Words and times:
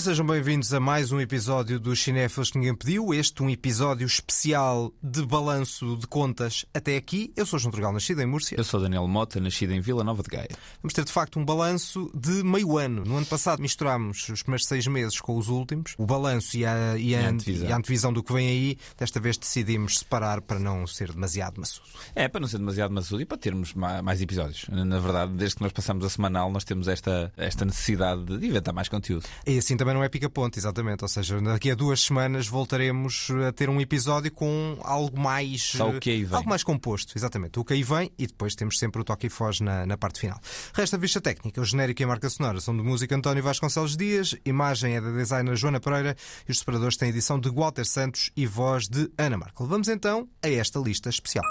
Sejam 0.00 0.24
bem-vindos 0.26 0.72
a 0.72 0.80
mais 0.80 1.12
um 1.12 1.20
episódio 1.20 1.78
dos 1.78 2.02
Cinéfilos 2.02 2.50
que 2.50 2.56
ninguém 2.58 2.74
pediu. 2.74 3.12
Este 3.12 3.42
um 3.42 3.50
episódio 3.50 4.06
especial 4.06 4.90
de 5.02 5.22
balanço 5.26 5.94
de 5.98 6.06
contas 6.06 6.64
até 6.72 6.96
aqui. 6.96 7.30
Eu 7.36 7.44
sou 7.44 7.58
João 7.58 7.70
Trugal, 7.70 7.92
nascido 7.92 8.22
em 8.22 8.26
Múrcia. 8.26 8.56
Eu 8.58 8.64
sou 8.64 8.80
Daniel 8.80 9.06
Mota, 9.06 9.38
nascido 9.38 9.72
em 9.74 9.80
Vila 9.80 10.02
Nova 10.02 10.22
de 10.22 10.30
Gaia. 10.30 10.48
Vamos 10.82 10.94
ter 10.94 11.04
de 11.04 11.12
facto 11.12 11.38
um 11.38 11.44
balanço 11.44 12.10
de 12.14 12.42
meio 12.42 12.78
ano. 12.78 13.04
No 13.04 13.18
ano 13.18 13.26
passado 13.26 13.60
misturámos 13.60 14.26
os 14.30 14.42
primeiros 14.42 14.66
seis 14.66 14.86
meses 14.86 15.20
com 15.20 15.36
os 15.36 15.48
últimos, 15.48 15.94
o 15.98 16.06
balanço 16.06 16.56
e 16.56 16.64
a, 16.64 16.96
e 16.96 17.14
a, 17.14 17.20
E 17.20 17.24
a 17.26 17.28
antevisão. 17.28 17.68
e 17.68 17.72
a 17.72 17.76
antevisão 17.76 18.12
do 18.12 18.22
que 18.22 18.32
vem 18.32 18.48
aí. 18.48 18.78
Desta 18.98 19.20
vez 19.20 19.36
decidimos 19.36 19.98
separar 19.98 20.40
para 20.40 20.58
não 20.58 20.86
ser 20.86 21.12
demasiado 21.12 21.60
maçudo. 21.60 21.86
É, 22.14 22.26
para 22.26 22.40
não 22.40 22.48
ser 22.48 22.56
demasiado 22.58 22.92
maçudo 22.94 23.20
e 23.20 23.26
para 23.26 23.36
termos 23.36 23.74
ma- 23.74 24.00
mais 24.00 24.22
episódios. 24.22 24.64
Na 24.70 24.98
verdade, 24.98 25.32
desde 25.34 25.56
que 25.56 25.62
nós 25.62 25.72
passamos 25.72 26.04
a 26.06 26.08
semanal, 26.08 26.50
nós 26.50 26.64
temos 26.64 26.88
esta, 26.88 27.30
esta 27.36 27.66
necessidade 27.66 28.24
de 28.24 28.46
inventar 28.46 28.72
mais 28.72 28.88
conteúdo. 28.88 29.26
E 29.46 29.58
assim 29.58 29.76
também 29.76 29.89
não 29.94 30.02
é 30.02 30.08
pica-ponte, 30.08 30.58
exatamente. 30.58 31.02
Ou 31.02 31.08
seja, 31.08 31.40
daqui 31.40 31.70
a 31.70 31.74
duas 31.74 32.00
semanas 32.00 32.46
voltaremos 32.46 33.28
a 33.48 33.52
ter 33.52 33.68
um 33.68 33.80
episódio 33.80 34.30
com 34.30 34.78
algo 34.82 35.18
mais. 35.18 35.62
Só 35.62 35.90
o 35.90 36.00
que 36.00 36.10
aí 36.10 36.24
vem. 36.24 36.36
Algo 36.36 36.48
mais 36.48 36.62
composto, 36.62 37.16
exatamente. 37.16 37.58
O 37.58 37.64
que 37.64 37.74
aí 37.74 37.82
vem 37.82 38.10
e 38.18 38.26
depois 38.26 38.54
temos 38.54 38.78
sempre 38.78 39.00
o 39.00 39.04
toque 39.04 39.26
e 39.26 39.30
foge 39.30 39.62
na, 39.62 39.86
na 39.86 39.96
parte 39.96 40.20
final. 40.20 40.40
Resta 40.74 40.96
a 40.96 40.98
vista 40.98 41.20
técnica. 41.20 41.60
O 41.60 41.64
genérico 41.64 42.02
e 42.02 42.04
a 42.04 42.08
marca 42.08 42.28
sonora 42.28 42.60
são 42.60 42.76
de 42.76 42.82
música 42.82 43.14
António 43.14 43.42
Vasconcelos 43.42 43.96
Dias, 43.96 44.34
imagem 44.44 44.96
é 44.96 45.00
da 45.00 45.10
designer 45.10 45.56
Joana 45.56 45.80
Pereira 45.80 46.16
e 46.48 46.52
os 46.52 46.58
separadores 46.58 46.96
têm 46.96 47.08
edição 47.10 47.38
de 47.38 47.50
Walter 47.50 47.84
Santos 47.84 48.30
e 48.36 48.46
voz 48.46 48.88
de 48.88 49.10
Ana 49.18 49.36
Markel. 49.38 49.66
Vamos 49.66 49.88
então 49.88 50.28
a 50.42 50.48
esta 50.48 50.78
lista 50.78 51.08
especial. 51.08 51.44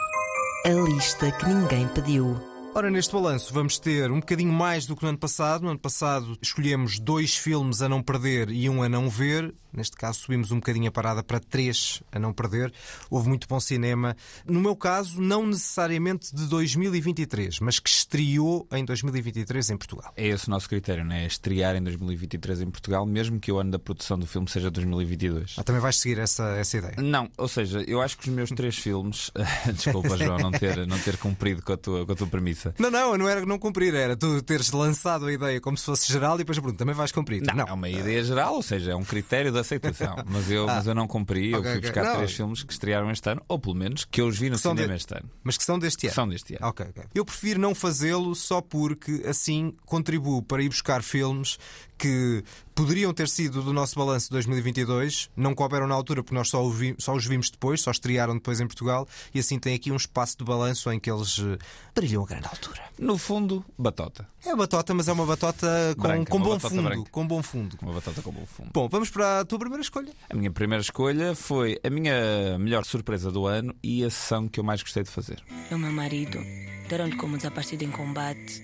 A 0.66 0.70
lista 0.70 1.32
que 1.32 1.46
ninguém 1.46 1.88
pediu. 1.90 2.59
Ora, 2.76 2.92
neste 2.92 3.12
balanço 3.12 3.52
vamos 3.52 3.80
ter 3.80 4.12
um 4.12 4.20
bocadinho 4.20 4.54
mais 4.54 4.86
do 4.86 4.96
que 4.96 5.02
no 5.02 5.10
ano 5.10 5.18
passado. 5.18 5.64
No 5.64 5.70
ano 5.70 5.80
passado 5.80 6.38
escolhemos 6.42 7.00
dois 7.00 7.36
filmes 7.36 7.82
a 7.82 7.90
não 7.90 8.02
perder 8.02 8.50
e 8.52 8.70
um 8.70 8.84
a 8.84 8.88
não 8.88 9.10
ver. 9.10 9.54
Neste 9.72 9.96
caso 9.96 10.20
subimos 10.20 10.52
um 10.52 10.56
bocadinho 10.56 10.90
a 10.90 10.92
parada 10.92 11.24
para 11.24 11.40
três 11.40 12.02
a 12.12 12.20
não 12.20 12.34
perder. 12.34 12.74
Houve 13.10 13.30
muito 13.30 13.48
bom 13.48 13.60
cinema. 13.60 14.16
No 14.46 14.60
meu 14.60 14.76
caso, 14.76 15.22
não 15.22 15.46
necessariamente 15.46 16.36
de 16.36 16.46
2023, 16.48 17.60
mas 17.60 17.80
que 17.80 17.90
estreou 17.90 18.68
em 18.72 18.84
2023 18.84 19.70
em 19.70 19.78
Portugal. 19.78 20.14
É 20.16 20.28
esse 20.28 20.48
o 20.48 20.52
nosso 20.52 20.68
critério, 20.68 21.06
não 21.06 21.16
é? 21.16 21.26
Estrear 21.26 21.76
em 21.76 21.84
2023 21.84 22.62
em 22.62 22.70
Portugal, 22.70 23.06
mesmo 23.06 23.40
que 23.40 23.52
o 23.52 23.60
ano 23.60 23.72
da 23.72 23.80
produção 23.80 24.18
do 24.18 24.26
filme 24.26 24.50
seja 24.50 24.72
2022. 24.72 25.56
Ah, 25.58 25.64
também 25.64 25.82
vais 25.82 25.98
seguir 25.98 26.20
essa, 26.20 26.44
essa 26.58 26.78
ideia. 26.78 26.96
Não, 26.98 27.30
ou 27.38 27.48
seja, 27.48 27.84
eu 27.88 28.02
acho 28.02 28.18
que 28.18 28.28
os 28.28 28.34
meus 28.34 28.50
três 28.50 28.78
filmes. 28.78 29.32
Desculpa, 29.74 30.18
João, 30.18 30.38
não 30.40 30.52
ter, 30.52 30.88
não 30.88 31.00
ter 31.00 31.18
cumprido 31.18 31.62
com 31.62 31.74
a 31.74 31.78
tua, 31.78 32.06
com 32.06 32.12
a 32.12 32.16
tua 32.16 32.28
premissa. 32.28 32.74
Não, 32.80 32.90
não, 32.90 33.18
não 33.18 33.30
era 33.30 33.46
não 33.46 33.60
cumprir, 33.60 33.94
era 33.94 34.16
tu 34.16 34.42
teres 34.42 34.72
lançado 34.72 35.26
a 35.26 35.34
ideia 35.34 35.62
como 35.62 35.78
se 35.78 35.86
fosse 35.86 36.12
geral 36.12 36.36
e 36.36 36.40
depois 36.40 36.58
a 36.58 36.62
pergunta 36.62 36.80
também 36.80 36.96
vais 36.96 37.12
cumprir. 37.12 37.42
Não, 37.42 37.66
é 37.66 37.74
uma 37.74 37.90
ideia 37.90 38.24
geral, 38.24 38.56
ou 38.56 38.64
seja, 38.64 38.92
é 38.92 38.96
um 38.96 39.04
critério 39.04 39.52
de 39.52 39.59
aceitação. 39.62 40.16
Mas 40.28 40.50
eu, 40.52 40.66
mas 40.66 40.86
eu 40.88 40.94
não 40.96 41.08
cumpri, 41.08 41.52
eu 41.52 41.60
Ok, 41.60 41.70
fui 41.72 41.80
ok. 41.80 41.90
buscar 41.92 42.04
Não. 42.06 42.16
três 42.18 42.32
filmes 42.34 42.64
que 42.64 42.72
estrearam 42.74 43.10
este 43.12 43.30
ano, 43.30 43.42
ou 43.48 43.58
pelo 43.60 43.76
menos 43.76 44.06
que 44.06 44.22
eu 44.22 44.28
os 44.28 44.38
vi 44.38 44.50
no 44.50 44.58
São 44.58 44.72
cinema 44.74 44.94
de- 44.94 44.98
este 45.02 45.14
ano. 45.16 45.30
Mas 45.44 45.58
que 45.58 45.64
são 45.64 45.78
deste 45.80 46.08
ano. 46.08 46.14
São 46.16 46.28
deste 46.28 46.56
ano. 46.56 46.68
Ok, 46.68 46.86
ok. 46.90 47.04
Eu 47.16 47.26
prefiro 47.26 47.60
não 47.60 47.74
fazê-lo 47.74 48.36
só 48.36 48.62
porque 48.62 49.24
assim 49.28 49.74
contribuo 49.86 50.42
para 50.42 50.62
ir 50.64 50.70
buscar 50.70 51.02
filmes 51.04 51.58
que 52.00 52.44
poderiam 52.74 53.14
ter 53.14 53.28
sido 53.28 53.62
do 53.62 53.74
nosso 53.74 53.94
balanço 53.96 54.28
de 54.28 54.32
2022, 54.32 55.30
não 55.36 55.54
couberam 55.54 55.86
na 55.86 55.94
altura 55.94 56.24
porque 56.24 56.34
nós 56.34 56.48
só, 56.50 56.68
vi- 56.70 56.96
só 56.98 57.14
os 57.14 57.26
vimos 57.26 57.50
depois, 57.52 57.82
só 57.82 57.92
estrearam 57.92 58.34
depois 58.36 58.60
em 58.62 58.66
Portugal 58.66 59.06
e 59.34 59.40
assim 59.40 59.60
tem 59.60 59.76
aqui 59.76 59.92
um 59.92 59.98
espaço 59.98 60.38
de 60.38 60.46
balanço 60.46 60.90
em 60.92 61.00
que 61.00 61.12
eles 61.12 61.38
eh, 61.40 61.58
brilham 61.94 62.24
a 62.24 62.26
grande 62.26 62.48
altura. 62.48 62.82
No 62.98 63.18
fundo, 63.18 63.64
batota. 63.78 64.26
É 64.46 64.56
batota, 64.56 64.94
mas 64.94 65.08
é 65.10 65.12
uma 65.12 65.26
batota 65.26 65.68
com, 65.98 66.02
Branca, 66.04 66.32
com 66.32 66.38
uma 66.38 66.46
bom 66.46 66.52
batata 66.54 66.70
fundo. 66.76 66.84
branca. 66.84 67.10
Com 67.12 67.28
bom 67.28 67.44
fundo. 67.44 67.78
Uma 67.82 67.94
batata 67.94 68.22
com 68.22 68.32
bom 68.32 68.46
fundo. 68.46 68.70
Bom, 68.74 68.88
vamos 68.90 69.10
para 69.10 69.42
a 69.42 69.46
tua 69.46 69.60
primeira 69.60 69.82
escolha. 69.84 70.14
A 70.30 70.34
minha 70.36 70.50
primeira 70.52 70.82
escolha 70.82 71.36
foi 71.36 71.78
a 71.84 71.90
minha 71.90 72.58
melhor 72.58 72.86
surpresa 72.86 73.30
do 73.30 73.46
ano 73.46 73.76
e 73.84 74.04
a 74.06 74.10
sessão 74.10 74.48
que 74.48 74.58
eu 74.60 74.64
mais 74.64 74.82
gostei 74.82 75.04
de 75.04 75.10
fazer. 75.10 75.44
É 75.70 75.76
o 75.76 75.80
meu 75.80 75.92
marido. 75.92 76.40
Deram-lhe 76.88 77.18
como 77.18 77.36
desaparecido 77.36 77.84
em 77.84 77.92
combate. 77.92 78.64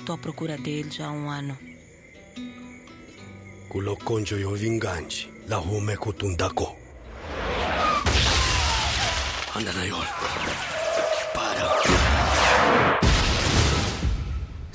Estou 0.00 0.14
à 0.16 0.18
procura 0.18 0.58
dele 0.58 0.90
já 0.90 1.06
há 1.06 1.12
um 1.12 1.30
ano. 1.30 1.56
cu 3.70 3.80
loconjo 3.80 4.36
yo 4.36 4.50
vinganji 4.50 5.28
la 5.48 5.56
hume 5.56 5.96
kutundako. 5.96 6.76
Andana 9.54 9.84
yor. 9.84 10.06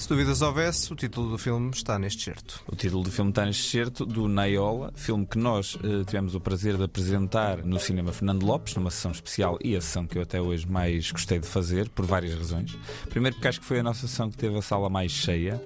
Se 0.05 0.09
dúvidas 0.09 0.43
houvesse, 0.43 0.93
o 0.93 0.95
título 0.95 1.31
do 1.31 1.37
filme 1.39 1.71
está 1.71 1.97
neste 1.97 2.25
certo. 2.25 2.63
O 2.67 2.75
título 2.75 3.01
do 3.01 3.09
filme 3.09 3.31
está 3.31 3.43
neste 3.43 3.67
certo 3.71 4.05
do 4.05 4.27
Naiola, 4.27 4.93
filme 4.95 5.25
que 5.25 5.35
nós 5.35 5.79
eh, 5.83 6.03
tivemos 6.05 6.35
o 6.35 6.39
prazer 6.39 6.77
de 6.77 6.83
apresentar 6.83 7.65
no 7.65 7.79
cinema 7.79 8.13
Fernando 8.13 8.45
Lopes, 8.45 8.75
numa 8.75 8.91
sessão 8.91 9.09
especial 9.09 9.57
e 9.63 9.75
a 9.75 9.81
sessão 9.81 10.05
que 10.05 10.15
eu 10.15 10.21
até 10.21 10.39
hoje 10.39 10.69
mais 10.69 11.11
gostei 11.11 11.39
de 11.39 11.47
fazer, 11.47 11.89
por 11.89 12.05
várias 12.05 12.35
razões. 12.35 12.77
Primeiro, 13.09 13.35
porque 13.35 13.47
acho 13.47 13.59
que 13.59 13.65
foi 13.65 13.79
a 13.79 13.83
nossa 13.83 14.07
sessão 14.07 14.29
que 14.29 14.37
teve 14.37 14.55
a 14.55 14.61
sala 14.61 14.91
mais 14.91 15.11
cheia 15.11 15.59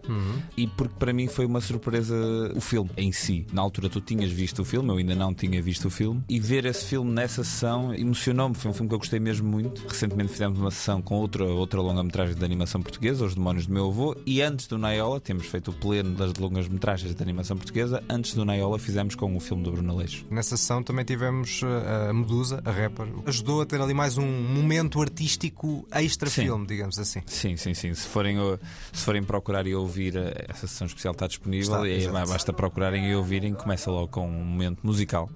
e 0.55 0.67
porque 0.67 0.95
para 0.97 1.11
mim 1.11 1.27
foi 1.27 1.45
uma 1.45 1.59
surpresa 1.59 2.15
o 2.55 2.61
filme 2.61 2.91
em 2.95 3.11
si. 3.11 3.45
Na 3.51 3.61
altura 3.61 3.89
tu 3.89 3.99
tinhas 3.99 4.31
visto 4.31 4.61
o 4.61 4.65
filme, 4.65 4.87
eu 4.87 4.95
ainda 4.95 5.15
não 5.15 5.33
tinha 5.33 5.61
visto 5.61 5.89
o 5.89 5.91
filme, 5.91 6.23
e 6.29 6.39
ver 6.39 6.63
esse 6.63 6.85
filme 6.85 7.11
nessa 7.11 7.43
sessão 7.43 7.93
emocionou-me. 7.93 8.55
Foi 8.55 8.71
um 8.71 8.73
filme 8.73 8.87
que 8.87 8.95
eu 8.95 8.99
gostei 8.99 9.19
mesmo 9.19 9.49
muito. 9.49 9.85
Recentemente 9.85 10.31
fizemos 10.31 10.57
uma 10.57 10.71
sessão 10.71 11.01
com 11.01 11.15
outra, 11.15 11.43
outra 11.43 11.81
longa-metragem 11.81 12.35
de 12.35 12.45
animação 12.45 12.81
portuguesa, 12.81 13.25
Os 13.25 13.35
Demónios 13.35 13.67
do 13.67 13.73
Meu 13.73 13.89
Avô, 13.89 14.15
e 14.29 14.43
antes 14.43 14.67
do 14.67 14.77
Naiola, 14.77 15.19
temos 15.19 15.47
feito 15.47 15.71
o 15.71 15.73
pleno 15.73 16.13
das 16.13 16.35
longas-metragens 16.35 17.15
de 17.15 17.23
animação 17.23 17.57
portuguesa. 17.57 18.03
Antes 18.07 18.35
do 18.35 18.45
Naiola, 18.45 18.77
fizemos 18.77 19.15
com 19.15 19.35
o 19.35 19.39
filme 19.39 19.63
do 19.63 19.71
Bruno 19.71 19.91
Aleixo. 19.91 20.23
Nessa 20.29 20.55
sessão 20.55 20.83
também 20.83 21.03
tivemos 21.03 21.63
uh, 21.63 22.09
a 22.11 22.13
Medusa, 22.13 22.61
a 22.63 22.69
rapper. 22.69 23.07
Ajudou 23.25 23.61
a 23.61 23.65
ter 23.65 23.81
ali 23.81 23.95
mais 23.95 24.19
um 24.19 24.27
momento 24.27 25.01
artístico 25.01 25.83
extra-filme, 25.91 26.67
digamos 26.67 26.99
assim. 26.99 27.23
Sim, 27.25 27.57
sim, 27.57 27.73
sim. 27.73 27.91
Se 27.95 28.07
forem, 28.07 28.37
se 28.93 29.03
forem 29.03 29.23
procurar 29.23 29.65
e 29.65 29.73
ouvir, 29.73 30.15
uh, 30.15 30.31
essa 30.47 30.67
sessão 30.67 30.85
especial 30.85 31.13
está 31.13 31.25
disponível. 31.25 31.83
Está, 31.83 32.23
e 32.23 32.27
basta 32.27 32.53
procurarem 32.53 33.09
e 33.09 33.15
ouvirem. 33.15 33.55
Começa 33.55 33.89
logo 33.89 34.09
com 34.09 34.27
um 34.29 34.43
momento 34.45 34.85
musical 34.85 35.27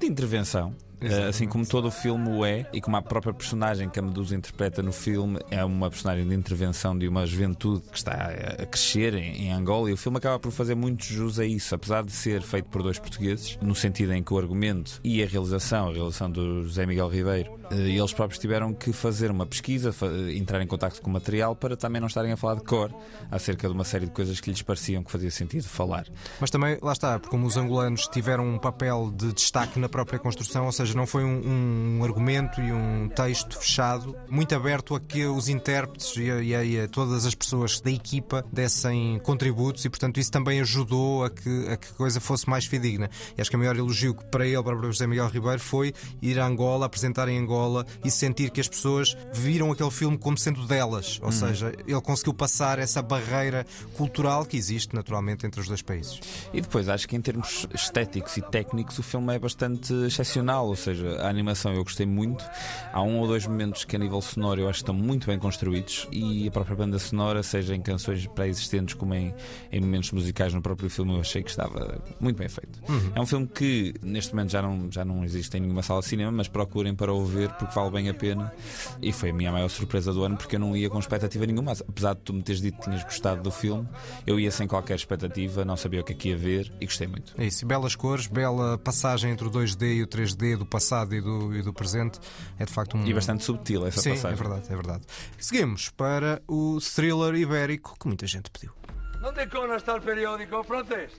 de 0.00 0.06
intervenção. 0.08 0.74
Uh, 1.02 1.28
assim 1.28 1.46
como 1.46 1.66
todo 1.66 1.88
o 1.88 1.90
filme 1.90 2.28
o 2.28 2.44
é, 2.44 2.66
e 2.72 2.80
como 2.80 2.96
a 2.96 3.02
própria 3.02 3.32
personagem 3.32 3.88
que 3.88 3.98
a 3.98 4.02
Medusa 4.02 4.34
interpreta 4.34 4.82
no 4.82 4.92
filme 4.92 5.38
é 5.50 5.64
uma 5.64 5.90
personagem 5.90 6.26
de 6.26 6.34
intervenção 6.34 6.96
de 6.96 7.08
uma 7.08 7.26
juventude 7.26 7.82
que 7.90 7.96
está 7.96 8.12
a 8.12 8.66
crescer 8.66 9.14
em, 9.14 9.46
em 9.46 9.52
Angola, 9.52 9.90
e 9.90 9.92
o 9.92 9.96
filme 9.96 10.18
acaba 10.18 10.38
por 10.38 10.52
fazer 10.52 10.74
muito 10.74 11.04
jus 11.04 11.38
a 11.38 11.44
isso, 11.44 11.74
apesar 11.74 12.04
de 12.04 12.12
ser 12.12 12.42
feito 12.42 12.68
por 12.68 12.82
dois 12.82 12.98
portugueses, 12.98 13.58
no 13.60 13.74
sentido 13.74 14.12
em 14.12 14.22
que 14.22 14.32
o 14.32 14.38
argumento 14.38 15.00
e 15.02 15.22
a 15.22 15.26
realização, 15.26 15.88
a 15.88 15.92
realização 15.92 16.30
do 16.30 16.62
José 16.62 16.86
Miguel 16.86 17.08
Ribeiro, 17.08 17.58
eh, 17.70 17.90
eles 17.90 18.12
próprios 18.12 18.38
tiveram 18.38 18.72
que 18.72 18.92
fazer 18.92 19.30
uma 19.30 19.46
pesquisa, 19.46 19.94
entrar 20.34 20.60
em 20.60 20.66
contato 20.66 21.00
com 21.00 21.10
o 21.10 21.12
material 21.12 21.56
para 21.56 21.76
também 21.76 22.00
não 22.00 22.08
estarem 22.08 22.32
a 22.32 22.36
falar 22.36 22.56
de 22.56 22.64
cor 22.64 22.92
acerca 23.30 23.66
de 23.66 23.74
uma 23.74 23.84
série 23.84 24.06
de 24.06 24.12
coisas 24.12 24.40
que 24.40 24.50
lhes 24.50 24.62
pareciam 24.62 25.02
que 25.02 25.10
fazia 25.10 25.30
sentido 25.30 25.64
falar. 25.64 26.06
Mas 26.40 26.50
também, 26.50 26.78
lá 26.82 26.92
está, 26.92 27.18
como 27.18 27.46
os 27.46 27.56
angolanos 27.56 28.06
tiveram 28.08 28.46
um 28.46 28.58
papel 28.58 29.12
de 29.14 29.32
destaque 29.32 29.78
na 29.78 29.88
própria 29.88 30.18
construção, 30.18 30.66
ou 30.66 30.72
seja, 30.72 30.91
não 30.94 31.06
foi 31.06 31.24
um, 31.24 31.98
um 31.98 32.04
argumento 32.04 32.60
e 32.60 32.72
um 32.72 33.08
texto 33.08 33.58
fechado, 33.58 34.16
muito 34.28 34.54
aberto 34.54 34.94
a 34.94 35.00
que 35.00 35.24
os 35.26 35.48
intérpretes 35.48 36.14
e 36.16 36.30
a, 36.54 36.62
e 36.64 36.80
a- 36.80 36.88
todas 36.88 37.24
as 37.26 37.34
pessoas 37.34 37.80
da 37.80 37.90
equipa 37.90 38.44
dessem 38.52 39.18
contributos 39.24 39.84
e, 39.84 39.88
portanto, 39.90 40.18
isso 40.20 40.30
também 40.30 40.60
ajudou 40.60 41.24
a 41.24 41.30
que 41.30 41.68
a 41.68 41.76
que 41.76 41.92
coisa 41.94 42.20
fosse 42.20 42.48
mais 42.48 42.64
fidedigna. 42.64 43.10
E 43.36 43.40
acho 43.40 43.50
que 43.50 43.56
o 43.56 43.58
maior 43.58 43.76
elogio 43.76 44.14
que 44.14 44.24
para 44.26 44.46
ele, 44.46 44.62
para 44.62 44.76
o 44.76 44.82
José 44.84 45.06
Miguel 45.06 45.28
Ribeiro, 45.28 45.60
foi 45.60 45.92
ir 46.20 46.38
a 46.38 46.46
Angola, 46.46 46.86
apresentar 46.86 47.28
em 47.28 47.38
Angola 47.38 47.86
e 48.04 48.10
sentir 48.10 48.50
que 48.50 48.60
as 48.60 48.68
pessoas 48.68 49.16
viram 49.32 49.70
aquele 49.72 49.90
filme 49.90 50.18
como 50.18 50.36
sendo 50.38 50.66
delas. 50.66 51.18
Ou 51.22 51.32
seja, 51.32 51.72
ele 51.86 52.00
conseguiu 52.00 52.34
passar 52.34 52.78
essa 52.78 53.00
barreira 53.02 53.64
cultural 53.96 54.44
que 54.44 54.56
existe 54.56 54.94
naturalmente 54.94 55.46
entre 55.46 55.60
os 55.60 55.68
dois 55.68 55.82
países. 55.82 56.20
E 56.52 56.60
depois, 56.60 56.88
acho 56.88 57.08
que 57.08 57.16
em 57.16 57.20
termos 57.20 57.66
estéticos 57.74 58.36
e 58.36 58.42
técnicos, 58.42 58.98
o 58.98 59.02
filme 59.02 59.34
é 59.34 59.38
bastante 59.38 59.92
excepcional. 60.06 60.74
Ou 60.82 60.94
seja, 60.94 61.16
a 61.22 61.28
animação 61.28 61.72
eu 61.72 61.84
gostei 61.84 62.06
muito. 62.06 62.44
Há 62.92 63.00
um 63.02 63.20
ou 63.20 63.26
dois 63.26 63.46
momentos 63.46 63.84
que, 63.84 63.94
a 63.94 63.98
nível 63.98 64.20
sonoro, 64.20 64.60
eu 64.60 64.68
acho 64.68 64.78
que 64.78 64.82
estão 64.82 64.94
muito 64.94 65.26
bem 65.28 65.38
construídos. 65.38 66.08
E 66.10 66.48
a 66.48 66.50
própria 66.50 66.74
banda 66.74 66.98
sonora, 66.98 67.42
seja 67.42 67.74
em 67.74 67.80
canções 67.80 68.26
pré-existentes 68.26 68.94
como 68.94 69.14
em, 69.14 69.32
em 69.70 69.80
momentos 69.80 70.10
musicais 70.10 70.52
no 70.52 70.60
próprio 70.60 70.90
filme, 70.90 71.14
eu 71.14 71.20
achei 71.20 71.42
que 71.42 71.50
estava 71.50 72.02
muito 72.18 72.36
bem 72.36 72.48
feito. 72.48 72.80
É 73.14 73.20
um 73.20 73.26
filme 73.26 73.46
que, 73.46 73.94
neste 74.02 74.34
momento, 74.34 74.50
já 74.50 74.60
não, 74.60 74.90
já 74.90 75.04
não 75.04 75.24
existe 75.24 75.56
em 75.56 75.60
nenhuma 75.60 75.82
sala 75.82 76.00
de 76.00 76.06
cinema, 76.06 76.32
mas 76.32 76.48
procurem 76.48 76.94
para 76.94 77.12
o 77.12 77.24
ver 77.24 77.50
porque 77.52 77.74
vale 77.74 77.90
bem 77.90 78.08
a 78.08 78.14
pena. 78.14 78.52
E 79.00 79.12
foi 79.12 79.30
a 79.30 79.32
minha 79.32 79.52
maior 79.52 79.68
surpresa 79.68 80.12
do 80.12 80.24
ano 80.24 80.36
porque 80.36 80.56
eu 80.56 80.60
não 80.60 80.76
ia 80.76 80.90
com 80.90 80.98
expectativa 80.98 81.46
nenhuma. 81.46 81.72
Apesar 81.72 82.14
de 82.14 82.20
tu 82.20 82.32
me 82.32 82.42
teres 82.42 82.60
dito 82.60 82.78
que 82.78 82.84
tinhas 82.84 83.04
gostado 83.04 83.42
do 83.42 83.50
filme, 83.50 83.86
eu 84.26 84.40
ia 84.40 84.50
sem 84.50 84.66
qualquer 84.66 84.96
expectativa, 84.96 85.64
não 85.64 85.76
sabia 85.76 86.00
o 86.00 86.04
que 86.04 86.12
é 86.12 86.16
que 86.16 86.28
ia 86.30 86.36
ver 86.36 86.72
e 86.80 86.86
gostei 86.86 87.06
muito. 87.06 87.34
É 87.38 87.46
isso, 87.46 87.64
belas 87.66 87.94
cores, 87.94 88.26
bela 88.26 88.78
passagem 88.78 89.30
entre 89.30 89.46
o 89.46 89.50
2D 89.50 89.96
e 89.96 90.02
o 90.02 90.06
3D, 90.06 90.61
do 90.62 90.66
passado 90.66 91.14
e 91.14 91.20
do, 91.20 91.54
e 91.54 91.62
do 91.62 91.72
presente. 91.72 92.18
É 92.58 92.64
de 92.64 92.72
facto 92.72 92.96
um. 92.96 93.04
E 93.04 93.12
bastante 93.12 93.42
subtil 93.44 93.86
essa 93.86 94.00
Sim, 94.00 94.10
passagem. 94.10 94.38
é 94.38 94.42
verdade, 94.42 94.66
é 94.72 94.76
verdade. 94.76 95.04
Seguimos 95.38 95.90
para 95.90 96.40
o 96.46 96.78
thriller 96.80 97.34
ibérico 97.34 97.96
que 97.98 98.06
muita 98.06 98.26
gente 98.26 98.50
pediu. 98.50 98.72
¿Dónde 99.20 99.48
coño 99.48 99.74
está 99.76 99.94
el 99.94 100.02
periódico 100.02 100.62
francés? 100.64 101.12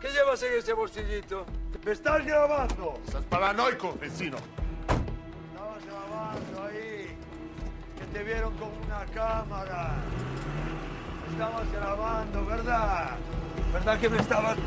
¿Qué 0.00 0.08
llevas 0.12 0.42
en 0.42 0.52
ese 0.58 0.72
bolsillito? 0.74 1.46
¡Me 1.84 1.92
estás 1.92 2.24
grabando! 2.24 3.00
Estás 3.06 3.24
paranoico, 3.24 3.96
vecino. 3.98 4.36
Estabas 5.52 5.82
grabando 5.86 6.62
ahí. 6.64 7.16
Que 7.98 8.04
te 8.12 8.24
vieron 8.24 8.52
con 8.58 8.68
una 8.84 9.04
cámara. 9.14 9.94
Estabas 11.32 11.72
grabando, 11.72 12.44
¿verdad? 12.46 13.16
¿Verdad 13.72 14.00
que 14.00 14.08
me 14.08 14.18
estabas... 14.18 14.58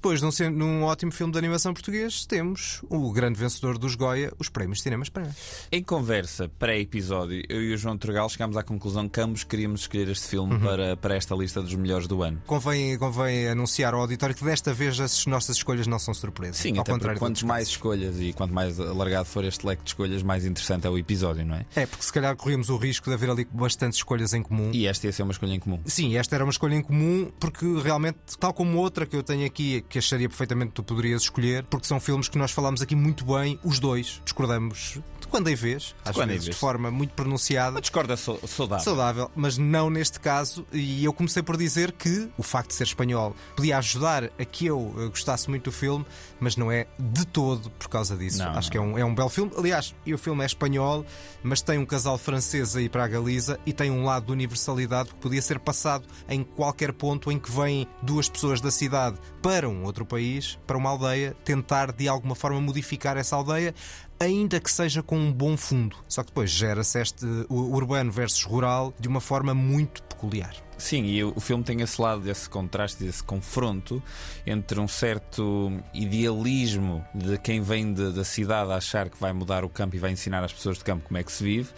Depois 0.00 0.18
de 0.20 0.24
um, 0.24 0.30
cen- 0.30 0.48
num 0.48 0.84
ótimo 0.84 1.12
filme 1.12 1.30
de 1.30 1.38
animação 1.38 1.74
português, 1.74 2.24
temos 2.24 2.80
o 2.88 3.12
grande 3.12 3.38
vencedor 3.38 3.76
dos 3.76 3.94
Goya, 3.94 4.32
os 4.38 4.48
prémios 4.48 4.78
de 4.78 4.84
cinema 4.84 5.02
espanhol. 5.02 5.30
Em 5.70 5.82
conversa 5.82 6.48
pré-episódio, 6.58 7.42
eu 7.50 7.60
e 7.62 7.74
o 7.74 7.76
João 7.76 7.98
Turgal 7.98 8.26
chegámos 8.30 8.56
à 8.56 8.62
conclusão 8.62 9.06
que 9.10 9.20
ambos 9.20 9.44
queríamos 9.44 9.82
escolher 9.82 10.08
este 10.08 10.26
filme 10.26 10.54
Uhum. 10.54 10.60
para, 10.60 10.96
para 10.96 11.14
esta 11.16 11.34
lista 11.34 11.60
dos 11.60 11.74
melhores 11.74 12.06
do 12.08 12.22
ano. 12.22 12.42
Convém, 12.46 12.96
convém 12.96 13.48
anunciar 13.48 13.92
ao 13.92 14.00
auditório 14.00 14.34
que 14.34 14.42
desta 14.42 14.72
vez 14.72 14.98
as 14.98 15.26
nossas 15.26 15.56
escolhas 15.56 15.86
não 15.86 15.98
são 15.98 16.14
surpresas. 16.14 16.56
Sim, 16.56 16.78
ao 16.78 16.84
contrário 16.84 17.18
quanto 17.18 17.46
mais 17.46 17.68
escolhas 17.68 18.18
e 18.20 18.32
quanto 18.32 18.54
mais 18.54 18.80
alargado 18.80 19.26
for 19.26 19.44
este 19.44 19.66
leque 19.66 19.82
de 19.82 19.90
escolhas, 19.90 20.22
mais 20.22 20.46
interessante 20.46 20.86
é 20.86 20.90
o 20.90 20.96
episódio, 20.96 21.44
não 21.44 21.56
é? 21.56 21.66
É, 21.76 21.84
porque 21.84 22.02
se 22.06 22.12
calhar 22.12 22.34
corríamos 22.36 22.70
o 22.70 22.78
risco 22.78 23.06
de 23.10 23.12
haver 23.14 23.28
ali 23.28 23.44
bastantes 23.52 23.98
escolhas 23.98 24.32
em 24.32 24.42
comum. 24.42 24.70
E 24.72 24.86
esta 24.86 25.06
ia 25.06 25.12
ser 25.12 25.24
uma 25.24 25.32
escolha 25.32 25.52
em 25.52 25.60
comum. 25.60 25.78
Sim, 25.84 26.16
esta 26.16 26.34
era 26.36 26.42
uma 26.42 26.50
escolha 26.50 26.74
em 26.74 26.80
comum, 26.82 27.30
porque 27.38 27.66
realmente, 27.82 28.16
tal 28.38 28.54
como 28.54 28.78
outra 28.78 29.04
que 29.04 29.14
eu 29.14 29.22
tenho 29.22 29.44
aqui, 29.44 29.84
que 29.90 29.98
acharia 29.98 30.28
perfeitamente 30.28 30.68
que 30.70 30.74
tu 30.76 30.82
poderias 30.82 31.22
escolher, 31.22 31.64
porque 31.64 31.86
são 31.86 32.00
filmes 32.00 32.28
que 32.28 32.38
nós 32.38 32.50
falámos 32.52 32.80
aqui 32.80 32.94
muito 32.94 33.24
bem, 33.24 33.58
os 33.62 33.78
dois, 33.78 34.22
discordamos 34.24 34.98
de 35.20 35.26
quando 35.26 35.48
em 35.48 35.54
vez, 35.54 35.94
às 36.04 36.16
em 36.16 36.26
vezes 36.26 36.44
vez. 36.44 36.54
de 36.56 36.60
forma 36.60 36.90
muito 36.90 37.12
pronunciada. 37.14 37.72
Uma 37.72 37.80
discorda 37.80 38.16
sau- 38.16 38.40
saudável. 38.48 38.84
Saudável, 38.84 39.30
mas 39.36 39.58
não 39.58 39.90
neste 39.90 40.18
caso. 40.18 40.66
E 40.72 41.04
eu 41.04 41.12
comecei 41.12 41.42
por 41.42 41.56
dizer 41.56 41.92
que 41.92 42.28
o 42.38 42.42
facto 42.42 42.68
de 42.70 42.74
ser 42.74 42.84
espanhol 42.84 43.36
podia 43.54 43.78
ajudar 43.78 44.24
a 44.24 44.44
que 44.44 44.66
eu 44.66 44.92
eh, 44.98 45.06
gostasse 45.08 45.48
muito 45.48 45.64
do 45.64 45.72
filme, 45.72 46.04
mas 46.40 46.56
não 46.56 46.72
é 46.72 46.86
de 46.98 47.24
todo 47.26 47.70
por 47.70 47.88
causa 47.88 48.16
disso. 48.16 48.38
Não, 48.38 48.50
Acho 48.52 48.70
que 48.70 48.78
é 48.78 48.80
um, 48.80 48.98
é 48.98 49.04
um 49.04 49.14
belo 49.14 49.28
filme. 49.28 49.52
Aliás, 49.56 49.94
e 50.06 50.14
o 50.14 50.18
filme 50.18 50.42
é 50.42 50.46
espanhol, 50.46 51.04
mas 51.42 51.60
tem 51.62 51.78
um 51.78 51.86
casal 51.86 52.16
francês 52.18 52.74
aí 52.74 52.88
para 52.88 53.04
a 53.04 53.08
Galiza 53.08 53.58
e 53.66 53.72
tem 53.72 53.90
um 53.90 54.04
lado 54.04 54.26
de 54.26 54.32
universalidade 54.32 55.10
que 55.10 55.16
podia 55.16 55.42
ser 55.42 55.58
passado 55.60 56.04
em 56.28 56.42
qualquer 56.42 56.92
ponto 56.92 57.30
em 57.30 57.38
que 57.38 57.50
vêm 57.50 57.86
duas 58.02 58.28
pessoas 58.28 58.60
da 58.60 58.70
cidade 58.70 59.16
para 59.42 59.68
um 59.68 59.79
outro 59.84 60.04
país, 60.04 60.58
para 60.66 60.76
uma 60.76 60.90
aldeia, 60.90 61.36
tentar 61.44 61.92
de 61.92 62.08
alguma 62.08 62.34
forma 62.34 62.60
modificar 62.60 63.16
essa 63.16 63.36
aldeia 63.36 63.74
ainda 64.18 64.60
que 64.60 64.70
seja 64.70 65.02
com 65.02 65.18
um 65.18 65.32
bom 65.32 65.56
fundo. 65.56 65.96
Só 66.06 66.22
que 66.22 66.28
depois 66.28 66.50
gera-se 66.50 67.00
este 67.00 67.24
urbano 67.48 68.12
versus 68.12 68.44
rural 68.44 68.92
de 69.00 69.08
uma 69.08 69.20
forma 69.20 69.54
muito 69.54 70.02
peculiar. 70.02 70.54
Sim, 70.80 71.04
e 71.04 71.22
o 71.22 71.38
filme 71.38 71.62
tem 71.62 71.80
esse 71.82 72.00
lado, 72.00 72.28
esse 72.28 72.48
contraste, 72.48 73.04
esse 73.04 73.22
confronto 73.22 74.02
entre 74.46 74.80
um 74.80 74.88
certo 74.88 75.70
idealismo 75.92 77.04
de 77.14 77.36
quem 77.38 77.60
vem 77.60 77.92
de- 77.92 78.12
da 78.12 78.24
cidade 78.24 78.72
a 78.72 78.76
achar 78.76 79.08
que 79.08 79.20
vai 79.20 79.32
mudar 79.32 79.64
o 79.64 79.68
campo 79.68 79.94
e 79.94 79.98
vai 79.98 80.10
ensinar 80.10 80.42
às 80.42 80.52
pessoas 80.52 80.78
de 80.78 80.84
campo 80.84 81.04
como 81.06 81.18
é 81.18 81.22
que 81.22 81.30
se 81.30 81.44
vive, 81.44 81.68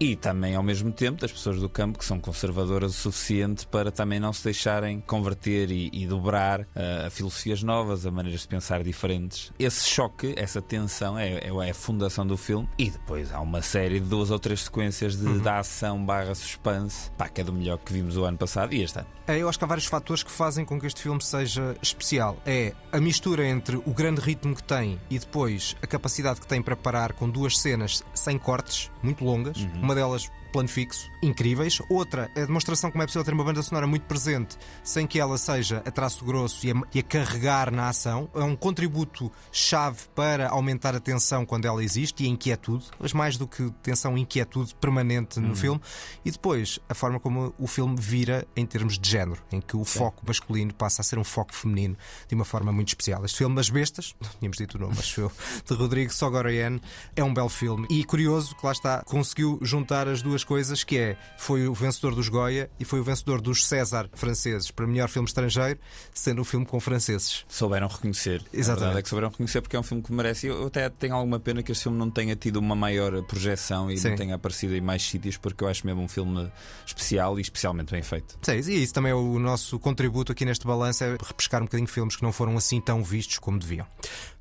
e 0.00 0.16
também, 0.16 0.54
ao 0.54 0.62
mesmo 0.62 0.90
tempo, 0.90 1.20
das 1.20 1.30
pessoas 1.30 1.60
do 1.60 1.68
campo 1.68 1.98
que 1.98 2.04
são 2.04 2.18
conservadoras 2.18 2.90
o 2.92 2.94
suficiente 2.94 3.66
para 3.66 3.90
também 3.92 4.18
não 4.18 4.32
se 4.32 4.42
deixarem 4.44 5.00
converter 5.00 5.70
e, 5.70 5.90
e 5.92 6.06
dobrar 6.06 6.66
ah, 6.74 7.06
a 7.06 7.10
filosofias 7.10 7.62
novas, 7.62 8.06
a 8.06 8.10
maneiras 8.10 8.40
de 8.42 8.48
pensar 8.48 8.82
diferentes. 8.82 9.52
Esse 9.58 9.86
choque, 9.88 10.32
essa 10.36 10.62
tensão 10.62 11.18
é, 11.18 11.34
é, 11.34 11.48
é 11.48 11.70
a 11.70 11.74
fundação 11.74 12.26
do 12.26 12.36
filme, 12.36 12.68
e 12.78 12.90
depois 12.90 13.32
há 13.32 13.40
uma 13.40 13.60
série 13.62 14.00
de 14.00 14.06
duas 14.08 14.30
ou 14.30 14.38
três 14.38 14.62
sequências 14.62 15.16
de, 15.16 15.38
da 15.40 15.58
ação 15.58 16.04
barra 16.04 16.34
suspense, 16.34 17.10
pá, 17.18 17.28
que 17.28 17.40
é 17.40 17.44
do 17.44 17.52
melhor 17.52 17.78
que 17.78 17.92
vimos 17.92 18.16
o 18.16 18.24
ano 18.24 18.38
passado 18.38 18.45
e 18.72 18.82
este 18.82 18.98
ano. 18.98 19.08
É, 19.26 19.38
Eu 19.38 19.48
acho 19.48 19.58
que 19.58 19.64
há 19.64 19.68
vários 19.68 19.86
fatores 19.86 20.22
que 20.22 20.30
fazem 20.30 20.64
com 20.64 20.80
que 20.80 20.86
este 20.86 21.02
filme 21.02 21.22
seja 21.22 21.76
especial. 21.82 22.36
É 22.46 22.72
a 22.92 23.00
mistura 23.00 23.46
entre 23.46 23.76
o 23.76 23.92
grande 23.92 24.20
ritmo 24.20 24.54
que 24.54 24.62
tem 24.62 25.00
e 25.10 25.18
depois 25.18 25.76
a 25.82 25.86
capacidade 25.86 26.40
que 26.40 26.46
tem 26.46 26.62
para 26.62 26.76
parar 26.76 27.12
com 27.12 27.28
duas 27.28 27.58
cenas 27.58 28.02
sem 28.14 28.38
cortes, 28.38 28.90
muito 29.02 29.24
longas. 29.24 29.56
Uma 29.80 29.94
delas 29.94 30.30
plano 30.56 30.70
fixo, 30.70 31.10
incríveis. 31.22 31.82
Outra, 31.90 32.30
a 32.34 32.40
demonstração 32.40 32.90
como 32.90 33.02
é 33.02 33.06
possível 33.06 33.22
ter 33.22 33.34
uma 33.34 33.44
banda 33.44 33.62
sonora 33.62 33.86
muito 33.86 34.04
presente 34.04 34.56
sem 34.82 35.06
que 35.06 35.20
ela 35.20 35.36
seja 35.36 35.82
a 35.84 35.90
traço 35.90 36.24
grosso 36.24 36.66
e 36.66 36.70
a, 36.70 36.74
e 36.94 36.98
a 36.98 37.02
carregar 37.02 37.70
na 37.70 37.90
ação. 37.90 38.30
É 38.34 38.42
um 38.42 38.56
contributo 38.56 39.30
chave 39.52 40.04
para 40.14 40.48
aumentar 40.48 40.94
a 40.94 41.00
tensão 41.00 41.44
quando 41.44 41.66
ela 41.66 41.84
existe 41.84 42.24
e 42.24 42.26
a 42.26 42.30
inquietude, 42.30 42.86
mas 42.98 43.12
mais 43.12 43.36
do 43.36 43.46
que 43.46 43.70
tensão, 43.82 44.16
inquietude 44.16 44.74
permanente 44.76 45.38
no 45.38 45.54
filme. 45.54 45.78
E 46.24 46.30
depois, 46.30 46.78
a 46.88 46.94
forma 46.94 47.20
como 47.20 47.52
o 47.58 47.66
filme 47.66 47.94
vira 47.98 48.46
em 48.56 48.64
termos 48.64 48.98
de 48.98 49.10
género, 49.10 49.42
em 49.52 49.60
que 49.60 49.76
o 49.76 49.84
foco 49.84 50.24
masculino 50.26 50.72
passa 50.72 51.02
a 51.02 51.04
ser 51.04 51.18
um 51.18 51.24
foco 51.24 51.54
feminino 51.54 51.98
de 52.26 52.34
uma 52.34 52.46
forma 52.46 52.72
muito 52.72 52.88
especial. 52.88 53.22
Este 53.26 53.36
filme, 53.36 53.60
As 53.60 53.68
Bestas, 53.68 54.14
não 54.22 54.30
tínhamos 54.40 54.56
dito 54.56 54.78
o 54.78 54.80
nome, 54.80 54.94
acho 54.98 55.20
eu, 55.20 55.32
de 55.66 55.74
Rodrigo 55.74 56.14
Sogoroyan, 56.14 56.80
é 57.14 57.22
um 57.22 57.34
belo 57.34 57.50
filme. 57.50 57.86
E 57.90 58.02
curioso 58.04 58.56
que 58.56 58.64
lá 58.64 58.72
está, 58.72 59.02
conseguiu 59.04 59.58
juntar 59.60 60.08
as 60.08 60.22
duas 60.22 60.45
coisas, 60.46 60.84
que 60.84 60.96
é, 60.96 61.16
foi 61.36 61.66
o 61.66 61.74
vencedor 61.74 62.14
dos 62.14 62.28
Goya 62.28 62.70
e 62.80 62.84
foi 62.84 63.00
o 63.00 63.04
vencedor 63.04 63.40
dos 63.40 63.66
César 63.66 64.08
franceses 64.14 64.70
para 64.70 64.86
melhor 64.86 65.08
filme 65.08 65.28
estrangeiro, 65.28 65.78
sendo 66.14 66.40
um 66.40 66.44
filme 66.44 66.64
com 66.64 66.78
franceses. 66.80 67.44
Souberam 67.48 67.88
reconhecer. 67.88 68.42
Exatamente. 68.52 68.98
é 68.98 69.02
que 69.02 69.08
souberam 69.08 69.30
reconhecer 69.30 69.60
porque 69.60 69.76
é 69.76 69.78
um 69.78 69.82
filme 69.82 70.02
que 70.02 70.12
merece. 70.12 70.46
Eu 70.46 70.66
até 70.66 70.88
tenho 70.88 71.14
alguma 71.14 71.38
pena 71.38 71.62
que 71.62 71.72
este 71.72 71.82
filme 71.82 71.98
não 71.98 72.10
tenha 72.10 72.34
tido 72.36 72.56
uma 72.56 72.74
maior 72.74 73.22
projeção 73.24 73.90
e 73.90 73.98
Sim. 73.98 74.10
não 74.10 74.16
tenha 74.16 74.34
aparecido 74.36 74.74
em 74.74 74.80
mais 74.80 75.02
sítios, 75.02 75.36
porque 75.36 75.64
eu 75.64 75.68
acho 75.68 75.86
mesmo 75.86 76.02
um 76.02 76.08
filme 76.08 76.50
especial 76.86 77.38
e 77.38 77.42
especialmente 77.42 77.90
bem 77.90 78.02
feito. 78.02 78.38
Sim, 78.42 78.52
e 78.52 78.82
isso 78.82 78.94
também 78.94 79.12
é 79.12 79.14
o 79.14 79.38
nosso 79.38 79.78
contributo 79.78 80.32
aqui 80.32 80.44
neste 80.44 80.66
balanço, 80.66 81.04
é 81.04 81.16
repescar 81.22 81.60
um 81.60 81.64
bocadinho 81.66 81.88
filmes 81.88 82.16
que 82.16 82.22
não 82.22 82.32
foram 82.32 82.56
assim 82.56 82.80
tão 82.80 83.02
vistos 83.02 83.38
como 83.38 83.58
deviam. 83.58 83.86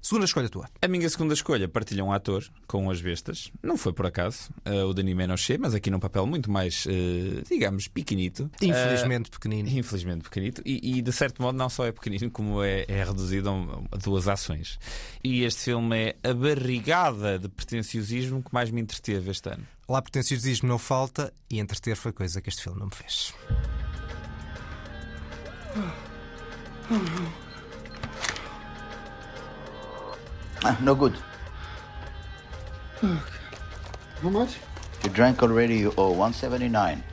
Segunda 0.05 0.25
escolha 0.25 0.47
tua. 0.47 0.69
A 0.83 0.87
minha 0.87 1.09
segunda 1.09 1.33
escolha 1.33 1.67
partilha 1.67 2.05
um 2.05 2.13
ator 2.13 2.45
com 2.67 2.91
as 2.91 3.01
bestas. 3.01 3.51
Não 3.63 3.75
foi 3.75 3.91
por 3.91 4.05
acaso, 4.05 4.51
eh, 4.63 4.83
o 4.83 4.93
Dani 4.93 5.15
Menochet, 5.15 5.57
mas 5.57 5.73
aqui 5.73 5.89
num 5.89 5.99
papel 5.99 6.27
muito 6.27 6.51
mais, 6.51 6.85
eh, 6.85 7.41
digamos, 7.49 7.87
pequenito. 7.87 8.47
Infelizmente 8.61 9.31
pequenino. 9.31 9.67
Eh, 9.67 9.71
infelizmente 9.71 10.21
pequenito. 10.21 10.61
E, 10.63 10.99
e, 10.99 11.01
de 11.01 11.11
certo 11.11 11.41
modo 11.41 11.57
não 11.57 11.71
só 11.71 11.87
é 11.87 11.91
pequenino, 11.91 12.29
como 12.29 12.61
é, 12.61 12.85
é 12.87 13.03
reduzido 13.03 13.49
a, 13.49 13.95
a 13.95 13.97
duas 13.97 14.27
ações. 14.27 14.77
E 15.23 15.43
este 15.43 15.63
filme 15.63 15.97
é 15.97 16.29
a 16.29 16.35
barrigada 16.35 17.39
de 17.39 17.49
pretenciosismo 17.49 18.43
que 18.43 18.53
mais 18.53 18.69
me 18.69 18.81
entreteve 18.81 19.31
este 19.31 19.49
ano. 19.49 19.65
Lá 19.89 20.03
pretenciosismo 20.03 20.69
não 20.69 20.77
falta 20.77 21.33
e 21.49 21.59
entreter 21.59 21.95
foi 21.95 22.11
coisa 22.11 22.39
que 22.43 22.49
este 22.49 22.61
filme 22.61 22.77
não 22.77 22.85
me 22.85 22.93
fez. 22.93 23.33
Ah, 30.67 30.75
no 30.81 30.95
good. 30.95 31.13
How 32.99 34.29
much? 34.31 34.57
You 35.03 35.11
drank 35.11 35.43
already, 35.43 35.77
you 35.77 35.93
owe 35.95 36.09
179. 36.09 37.03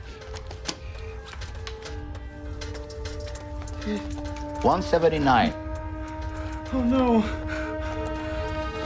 179. 4.63 5.53
Oh 6.73 6.81
no. 6.81 7.23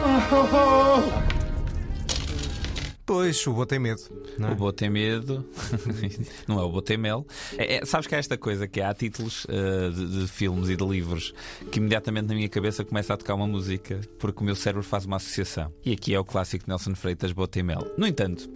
Oh, 0.04 1.24
Pois, 3.06 3.48
o 3.48 3.66
tem 3.66 3.80
medo. 3.80 4.02
Não 4.38 4.50
é? 4.50 4.52
O 4.52 4.56
Boa 4.56 4.74
tem 4.74 4.90
medo, 4.90 5.46
não 6.48 6.60
é 6.60 6.64
o 6.64 6.70
Boa 6.70 6.82
tem 6.82 6.98
mel. 6.98 7.26
É, 7.58 7.78
é- 7.78 7.86
sabes 7.86 8.08
que 8.08 8.16
há 8.16 8.18
esta 8.18 8.38
coisa 8.38 8.68
que 8.68 8.82
há 8.82 8.94
títulos 8.94 9.46
eh, 9.50 9.90
de, 9.90 10.22
de 10.22 10.28
filmes 10.28 10.70
e 10.70 10.76
de 10.76 10.86
livros 10.86 11.34
que 11.72 11.80
imediatamente 11.80 12.28
na 12.28 12.36
minha 12.36 12.50
cabeça 12.50 12.84
começa 12.84 13.14
a 13.14 13.18
tocar 13.18 13.36
uma 13.36 13.48
música 13.48 14.00
porque 14.20 14.42
o 14.42 14.44
meu 14.44 14.56
cérebro 14.56 14.84
faz 14.84 15.06
uma 15.06 15.18
associação. 15.18 15.72
E 15.86 15.92
aqui 15.94 16.14
é 16.14 16.20
o 16.20 16.26
clássico 16.26 16.66
Nelson 16.68 16.96
Freitas, 16.96 17.32
Boa 17.32 17.48
tem 17.48 17.64
mel. 17.64 17.86
No 17.98 18.06
entanto, 18.08 18.50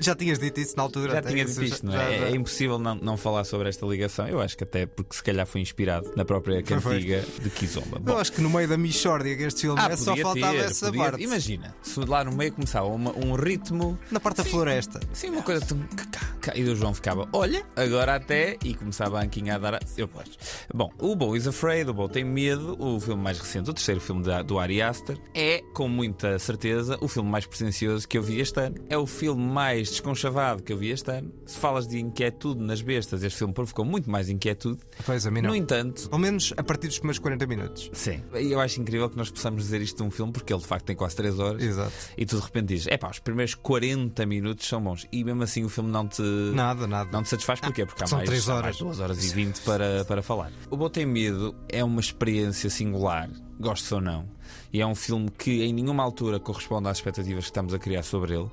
Já 0.04 0.14
tinhas 0.14 0.38
dito 0.38 0.58
isso 0.60 0.74
na 0.76 0.82
altura. 0.82 1.12
já 1.14 1.22
tinha 1.22 1.44
dito 1.44 1.62
isto, 1.62 1.84
não 1.86 1.92
já- 1.92 2.02
é? 2.02 2.18
já- 2.18 2.26
É 2.26 2.30
impossível 2.34 2.78
não, 2.78 2.94
não 2.94 3.16
falar 3.16 3.44
sobre 3.44 3.68
esta 3.68 3.84
ligação. 3.86 4.26
Eu 4.26 4.40
acho 4.40 4.56
que 4.56 4.64
até 4.64 4.86
porque 4.86 5.14
se 5.14 5.22
calhar 5.22 5.46
foi 5.46 5.60
inspirado 5.60 6.10
na 6.16 6.24
própria 6.24 6.64
Foi, 6.64 6.80
foi. 6.80 6.92
cantiga 6.94 7.24
de 7.42 7.50
Kizomba. 7.50 7.96
Eu 7.96 8.00
Bom, 8.00 8.16
acho 8.18 8.32
que 8.32 8.40
no 8.40 8.48
meio 8.50 8.66
da 8.68 8.76
Michórdia 8.78 9.36
que 9.36 9.42
este 9.42 9.62
filme 9.62 9.78
ah, 9.80 9.88
é 9.90 9.96
só 9.96 10.16
faltava 10.16 10.52
ter, 10.52 10.64
essa 10.64 10.86
podia- 10.86 11.02
parte. 11.02 11.22
Imagina, 11.22 11.74
se 11.82 12.00
lá 12.00 12.24
no 12.24 12.32
meio 12.32 12.52
começava 12.52 12.86
uma- 12.86 13.12
um 13.16 13.34
ritmo 13.34 13.98
Na 14.10 14.18
parte 14.20 14.38
da 14.38 14.44
floresta. 14.44 15.00
Sim, 15.12 15.30
uma 15.30 15.42
coisa. 15.42 15.64
cá, 16.10 16.20
E 16.54 16.62
o 16.64 16.74
João 16.76 16.94
ficava, 16.94 17.28
olha, 17.32 17.64
agora 17.76 18.14
até. 18.16 18.56
E 18.64 18.74
começava 18.74 19.18
a 19.20 19.22
anquinhar 19.24 19.56
a 19.56 19.58
dar. 19.58 19.74
A... 19.74 19.80
Eu, 19.96 20.08
pois. 20.08 20.28
Bom, 20.74 20.90
o 20.98 21.14
Bo 21.16 21.36
is 21.36 21.46
Afraid, 21.46 21.88
o 21.90 21.94
Bo 21.94 22.08
tem 22.08 22.24
medo, 22.24 22.76
o 22.78 22.98
filme 23.00 23.22
mais 23.22 23.38
recente, 23.38 23.68
o 23.70 23.74
terceiro 23.74 24.00
filme 24.00 24.22
da- 24.22 24.42
do 24.42 24.58
Ari 24.58 24.80
Aster, 24.82 25.18
é, 25.34 25.62
com 25.74 25.88
muita 25.88 26.38
certeza, 26.38 26.96
o 27.00 27.08
filme 27.08 27.28
mais 27.30 27.46
pretencioso 27.46 28.06
que 28.08 28.16
eu 28.18 28.22
vi 28.22 28.40
este 28.40 28.60
ano. 28.60 28.76
É 28.88 28.96
o 28.96 29.06
filme 29.06 29.42
mais 29.42 29.90
desconchavado 29.90 30.62
que 30.62 30.72
eu 30.72 30.76
vi 30.78 30.90
este 30.90 31.10
ano. 31.10 31.32
Se 31.46 31.58
falas 31.58 31.86
de 31.86 31.98
inquietude 31.98 32.60
nas 32.62 32.80
bestas, 32.82 33.22
este 33.22 33.38
filme 33.38 33.52
provocou 33.54 33.84
muito 33.84 34.10
mais 34.10 34.28
inquietude. 34.28 34.78
Pois, 35.04 35.26
a 35.26 35.30
mim 35.30 35.42
não. 35.42 35.50
No 35.50 35.56
entanto, 35.56 36.08
Pelo 36.08 36.20
menos 36.20 36.52
a 36.56 36.62
partir 36.62 36.88
dos 36.88 36.98
primeiros 36.98 37.18
40 37.18 37.46
minutos. 37.46 37.90
Sim. 37.92 38.22
Eu 38.34 38.60
acho 38.60 38.80
incrível 38.80 39.08
que 39.10 39.16
nós 39.16 39.30
possamos 39.30 39.62
dizer 39.64 39.80
isto 39.80 39.96
de 39.96 40.02
um 40.02 40.10
filme, 40.10 40.32
porque 40.32 40.52
ele 40.52 40.60
de 40.60 40.66
facto 40.66 40.84
tem 40.86 40.96
quase 40.96 41.16
3 41.16 41.38
horas. 41.38 41.62
Exato. 41.62 41.92
E 42.16 42.24
tu 42.26 42.36
de 42.36 42.42
repente 42.42 42.66
dizes: 42.66 42.86
é 42.88 42.96
pá, 42.96 43.10
os 43.10 43.18
primeiros 43.18 43.54
40 43.54 44.24
minutos 44.26 44.66
são 44.66 44.80
bons. 44.82 45.06
E 45.12 45.22
mesmo 45.24 45.42
assim 45.42 45.64
o 45.64 45.68
filme 45.68 45.90
não 45.90 46.06
te 46.06 46.22
Nada, 46.54 46.86
nada. 46.86 47.10
Não 47.12 47.22
te 47.22 47.28
satisfaz 47.28 47.60
porquê? 47.60 47.84
Porque 47.86 48.04
há 48.04 48.06
são 48.06 48.18
mais, 48.18 48.28
três 48.28 48.48
há 48.48 48.54
horas. 48.54 48.64
mais 48.64 48.78
duas 48.78 49.00
horas 49.00 49.24
e 49.24 49.34
vinte 49.34 49.60
para, 49.62 50.04
para 50.04 50.22
falar. 50.22 50.50
O 50.70 50.76
Boa 50.76 50.90
Tem 50.90 51.06
Medo 51.06 51.54
é 51.68 51.82
uma 51.84 52.00
experiência 52.00 52.68
singular, 52.70 53.28
gosto 53.58 53.94
ou 53.94 54.00
não. 54.00 54.28
E 54.72 54.80
é 54.80 54.86
um 54.86 54.94
filme 54.94 55.30
que 55.30 55.62
em 55.62 55.72
nenhuma 55.72 56.02
altura 56.02 56.38
corresponde 56.40 56.88
às 56.88 56.98
expectativas 56.98 57.44
que 57.44 57.50
estamos 57.50 57.74
a 57.74 57.78
criar 57.78 58.02
sobre 58.02 58.34
ele. 58.34 58.48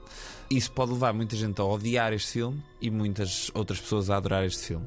Isso 0.50 0.72
pode 0.72 0.92
levar 0.94 1.14
muita 1.14 1.36
gente 1.36 1.60
a 1.60 1.64
odiar 1.66 2.14
este 2.14 2.32
filme 2.32 2.64
e 2.80 2.90
muitas 2.92 3.52
outras 3.54 3.82
pessoas 3.82 4.10
a 4.10 4.16
adorar 4.18 4.46
este 4.46 4.68
filme. 4.68 4.86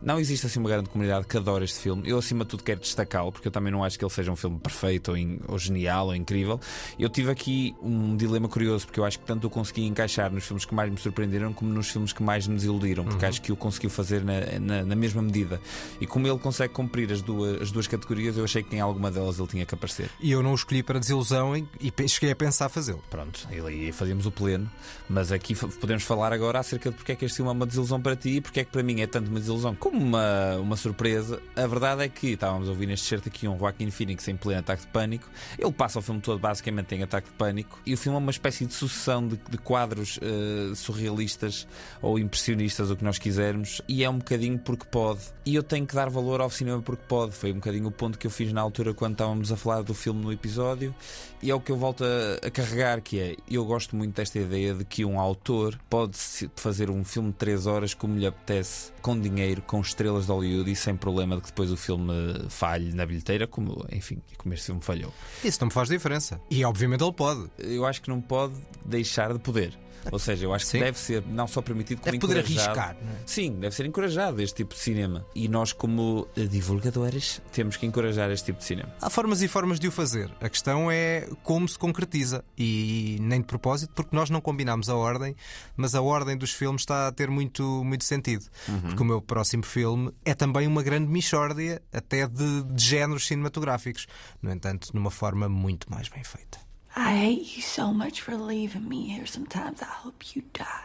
Não 0.00 0.20
existe 0.20 0.46
assim 0.46 0.60
uma 0.60 0.68
grande 0.68 0.88
comunidade 0.90 1.26
que 1.26 1.36
adora 1.36 1.64
este 1.64 1.78
filme. 1.80 2.08
Eu, 2.08 2.18
acima 2.18 2.44
de 2.44 2.50
tudo, 2.50 2.62
quero 2.62 2.78
destacá-lo, 2.80 3.32
porque 3.32 3.48
eu 3.48 3.52
também 3.52 3.72
não 3.72 3.82
acho 3.82 3.98
que 3.98 4.04
ele 4.04 4.12
seja 4.12 4.30
um 4.30 4.36
filme 4.36 4.58
perfeito 4.60 5.10
ou, 5.10 5.16
in- 5.16 5.40
ou 5.48 5.58
genial 5.58 6.08
ou 6.08 6.14
incrível. 6.14 6.60
Eu 6.98 7.08
tive 7.08 7.30
aqui 7.30 7.74
um 7.82 8.14
dilema 8.16 8.46
curioso, 8.48 8.86
porque 8.86 9.00
eu 9.00 9.04
acho 9.04 9.18
que 9.18 9.24
tanto 9.24 9.46
o 9.46 9.50
consegui 9.50 9.84
encaixar 9.84 10.30
nos 10.30 10.44
filmes 10.44 10.64
que 10.64 10.74
mais 10.74 10.90
me 10.90 10.98
surpreenderam 10.98 11.52
como 11.52 11.72
nos 11.72 11.88
filmes 11.88 12.12
que 12.12 12.22
mais 12.22 12.46
me 12.46 12.54
desiludiram, 12.54 13.04
porque 13.04 13.24
acho 13.26 13.42
que 13.42 13.50
o 13.50 13.56
conseguiu 13.56 13.90
fazer 13.90 14.22
na, 14.22 14.58
na- 14.60 14.84
na 14.84 14.94
mesma 14.94 15.22
medida. 15.22 15.60
E 16.00 16.06
como 16.06 16.28
ele 16.28 16.38
consegue 16.38 16.72
cumprir 16.74 17.10
as 17.10 17.20
duas, 17.22 17.62
as 17.62 17.72
duas 17.72 17.86
categorias, 17.88 18.36
eu 18.36 18.44
achei 18.44 18.62
que 18.62 18.76
em 18.76 18.80
alguma 18.80 19.10
delas 19.10 19.38
ele 19.38 19.48
tinha 19.48 19.66
que 19.66 19.74
aparecer. 19.74 20.08
E 20.20 20.30
eu 20.30 20.42
não 20.42 20.52
o 20.52 20.54
escolhi 20.54 20.82
para 20.84 21.00
desilusão 21.00 21.56
e 21.56 21.66
e 21.80 22.08
cheguei 22.08 22.30
a 22.32 22.36
pensar 22.36 22.68
fazê-lo. 22.68 23.02
Pronto, 23.10 23.48
e 23.70 23.90
fazíamos 23.92 24.24
o 24.26 24.30
pleno, 24.30 24.70
mas 25.10 25.32
aqui 25.32 25.56
podemos 25.56 26.04
falar 26.04 26.32
agora 26.32 26.60
acerca 26.60 26.88
de 26.88 26.96
porque 26.96 27.10
é 27.10 27.16
que 27.16 27.24
este 27.24 27.36
filme 27.36 27.50
é 27.50 27.52
uma 27.52 27.66
desilusão 27.66 28.00
para 28.00 28.14
ti 28.14 28.36
e 28.36 28.40
porque 28.40 28.60
é 28.60 28.64
que 28.64 28.70
para 28.70 28.80
mim 28.80 29.00
é 29.00 29.08
tanto 29.08 29.28
uma 29.28 29.40
desilusão 29.40 29.74
como 29.74 29.98
uma, 29.98 30.56
uma 30.56 30.76
surpresa. 30.76 31.42
A 31.56 31.66
verdade 31.66 32.04
é 32.04 32.08
que 32.08 32.28
estávamos 32.28 32.68
a 32.68 32.70
ouvir 32.70 32.86
neste 32.86 33.06
certo 33.06 33.28
aqui 33.28 33.48
um 33.48 33.58
Joaquin 33.58 33.90
Phoenix 33.90 34.28
em 34.28 34.36
pleno 34.36 34.60
ataque 34.60 34.82
de 34.82 34.88
pânico. 34.88 35.28
Ele 35.58 35.72
passa 35.72 35.98
o 35.98 36.02
filme 36.02 36.20
todo 36.20 36.38
basicamente 36.38 36.94
em 36.94 37.02
ataque 37.02 37.28
de 37.28 37.34
pânico 37.34 37.80
e 37.84 37.92
o 37.92 37.98
filme 37.98 38.16
é 38.16 38.20
uma 38.20 38.30
espécie 38.30 38.64
de 38.64 38.72
sucessão 38.72 39.26
de, 39.26 39.36
de 39.50 39.58
quadros 39.58 40.20
eh, 40.22 40.72
surrealistas 40.76 41.66
ou 42.00 42.16
impressionistas, 42.16 42.88
o 42.88 42.96
que 42.96 43.02
nós 43.02 43.18
quisermos, 43.18 43.82
e 43.88 44.04
é 44.04 44.08
um 44.08 44.18
bocadinho 44.18 44.60
porque 44.60 44.84
pode. 44.84 45.22
E 45.44 45.56
eu 45.56 45.64
tenho 45.64 45.84
que 45.84 45.94
dar 45.94 46.08
valor 46.08 46.40
ao 46.40 46.50
cinema 46.50 46.80
porque 46.80 47.02
pode. 47.08 47.32
Foi 47.32 47.50
um 47.50 47.56
bocadinho 47.56 47.88
o 47.88 47.90
ponto 47.90 48.16
que 48.16 48.28
eu 48.28 48.30
fiz 48.30 48.52
na 48.52 48.60
altura 48.60 48.94
quando 48.94 49.12
estávamos 49.14 49.50
a 49.50 49.56
falar 49.56 49.82
do 49.82 49.92
filme 49.92 50.22
no 50.22 50.32
episódio, 50.32 50.94
e 51.42 51.50
é 51.50 51.54
o 51.54 51.60
que 51.60 51.72
eu 51.72 51.76
volto 51.76 52.04
a, 52.04 52.46
a 52.46 52.50
carregar, 52.50 53.00
que 53.00 53.18
é 53.18 53.36
eu 53.50 53.64
gosto 53.64 53.96
muito 53.96 54.14
desta 54.14 54.38
ideia 54.38 54.74
de 54.74 54.84
que 54.84 55.04
um 55.04 55.18
autor 55.18 55.78
pode 55.88 56.16
fazer 56.54 56.90
um 56.90 57.04
filme 57.04 57.30
de 57.30 57.36
3 57.36 57.66
horas 57.66 57.94
como 57.94 58.18
lhe 58.18 58.26
apetece, 58.26 58.92
com 59.00 59.18
dinheiro, 59.18 59.62
com 59.62 59.80
estrelas 59.80 60.26
de 60.26 60.32
Hollywood 60.32 60.70
e 60.70 60.76
sem 60.76 60.96
problema 60.96 61.36
de 61.36 61.42
que 61.42 61.48
depois 61.48 61.70
o 61.70 61.76
filme 61.76 62.12
falhe 62.48 62.92
na 62.92 63.06
bilheteira, 63.06 63.46
como 63.46 63.86
enfim, 63.90 64.20
como 64.36 64.54
este 64.54 64.66
filme 64.66 64.80
falhou. 64.80 65.12
Isso 65.44 65.58
não 65.60 65.66
me 65.68 65.72
faz 65.72 65.88
diferença. 65.88 66.40
E 66.50 66.64
obviamente 66.64 67.02
ele 67.02 67.12
pode. 67.12 67.50
Eu 67.58 67.86
acho 67.86 68.02
que 68.02 68.08
não 68.08 68.20
pode 68.20 68.54
deixar 68.84 69.32
de 69.32 69.38
poder. 69.38 69.78
Ou 70.10 70.18
seja, 70.18 70.46
eu 70.46 70.54
acho 70.54 70.66
Sim. 70.66 70.78
que 70.78 70.84
deve 70.84 70.98
ser 70.98 71.22
não 71.26 71.46
só 71.46 71.60
permitido 71.62 71.98
como 72.00 72.06
Deve 72.12 72.18
poder 72.20 72.38
encorajado. 72.40 72.78
arriscar. 72.80 72.96
não 73.04 73.12
é? 73.12 73.16
Sim, 73.26 73.52
deve 73.60 73.74
ser 73.74 73.86
encorajado 73.86 74.40
este 74.42 74.56
tipo 74.56 74.74
de 74.74 74.80
cinema. 74.80 75.26
E 75.34 75.48
nós, 75.48 75.72
como 75.72 76.26
eh, 76.36 76.44
divulgadores, 76.44 77.40
temos 77.52 77.76
que 77.76 77.86
encorajar 77.86 78.30
este 78.30 78.46
tipo 78.46 78.58
de 78.58 78.64
cinema. 78.64 78.94
Há 79.00 79.10
formas 79.10 79.42
e 79.42 79.48
formas 79.48 79.78
de 79.78 79.88
o 79.88 79.90
fazer. 79.92 80.30
A 80.40 80.48
questão 80.48 80.90
é 80.90 81.28
como 81.42 81.68
se 81.68 81.78
concretiza. 81.78 82.44
E 82.56 83.18
nem 83.20 83.40
de 83.40 83.46
propósito, 83.46 83.92
porque 83.94 84.14
nós 84.14 84.30
não 84.30 84.40
combinámos 84.40 84.88
a 84.88 84.94
ordem, 84.96 85.34
mas 85.76 85.94
a 85.94 86.00
ordem 86.02 86.36
dos 86.36 86.52
filmes 86.52 86.82
está 86.82 87.08
a 87.08 87.12
ter 87.12 87.28
muito, 87.30 87.62
muito 87.84 88.04
sentido. 88.04 88.44
Porque 88.82 89.02
o 89.02 89.04
meu 89.06 89.20
próximo 89.20 89.62
filme 89.64 90.10
é 90.24 90.34
também 90.34 90.66
uma 90.66 90.82
grande 90.82 91.08
mixórdia, 91.08 91.82
até 91.92 92.26
de, 92.26 92.62
de 92.64 92.82
géneros 92.84 93.26
cinematográficos. 93.26 94.06
No 94.40 94.50
entanto, 94.50 94.90
numa 94.94 95.10
forma 95.10 95.48
muito 95.48 95.90
mais 95.90 96.08
bem 96.08 96.24
feita. 96.24 96.58
I 96.96 97.16
hate 97.16 97.56
you 97.56 97.62
so 97.62 97.92
much 97.92 98.20
for 98.20 98.36
leaving 98.36 98.88
me 98.88 99.08
here. 99.08 99.26
Sometimes 99.26 99.82
I 99.82 99.86
hope 99.86 100.34
you 100.34 100.42
die. 100.52 100.84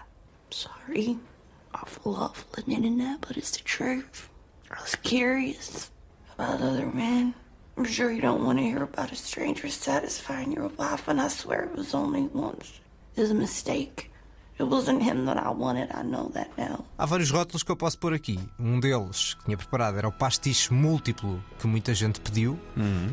Sorry. 0.51 1.17
Awful 1.73 2.15
awful 2.15 2.47
admitting 2.57 2.97
that, 2.99 3.21
but 3.21 3.37
it's 3.37 3.51
the 3.57 3.63
truth. 3.63 4.29
I 4.71 4.81
was 4.81 4.95
curious 4.95 5.91
about 6.37 6.61
other 6.61 6.87
men. 6.87 7.33
I'm 7.77 7.85
sure 7.85 8.11
you 8.11 8.21
don't 8.21 8.45
want 8.45 8.59
to 8.59 8.63
hear 8.63 8.83
about 8.83 9.11
a 9.11 9.15
stranger 9.15 9.67
satisfying 9.67 10.53
your 10.53 10.67
wife, 10.69 11.07
and 11.07 11.19
I 11.19 11.27
swear 11.27 11.63
it 11.63 11.75
was 11.75 11.93
only 11.93 12.23
once. 12.23 12.79
It 13.15 13.21
was 13.21 13.31
a 13.31 13.35
mistake. 13.35 14.11
It 14.57 14.63
wasn't 14.63 15.03
him 15.03 15.25
that 15.25 15.37
I 15.37 15.49
wanted, 15.49 15.89
I 15.93 16.03
know 16.03 16.29
that 16.29 16.49
now. 16.57 16.85
Há 16.97 17.05
vários 17.05 17.29
rótulos 17.29 17.61
que 17.61 17.71
eu 17.71 17.75
posso 17.75 17.97
pôr 17.97 18.13
aqui. 18.13 18.39
Um 18.57 18.79
deles 18.79 19.33
que 19.33 19.45
tinha 19.45 19.57
preparado 19.57 19.97
era 19.97 20.07
o 20.07 20.11
pastiche 20.13 20.73
múltiplo 20.73 21.43
que 21.59 21.67
muita 21.67 21.93
gente 21.93 22.21
pediu, 22.21 22.57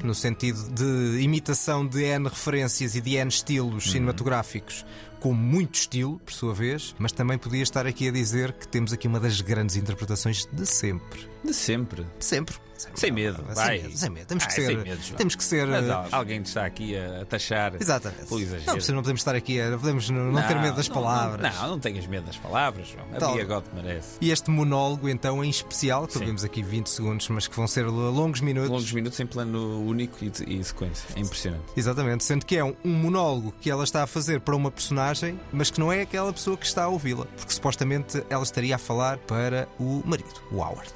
no 0.04 0.14
sentido 0.14 0.62
de 0.70 1.20
imitação 1.20 1.84
de 1.84 2.00
N 2.04 2.28
referências 2.28 2.94
e 2.94 3.00
de 3.00 3.16
N 3.16 3.28
estilos 3.28 3.90
cinematográficos, 3.90 4.86
com 5.18 5.32
muito 5.32 5.74
estilo, 5.74 6.18
por 6.20 6.32
sua 6.32 6.54
vez, 6.54 6.94
mas 6.98 7.10
também 7.10 7.36
podia 7.36 7.62
estar 7.62 7.86
aqui 7.88 8.08
a 8.08 8.12
dizer 8.12 8.52
que 8.52 8.68
temos 8.68 8.92
aqui 8.92 9.08
uma 9.08 9.18
das 9.18 9.40
grandes 9.40 9.74
interpretações 9.74 10.48
de 10.52 10.64
sempre. 10.64 11.28
De 11.44 11.52
sempre. 11.52 12.06
De 12.18 12.24
sempre. 12.24 12.56
Sem 12.94 13.10
medo, 13.10 13.44
Sem 13.46 13.54
vai. 13.54 13.78
medo, 13.82 13.96
sem 13.96 14.10
medo. 14.10 14.26
Temos 14.26 14.44
que 14.46 14.50
Ai, 14.52 14.56
ser. 14.56 14.66
sem 14.66 14.76
medo, 14.76 15.00
temos 15.16 15.34
que 15.36 15.44
ser. 15.44 15.66
Mas 15.66 15.86
eh, 15.88 15.90
al- 15.92 16.08
alguém 16.12 16.42
está 16.42 16.64
aqui 16.66 16.96
a, 16.96 17.22
a 17.22 17.24
taxar 17.24 17.74
Exatamente. 17.80 18.26
pelo 18.26 18.40
Não, 18.40 18.46
exagero. 18.46 18.72
precisa- 18.72 18.92
não 18.94 19.02
podemos 19.02 19.20
estar 19.20 19.34
aqui 19.34 19.60
a. 19.60 19.70
Podemos 19.78 20.10
não, 20.10 20.32
não 20.32 20.42
ter 20.46 20.56
medo 20.58 20.76
das 20.76 20.88
não, 20.88 20.94
palavras. 20.94 21.54
Não, 21.56 21.68
não 21.68 21.78
tenhas 21.80 22.06
medo 22.06 22.26
das 22.26 22.36
palavras, 22.36 22.88
João. 22.88 23.06
A 23.12 23.16
Então- 23.16 23.34
Bia 23.34 23.44
God 23.44 23.64
merece. 23.74 24.08
E 24.20 24.30
este 24.30 24.50
monólogo, 24.50 25.08
então, 25.08 25.44
em 25.44 25.50
especial, 25.50 26.06
que 26.06 26.18
ouvimos 26.18 26.44
aqui 26.44 26.62
20 26.62 26.88
segundos, 26.88 27.28
mas 27.28 27.46
que 27.46 27.56
vão 27.56 27.66
ser 27.66 27.86
longos 27.86 28.40
minutos. 28.40 28.70
Longos 28.70 28.92
minutos 28.92 29.18
em 29.20 29.26
plano 29.26 29.80
único 29.86 30.18
e, 30.24 30.32
e 30.46 30.64
sequência. 30.64 31.06
É 31.16 31.20
impressionante. 31.20 31.64
Exatamente, 31.76 32.24
sendo 32.24 32.44
que 32.46 32.56
é 32.56 32.64
um, 32.64 32.74
um 32.84 32.90
monólogo 32.94 33.52
que 33.60 33.70
ela 33.70 33.84
está 33.84 34.02
a 34.02 34.06
fazer 34.06 34.40
para 34.40 34.54
uma 34.56 34.70
personagem, 34.70 35.38
mas 35.52 35.70
que 35.70 35.78
não 35.80 35.92
é 35.92 36.02
aquela 36.02 36.32
pessoa 36.32 36.56
que 36.56 36.66
está 36.66 36.84
a 36.84 36.88
ouvi-la, 36.88 37.26
porque 37.36 37.52
supostamente 37.52 38.22
ela 38.28 38.42
estaria 38.42 38.74
a 38.74 38.78
falar 38.78 39.18
para 39.18 39.68
o 39.78 40.02
marido, 40.04 40.28
o 40.50 40.56
Howard. 40.56 40.92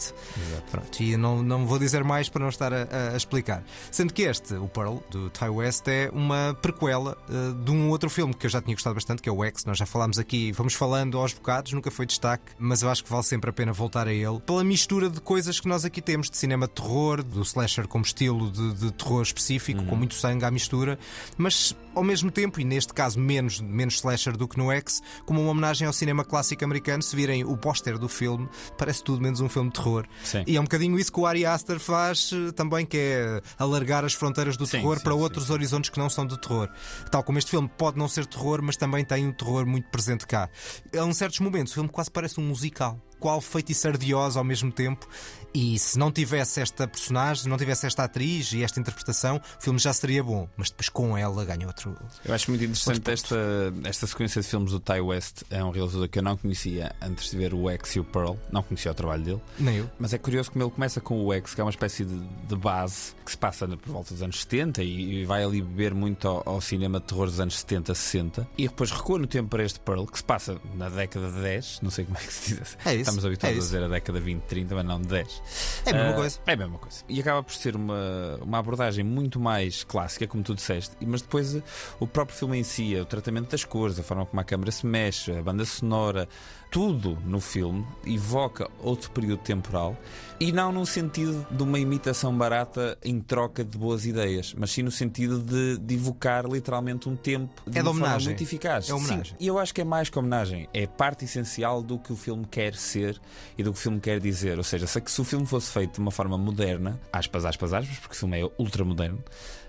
Pronto, 0.70 1.00
e 1.02 1.16
não, 1.16 1.42
não 1.42 1.66
vou 1.66 1.75
dizer 1.78 2.02
mais 2.04 2.28
para 2.28 2.42
não 2.42 2.48
estar 2.48 2.72
a, 2.72 3.12
a- 3.12 3.16
explicar. 3.16 3.64
Sendo 3.90 4.12
que 4.12 4.22
este, 4.22 4.54
o 4.54 4.68
Pearl, 4.68 4.96
do 5.10 5.30
Ty 5.30 5.48
West, 5.48 5.86
é 5.88 6.10
uma 6.12 6.56
prequela 6.60 7.16
eh, 7.28 7.64
de 7.64 7.70
um 7.70 7.88
outro 7.90 8.08
filme 8.10 8.34
que 8.34 8.46
eu 8.46 8.50
já 8.50 8.60
tinha 8.60 8.74
gostado 8.74 8.94
bastante, 8.94 9.22
que 9.22 9.28
é 9.28 9.32
o 9.32 9.44
X. 9.44 9.64
Nós 9.64 9.78
já 9.78 9.86
falámos 9.86 10.18
aqui, 10.18 10.52
vamos 10.52 10.74
falando 10.74 11.18
aos 11.18 11.32
bocados, 11.32 11.72
nunca 11.72 11.90
foi 11.90 12.06
destaque, 12.06 12.52
mas 12.58 12.82
eu 12.82 12.90
acho 12.90 13.04
que 13.04 13.10
vale 13.10 13.22
sempre 13.24 13.50
a 13.50 13.52
pena 13.52 13.72
voltar 13.72 14.06
a 14.08 14.12
ele, 14.12 14.40
pela 14.40 14.62
mistura 14.64 15.08
de 15.10 15.20
coisas 15.20 15.58
que 15.60 15.68
nós 15.68 15.84
aqui 15.84 16.00
temos, 16.00 16.30
de 16.30 16.36
cinema 16.36 16.66
de 16.66 16.72
terror, 16.74 17.22
do 17.22 17.42
slasher 17.42 17.86
como 17.88 18.04
estilo 18.04 18.50
de, 18.50 18.74
de 18.74 18.92
terror 18.92 19.22
específico, 19.22 19.84
com 19.84 19.96
muito 19.96 20.14
sangue 20.14 20.44
à 20.44 20.50
mistura, 20.50 20.98
mas 21.36 21.74
ao 21.96 22.04
mesmo 22.04 22.30
tempo, 22.30 22.60
e 22.60 22.64
neste 22.64 22.92
caso 22.92 23.18
menos, 23.18 23.58
menos 23.60 23.94
slasher 23.94 24.36
do 24.36 24.46
que 24.46 24.58
no 24.58 24.70
X, 24.70 25.02
como 25.24 25.40
uma 25.40 25.50
homenagem 25.50 25.86
ao 25.86 25.92
cinema 25.94 26.22
clássico 26.22 26.62
americano, 26.62 27.02
se 27.02 27.16
virem 27.16 27.42
o 27.42 27.56
póster 27.56 27.98
do 27.98 28.06
filme, 28.06 28.46
parece 28.76 29.02
tudo 29.02 29.22
menos 29.22 29.40
um 29.40 29.48
filme 29.48 29.70
de 29.70 29.76
terror. 29.76 30.06
Sim. 30.22 30.44
E 30.46 30.56
é 30.56 30.60
um 30.60 30.64
bocadinho 30.64 30.98
isso 30.98 31.10
que 31.10 31.18
o 31.18 31.24
Ari 31.24 31.46
Aster 31.46 31.80
faz 31.80 32.30
eh, 32.32 32.52
também, 32.52 32.84
que 32.84 32.98
é 32.98 33.40
alargar 33.58 34.04
as 34.04 34.12
fronteiras 34.12 34.58
do 34.58 34.66
Sim, 34.66 34.72
terror 34.78 34.98
sim, 34.98 35.04
para 35.04 35.14
outros 35.14 35.48
horizontes 35.48 35.88
que 35.88 35.98
não 35.98 36.10
são 36.10 36.26
de 36.26 36.38
terror. 36.38 36.68
Tal 37.10 37.22
como 37.22 37.38
este 37.38 37.50
filme 37.50 37.70
pode 37.78 37.98
não 37.98 38.08
ser 38.08 38.26
terror, 38.26 38.60
mas 38.62 38.76
também 38.76 39.02
tem 39.02 39.26
um 39.26 39.32
terror 39.32 39.64
muito 39.64 39.88
presente 39.88 40.26
cá. 40.26 40.50
Um 40.94 41.14
certos 41.14 41.40
momentos, 41.40 41.72
o 41.72 41.76
filme 41.76 41.88
quase 41.88 42.10
parece 42.10 42.38
um 42.38 42.44
musical. 42.44 43.00
Qual 43.18 43.40
feiticeiro 43.40 43.96
de 43.96 44.14
Oz 44.14 44.36
ao 44.36 44.44
mesmo 44.44 44.70
tempo. 44.70 45.08
E 45.56 45.78
se 45.78 45.98
não 45.98 46.12
tivesse 46.12 46.60
esta 46.60 46.86
personagem, 46.86 47.44
se 47.44 47.48
não 47.48 47.56
tivesse 47.56 47.86
esta 47.86 48.04
atriz 48.04 48.52
e 48.52 48.62
esta 48.62 48.78
interpretação, 48.78 49.40
o 49.58 49.62
filme 49.62 49.78
já 49.78 49.90
seria 49.90 50.22
bom. 50.22 50.46
Mas 50.54 50.68
depois 50.68 50.90
com 50.90 51.16
ela 51.16 51.42
ganha 51.46 51.66
outro. 51.66 51.96
Eu 52.22 52.34
acho 52.34 52.50
muito 52.50 52.62
interessante 52.62 53.10
esta, 53.10 53.72
esta 53.84 54.06
sequência 54.06 54.42
de 54.42 54.46
filmes 54.46 54.70
do 54.70 54.78
Ty 54.78 55.00
West. 55.00 55.44
É 55.48 55.64
um 55.64 55.70
realizador 55.70 56.10
que 56.10 56.18
eu 56.18 56.22
não 56.22 56.36
conhecia 56.36 56.94
antes 57.00 57.30
de 57.30 57.38
ver 57.38 57.54
o 57.54 57.70
X 57.70 57.96
e 57.96 58.00
o 58.00 58.04
Pearl. 58.04 58.34
Não 58.52 58.62
conhecia 58.62 58.90
o 58.90 58.94
trabalho 58.94 59.22
dele. 59.24 59.40
Nem 59.58 59.76
eu. 59.76 59.90
Mas 59.98 60.12
é 60.12 60.18
curioso 60.18 60.50
como 60.52 60.62
ele 60.62 60.70
começa 60.70 61.00
com 61.00 61.24
o 61.24 61.32
X, 61.32 61.54
que 61.54 61.60
é 61.62 61.64
uma 61.64 61.70
espécie 61.70 62.04
de, 62.04 62.18
de 62.18 62.56
base 62.56 63.14
que 63.24 63.30
se 63.30 63.38
passa 63.38 63.66
por 63.66 63.90
volta 63.90 64.12
dos 64.12 64.22
anos 64.22 64.42
70 64.42 64.82
e, 64.82 65.22
e 65.22 65.24
vai 65.24 65.42
ali 65.42 65.62
beber 65.62 65.94
muito 65.94 66.28
ao, 66.28 66.42
ao 66.46 66.60
cinema 66.60 67.00
de 67.00 67.06
terror 67.06 67.28
dos 67.28 67.40
anos 67.40 67.58
70, 67.60 67.94
60. 67.94 68.46
E 68.58 68.68
depois 68.68 68.90
recua 68.90 69.18
no 69.18 69.26
tempo 69.26 69.48
para 69.48 69.64
este 69.64 69.80
Pearl, 69.80 70.04
que 70.04 70.18
se 70.18 70.24
passa 70.24 70.60
na 70.74 70.90
década 70.90 71.32
de 71.32 71.40
10. 71.40 71.80
Não 71.80 71.90
sei 71.90 72.04
como 72.04 72.18
é 72.18 72.20
que 72.20 72.32
se 72.32 72.56
diz. 72.56 72.76
É 72.84 72.92
isso, 72.92 73.00
Estamos 73.00 73.24
é 73.24 73.28
habituados 73.28 73.56
a 73.56 73.58
isso. 73.58 73.68
dizer 73.68 73.82
a 73.84 73.88
década 73.88 74.20
20, 74.20 74.42
30, 74.42 74.74
mas 74.74 74.84
não 74.84 75.00
de 75.00 75.08
10. 75.08 75.45
É 75.84 75.90
a 75.90 75.92
mesma 75.94 76.10
Ah, 76.10 76.14
coisa. 76.14 76.38
É 76.46 76.52
a 76.52 76.56
mesma 76.56 76.78
coisa. 76.78 77.04
E 77.08 77.20
acaba 77.20 77.42
por 77.42 77.52
ser 77.54 77.76
uma, 77.76 78.38
uma 78.42 78.58
abordagem 78.58 79.04
muito 79.04 79.38
mais 79.38 79.84
clássica, 79.84 80.26
como 80.26 80.42
tu 80.42 80.54
disseste, 80.54 80.96
mas 81.06 81.22
depois 81.22 81.54
eh, 81.54 81.62
o 82.00 82.06
próprio 82.06 82.36
filme 82.36 82.58
em 82.58 82.64
si, 82.64 82.96
o 82.96 83.04
tratamento 83.04 83.50
das 83.50 83.64
cores, 83.64 83.98
a 83.98 84.02
forma 84.02 84.26
como 84.26 84.40
a 84.40 84.44
câmera 84.44 84.70
se 84.72 84.84
mexe, 84.86 85.32
a 85.32 85.42
banda 85.42 85.64
sonora, 85.64 86.28
tudo 86.76 87.16
no 87.24 87.40
filme 87.40 87.86
evoca 88.06 88.68
outro 88.82 89.10
período 89.10 89.38
temporal 89.38 89.96
e 90.38 90.52
não 90.52 90.70
no 90.70 90.84
sentido 90.84 91.46
de 91.50 91.62
uma 91.62 91.78
imitação 91.78 92.36
barata 92.36 92.98
em 93.02 93.18
troca 93.18 93.64
de 93.64 93.78
boas 93.78 94.04
ideias, 94.04 94.52
mas 94.52 94.72
sim 94.72 94.82
no 94.82 94.90
sentido 94.90 95.38
de, 95.38 95.78
de 95.78 95.94
evocar 95.94 96.44
literalmente 96.44 97.08
um 97.08 97.16
tempo 97.16 97.62
de 97.66 97.78
É 97.78 97.82
de 97.82 97.88
uma 97.88 97.98
forma 97.98 98.20
muito 98.22 98.42
eficaz. 98.42 98.90
É 98.90 98.94
homenagem. 98.94 99.24
Sim, 99.24 99.36
e 99.40 99.46
eu 99.46 99.58
acho 99.58 99.72
que 99.72 99.80
é 99.80 99.84
mais 99.84 100.10
que 100.10 100.18
homenagem, 100.18 100.68
é 100.74 100.86
parte 100.86 101.24
essencial 101.24 101.82
do 101.82 101.98
que 101.98 102.12
o 102.12 102.16
filme 102.16 102.44
quer 102.44 102.74
ser 102.74 103.18
e 103.56 103.62
do 103.62 103.72
que 103.72 103.78
o 103.78 103.80
filme 103.80 103.98
quer 103.98 104.20
dizer. 104.20 104.58
Ou 104.58 104.64
seja, 104.64 104.86
se, 104.86 105.02
se 105.06 105.18
o 105.18 105.24
filme 105.24 105.46
fosse 105.46 105.70
feito 105.70 105.94
de 105.94 106.00
uma 106.00 106.10
forma 106.10 106.36
moderna, 106.36 107.00
aspas, 107.10 107.46
aspas, 107.46 107.72
aspas, 107.72 107.96
porque 108.00 108.14
o 108.14 108.18
filme 108.18 108.38
é 108.38 108.50
ultra 108.58 108.84
moderno, 108.84 109.24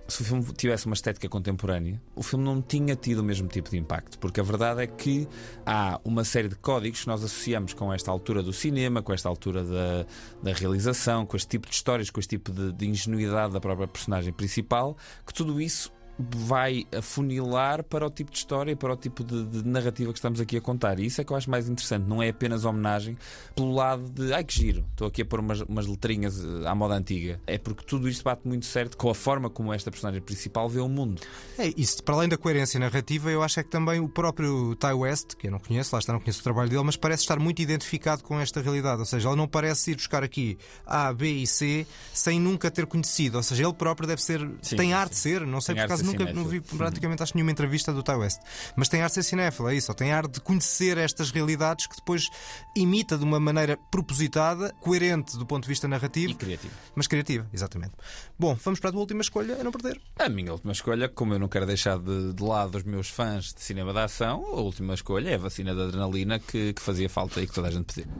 se 0.07 0.21
o 0.21 0.25
filme 0.25 0.43
tivesse 0.53 0.85
uma 0.85 0.93
estética 0.93 1.27
contemporânea, 1.27 2.01
o 2.15 2.23
filme 2.23 2.45
não 2.45 2.61
tinha 2.61 2.95
tido 2.95 3.19
o 3.19 3.23
mesmo 3.23 3.47
tipo 3.47 3.69
de 3.69 3.77
impacto, 3.77 4.17
porque 4.19 4.39
a 4.39 4.43
verdade 4.43 4.81
é 4.81 4.87
que 4.87 5.27
há 5.65 5.99
uma 6.03 6.23
série 6.23 6.47
de 6.47 6.55
códigos 6.55 7.01
que 7.01 7.07
nós 7.07 7.23
associamos 7.23 7.73
com 7.73 7.93
esta 7.93 8.09
altura 8.09 8.41
do 8.41 8.53
cinema, 8.53 9.01
com 9.01 9.13
esta 9.13 9.27
altura 9.27 9.63
da, 9.63 10.05
da 10.41 10.53
realização, 10.53 11.25
com 11.25 11.35
este 11.35 11.49
tipo 11.49 11.67
de 11.67 11.73
histórias, 11.73 12.09
com 12.09 12.19
este 12.19 12.37
tipo 12.37 12.51
de, 12.51 12.71
de 12.71 12.87
ingenuidade 12.87 13.53
da 13.53 13.59
própria 13.59 13.87
personagem 13.87 14.31
principal, 14.31 14.95
que 15.25 15.33
tudo 15.33 15.59
isso 15.59 15.91
vai 16.17 16.85
afunilar 16.95 17.83
para 17.83 18.05
o 18.05 18.09
tipo 18.09 18.31
de 18.31 18.37
história 18.37 18.71
e 18.71 18.75
para 18.75 18.93
o 18.93 18.97
tipo 18.97 19.23
de, 19.23 19.45
de, 19.45 19.67
narrativa 19.67 20.11
que 20.11 20.17
estamos 20.17 20.41
aqui 20.41 20.57
a 20.57 20.61
contar. 20.61 20.99
E 20.99 21.05
isso 21.05 21.21
é 21.21 21.23
que 21.23 21.31
eu 21.31 21.37
acho 21.37 21.49
mais 21.49 21.69
interessante. 21.69 22.05
Não 22.07 22.21
é 22.21 22.29
apenas 22.29 22.65
homenagem 22.65 23.17
pelo 23.55 23.73
lado 23.73 24.09
de 24.09 24.33
ai 24.33 24.43
que 24.43 24.53
giro, 24.53 24.85
estou 24.91 25.07
aqui 25.07 25.21
a 25.21 25.25
pôr 25.25 25.39
umas, 25.39 25.61
umas 25.61 25.85
letrinhas 25.85 26.43
eh, 26.43 26.67
à 26.67 26.73
moda 26.73 26.95
antiga. 26.95 27.39
É 27.45 27.57
porque 27.57 27.83
tudo 27.85 28.09
isto 28.09 28.23
bate 28.23 28.47
muito 28.47 28.65
certo 28.65 28.97
com 28.97 29.09
a 29.09 29.15
forma 29.15 29.49
como 29.49 29.73
esta 29.73 29.91
personagem 29.91 30.21
principal 30.21 30.67
vê 30.67 30.79
o 30.79 30.89
mundo. 30.89 31.21
É, 31.57 31.71
isso, 31.77 32.03
para 32.03 32.15
além 32.15 32.29
da 32.29 32.37
coerência 32.37 32.79
narrativa, 32.79 33.29
eu 33.29 33.43
acho 33.43 33.59
é 33.59 33.63
que 33.63 33.69
também 33.69 33.99
o 33.99 34.09
próprio 34.09 34.75
Ty 34.75 34.93
West, 34.93 35.35
que 35.35 35.47
eu 35.47 35.51
não 35.51 35.59
conheço, 35.59 35.95
lá 35.95 35.99
está, 35.99 36.13
não 36.13 36.19
conheço 36.19 36.39
o 36.39 36.43
trabalho 36.43 36.69
dele, 36.69 36.83
mas 36.83 36.95
parece 36.95 37.23
estar 37.23 37.39
muito 37.39 37.61
identificado 37.61 38.23
com 38.23 38.39
esta 38.39 38.61
realidade. 38.61 38.99
Ou 38.99 39.05
seja, 39.05 39.29
ele 39.29 39.37
não 39.37 39.47
parece 39.47 39.91
ir 39.91 39.95
buscar 39.95 40.23
aqui 40.23 40.57
A, 40.85 41.13
B 41.13 41.29
e 41.29 41.47
C 41.47 41.85
sem 42.13 42.39
nunca 42.39 42.71
ter 42.71 42.85
conhecido. 42.85 43.37
Ou 43.37 43.43
seja, 43.43 43.63
ele 43.63 43.73
próprio 43.73 44.07
deve 44.07 44.21
ser. 44.21 44.39
Sim, 44.61 44.75
tem 44.75 44.93
ar 44.93 45.09
de 45.09 45.15
ser, 45.15 45.45
não 45.45 45.61
sei 45.61 45.75
por 45.75 45.81
acaso 45.81 46.06
nunca 46.07 46.33
não 46.33 46.45
vi 46.45 46.61
praticamente 46.61 47.23
acho 47.23 47.35
nenhuma 47.35 47.51
entrevista 47.51 47.93
do 47.93 48.01
Ty 48.01 48.13
West. 48.13 48.41
Mas 48.75 48.89
tem 48.89 49.01
ar 49.01 49.09
de 49.09 49.15
ser 49.15 49.23
cinéfilo, 49.23 49.69
é 49.69 49.75
isso. 49.75 49.93
Tem 49.93 50.11
ar 50.11 50.27
de 50.27 50.39
conhecer 50.41 50.97
estas 50.97 51.31
realidades 51.31 51.87
que 51.87 51.95
depois 51.95 52.29
imita 52.75 53.17
de 53.17 53.23
uma 53.23 53.39
maneira 53.39 53.77
propositada, 53.91 54.73
coerente 54.81 55.37
do 55.37 55.45
ponto 55.45 55.63
de 55.63 55.69
vista 55.69 55.87
narrativo. 55.87 56.31
E 56.31 56.35
criativa. 56.35 56.73
Mas 56.95 57.07
criativa, 57.07 57.47
exatamente. 57.53 57.93
Bom, 58.37 58.57
vamos 58.63 58.79
para 58.79 58.89
a 58.89 58.93
tua 58.93 59.01
última 59.01 59.21
escolha, 59.21 59.59
a 59.59 59.63
não 59.63 59.71
perder. 59.71 59.99
A 60.17 60.29
minha 60.29 60.51
última 60.51 60.71
escolha, 60.73 61.09
como 61.09 61.33
eu 61.33 61.39
não 61.39 61.47
quero 61.47 61.65
deixar 61.65 61.97
de, 61.99 62.33
de 62.33 62.43
lado 62.43 62.77
os 62.77 62.83
meus 62.83 63.09
fãs 63.09 63.53
de 63.53 63.61
cinema 63.61 63.93
de 63.93 63.99
ação, 63.99 64.45
a 64.45 64.61
última 64.61 64.93
escolha 64.93 65.29
é 65.29 65.35
a 65.35 65.37
vacina 65.37 65.73
da 65.75 65.83
adrenalina 65.83 66.39
que, 66.39 66.73
que 66.73 66.81
fazia 66.81 67.09
falta 67.09 67.41
e 67.41 67.47
que 67.47 67.53
toda 67.53 67.67
a 67.67 67.71
gente 67.71 67.93
pedia. 67.93 68.11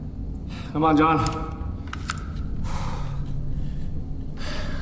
Come 0.72 0.84
on, 0.84 0.94
John. 0.94 1.68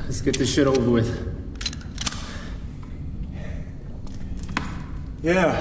Let's 0.07 0.21
get 0.21 0.39
this 0.39 0.49
shit 0.49 0.69
over 0.69 0.89
with. 0.89 1.36
Yeah. 5.23 5.52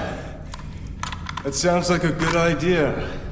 That 1.42 1.54
sounds 1.54 1.88
like 1.90 2.04
a 2.04 2.12
good 2.12 2.36
idea. 2.36 3.26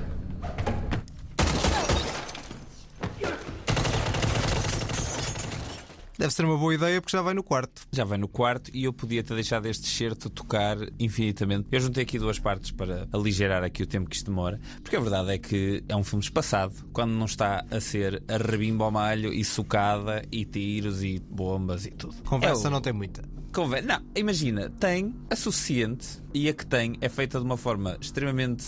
Deve 6.16 6.32
ser 6.32 6.44
uma 6.44 6.56
boa 6.56 6.74
ideia 6.74 7.02
porque 7.02 7.14
já 7.14 7.20
vai 7.20 7.34
no 7.34 7.42
quarto. 7.42 7.82
Já 7.92 8.04
vai 8.04 8.16
no 8.16 8.28
quarto 8.28 8.70
e 8.72 8.84
eu 8.84 8.92
podia 8.92 9.22
ter 9.22 9.34
deixado 9.34 9.66
este 9.66 9.86
certo 9.86 10.30
tocar 10.30 10.78
infinitamente. 10.98 11.66
Eu 11.70 11.80
juntei 11.80 12.04
aqui 12.04 12.18
duas 12.18 12.38
partes 12.38 12.70
para 12.70 13.06
aligerar 13.12 13.62
aqui 13.62 13.82
o 13.82 13.86
tempo 13.86 14.08
que 14.08 14.16
isto 14.16 14.30
demora, 14.30 14.58
porque 14.82 14.96
a 14.96 15.00
verdade 15.00 15.32
é 15.32 15.38
que 15.38 15.84
é 15.86 15.94
um 15.94 16.02
filme 16.02 16.24
espaçado, 16.24 16.74
quando 16.92 17.10
não 17.10 17.26
está 17.26 17.64
a 17.70 17.78
ser 17.78 18.22
a 18.26 18.38
rebimba 18.38 18.86
ao 18.86 18.90
malho 18.90 19.34
e 19.34 19.44
socada 19.44 20.22
e 20.32 20.46
tiros 20.46 21.02
e 21.02 21.18
bombas 21.18 21.84
e 21.84 21.90
tudo. 21.90 22.14
Conversa 22.22 22.68
é 22.68 22.68
o... 22.68 22.70
não 22.70 22.80
tem 22.80 22.92
muita. 22.94 23.22
Conver... 23.54 23.84
Não, 23.84 24.02
imagina, 24.16 24.68
tem 24.80 25.14
a 25.30 25.36
suficiente 25.36 26.20
e 26.34 26.48
a 26.48 26.52
que 26.52 26.66
tem 26.66 26.98
é 27.00 27.08
feita 27.08 27.38
de 27.38 27.44
uma 27.44 27.56
forma 27.56 27.96
extremamente 28.00 28.64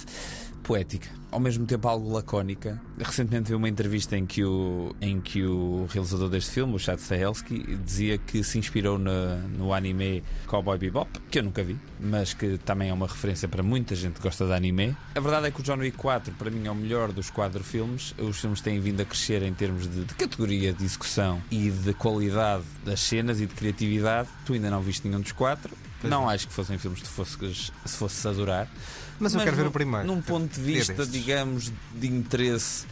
poética, 0.66 1.08
ao 1.30 1.38
mesmo 1.38 1.64
tempo 1.64 1.86
algo 1.86 2.12
lacónica. 2.12 2.80
Recentemente 2.98 3.48
vi 3.48 3.54
uma 3.54 3.68
entrevista 3.68 4.16
em 4.16 4.26
que 4.26 4.44
o, 4.44 4.94
em 5.00 5.20
que 5.20 5.44
o 5.44 5.86
realizador 5.88 6.28
deste 6.28 6.50
filme, 6.50 6.74
o 6.74 6.78
Chad 6.78 6.98
Stahelski, 6.98 7.76
dizia 7.76 8.18
que 8.18 8.42
se 8.42 8.58
inspirou 8.58 8.98
no, 8.98 9.36
no 9.48 9.72
anime 9.72 10.24
Cowboy 10.48 10.76
Bebop, 10.76 11.08
que 11.30 11.38
eu 11.38 11.44
nunca 11.44 11.62
vi, 11.62 11.78
mas 12.00 12.34
que 12.34 12.58
também 12.58 12.90
é 12.90 12.92
uma 12.92 13.06
referência 13.06 13.46
para 13.46 13.62
muita 13.62 13.94
gente 13.94 14.14
que 14.14 14.22
gosta 14.22 14.44
de 14.44 14.52
anime. 14.52 14.96
A 15.14 15.20
verdade 15.20 15.46
é 15.46 15.50
que 15.52 15.60
o 15.60 15.62
John 15.62 15.78
Wick 15.78 15.96
4, 15.96 16.34
para 16.34 16.50
mim, 16.50 16.66
é 16.66 16.70
o 16.70 16.74
melhor 16.74 17.12
dos 17.12 17.30
quatro 17.30 17.62
filmes. 17.62 18.12
Os 18.18 18.40
filmes 18.40 18.60
têm 18.60 18.80
vindo 18.80 19.00
a 19.00 19.04
crescer 19.04 19.42
em 19.42 19.54
termos 19.54 19.88
de, 19.88 20.04
de 20.04 20.14
categoria 20.14 20.72
de 20.72 20.84
execução 20.84 21.40
e 21.48 21.70
de 21.70 21.94
qualidade 21.94 22.64
das 22.84 22.98
cenas 22.98 23.40
e 23.40 23.46
de 23.46 23.54
criatividade. 23.54 24.28
Tu 24.44 24.54
ainda 24.54 24.68
não 24.68 24.82
viste 24.82 25.06
nenhum 25.06 25.20
dos 25.20 25.32
quatro. 25.32 25.72
Pois 26.00 26.10
não 26.10 26.28
é. 26.28 26.34
acho 26.34 26.48
que 26.48 26.52
fossem 26.52 26.76
filmes 26.76 27.00
que 27.02 27.08
fosses, 27.08 27.72
se 27.84 27.96
fosses 27.96 28.26
adorar. 28.26 28.68
Mas 29.18 29.34
eu 29.34 29.40
quero 29.40 29.56
ver 29.56 29.66
o 29.66 29.70
primeiro. 29.70 30.06
Num 30.06 30.20
ponto 30.20 30.52
de 30.54 30.60
vista, 30.60 31.06
digamos, 31.06 31.72
de 31.94 32.06
interesse 32.06 32.86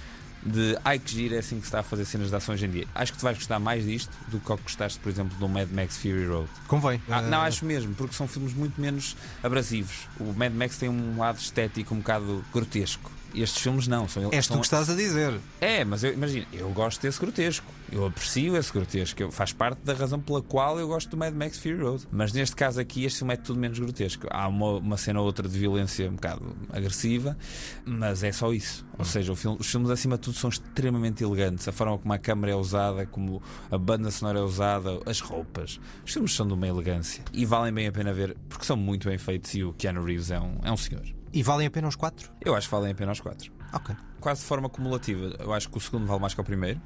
de 0.47 0.77
ai 0.85 0.99
que 0.99 1.11
giro 1.11 1.35
é 1.35 1.39
assim 1.39 1.57
que 1.57 1.63
se 1.63 1.69
está 1.69 1.81
a 1.81 1.83
fazer 1.83 2.05
cenas 2.05 2.29
de 2.29 2.37
ação 2.37 2.55
hoje 2.55 2.67
em 2.67 2.71
dia. 2.71 2.87
Acho 2.95 3.13
que 3.13 3.19
tu 3.19 3.23
vais 3.23 3.37
gostar 3.37 3.59
mais 3.59 3.85
disto 3.85 4.13
do 4.29 4.39
que 4.39 4.47
gostaste, 4.63 4.99
por 5.01 5.09
exemplo, 5.11 5.37
do 5.39 5.49
Mad 5.49 5.71
Max 5.71 5.97
Fury 5.97 6.27
Road. 6.27 6.49
Convém. 6.69 7.01
Ah, 7.09 7.23
Não, 7.23 7.41
acho 7.41 7.65
mesmo, 7.65 7.95
porque 7.95 8.15
são 8.15 8.29
filmes 8.29 8.53
muito 8.53 8.79
menos 8.81 9.17
abrasivos. 9.43 10.07
O 10.21 10.33
Mad 10.35 10.53
Max 10.53 10.77
tem 10.77 10.89
um 10.89 11.19
lado 11.19 11.39
estético 11.39 11.95
um 11.95 11.99
bocado 11.99 12.45
grotesco. 12.53 13.11
Estes 13.35 13.63
filmes 13.63 13.87
não. 13.87 14.09
São, 14.09 14.31
És 14.33 14.47
são... 14.47 14.57
tu 14.57 14.61
que 14.61 14.67
estás 14.67 14.89
a 14.89 14.95
dizer. 14.95 15.39
É, 15.61 15.85
mas 15.85 16.05
eu, 16.05 16.13
imagina, 16.13 16.47
eu 16.53 16.69
gosto 16.71 17.03
desse 17.03 17.19
grotesco. 17.21 17.67
Eu 17.91 18.07
aprecio 18.07 18.57
esse 18.57 18.73
grotesco. 18.73 19.23
Eu, 19.23 19.31
faz 19.31 19.53
parte 19.53 19.79
da 19.85 19.93
razão 19.93 20.21
pela 20.21 20.43
qual 20.43 20.79
eu 20.79 20.89
gosto 20.89 21.11
do 21.11 21.17
Mad 21.17 21.35
Max 21.35 21.59
Fury 21.59 21.77
Road. 21.77 22.07
Mas 22.11 22.33
neste 22.33 22.57
caso 22.57 22.81
aqui, 22.81 23.05
este 23.05 23.19
filme 23.19 23.35
é 23.35 23.37
tudo 23.37 23.59
menos 23.59 23.79
grotesco. 23.79 24.27
Há 24.31 24.49
uma, 24.49 24.79
uma 24.79 24.97
cena 24.97 25.21
ou 25.21 25.27
outra 25.27 25.49
de 25.49 25.59
violência 25.59 26.09
um 26.09 26.15
bocado 26.15 26.57
agressiva, 26.73 27.37
mas 27.85 28.23
é 28.23 28.33
só 28.33 28.53
isso. 28.53 28.87
Ou 28.99 29.05
seja, 29.05 29.35
filme, 29.35 29.59
os 29.61 29.71
filmes 29.71 29.91
acima 29.91 30.17
de 30.17 30.23
tudo 30.23 30.37
são 30.37 30.51
extremamente 30.51 31.23
elegantes. 31.23 31.67
A 31.69 31.73
forma 31.73 31.99
como 31.99 32.13
a 32.13 32.19
câmera 32.19 32.53
é 32.53 32.57
usada, 32.57 33.07
como 33.07 33.43
a 33.71 33.79
banda 33.79 34.11
sonora 34.11 34.39
é 34.39 34.43
usada, 34.43 35.01
as 35.07 35.21
roupas. 35.21 35.81
Os 36.05 36.13
filmes 36.13 36.35
são 36.35 36.47
de 36.47 36.55
uma 36.55 36.67
elegância 36.67 37.25
e 37.33 37.45
valem 37.45 37.73
bem 37.73 37.87
a 37.87 37.93
pena 37.93 38.13
ver 38.13 38.37
porque 38.49 38.65
são 38.65 38.77
muito 38.77 39.09
bem 39.09 39.19
feitos 39.19 39.55
e 39.55 39.65
o 39.65 39.73
Keanu 39.73 40.05
Reeves 40.05 40.31
é 40.31 40.41
um, 40.41 40.59
é 40.63 40.73
um 40.73 40.77
senhor. 40.77 41.03
E 41.35 41.43
valem 41.43 41.67
a 41.67 41.71
pena 41.71 41.89
os 41.89 41.97
quatro? 41.97 42.31
Eu 42.41 42.55
acho 42.55 42.69
que 42.69 42.71
valem 42.71 42.93
a 42.93 42.95
pena 42.95 43.11
os 43.11 43.19
quatro. 43.19 43.51
Ok. 43.73 43.95
Quase 44.21 44.43
de 44.43 44.47
forma 44.47 44.69
cumulativa. 44.69 45.35
Eu 45.41 45.53
acho 45.53 45.69
que 45.69 45.77
o 45.77 45.81
segundo 45.81 46.07
vale 46.07 46.21
mais 46.21 46.33
que 46.33 46.41
o 46.41 46.45
primeiro. 46.45 46.81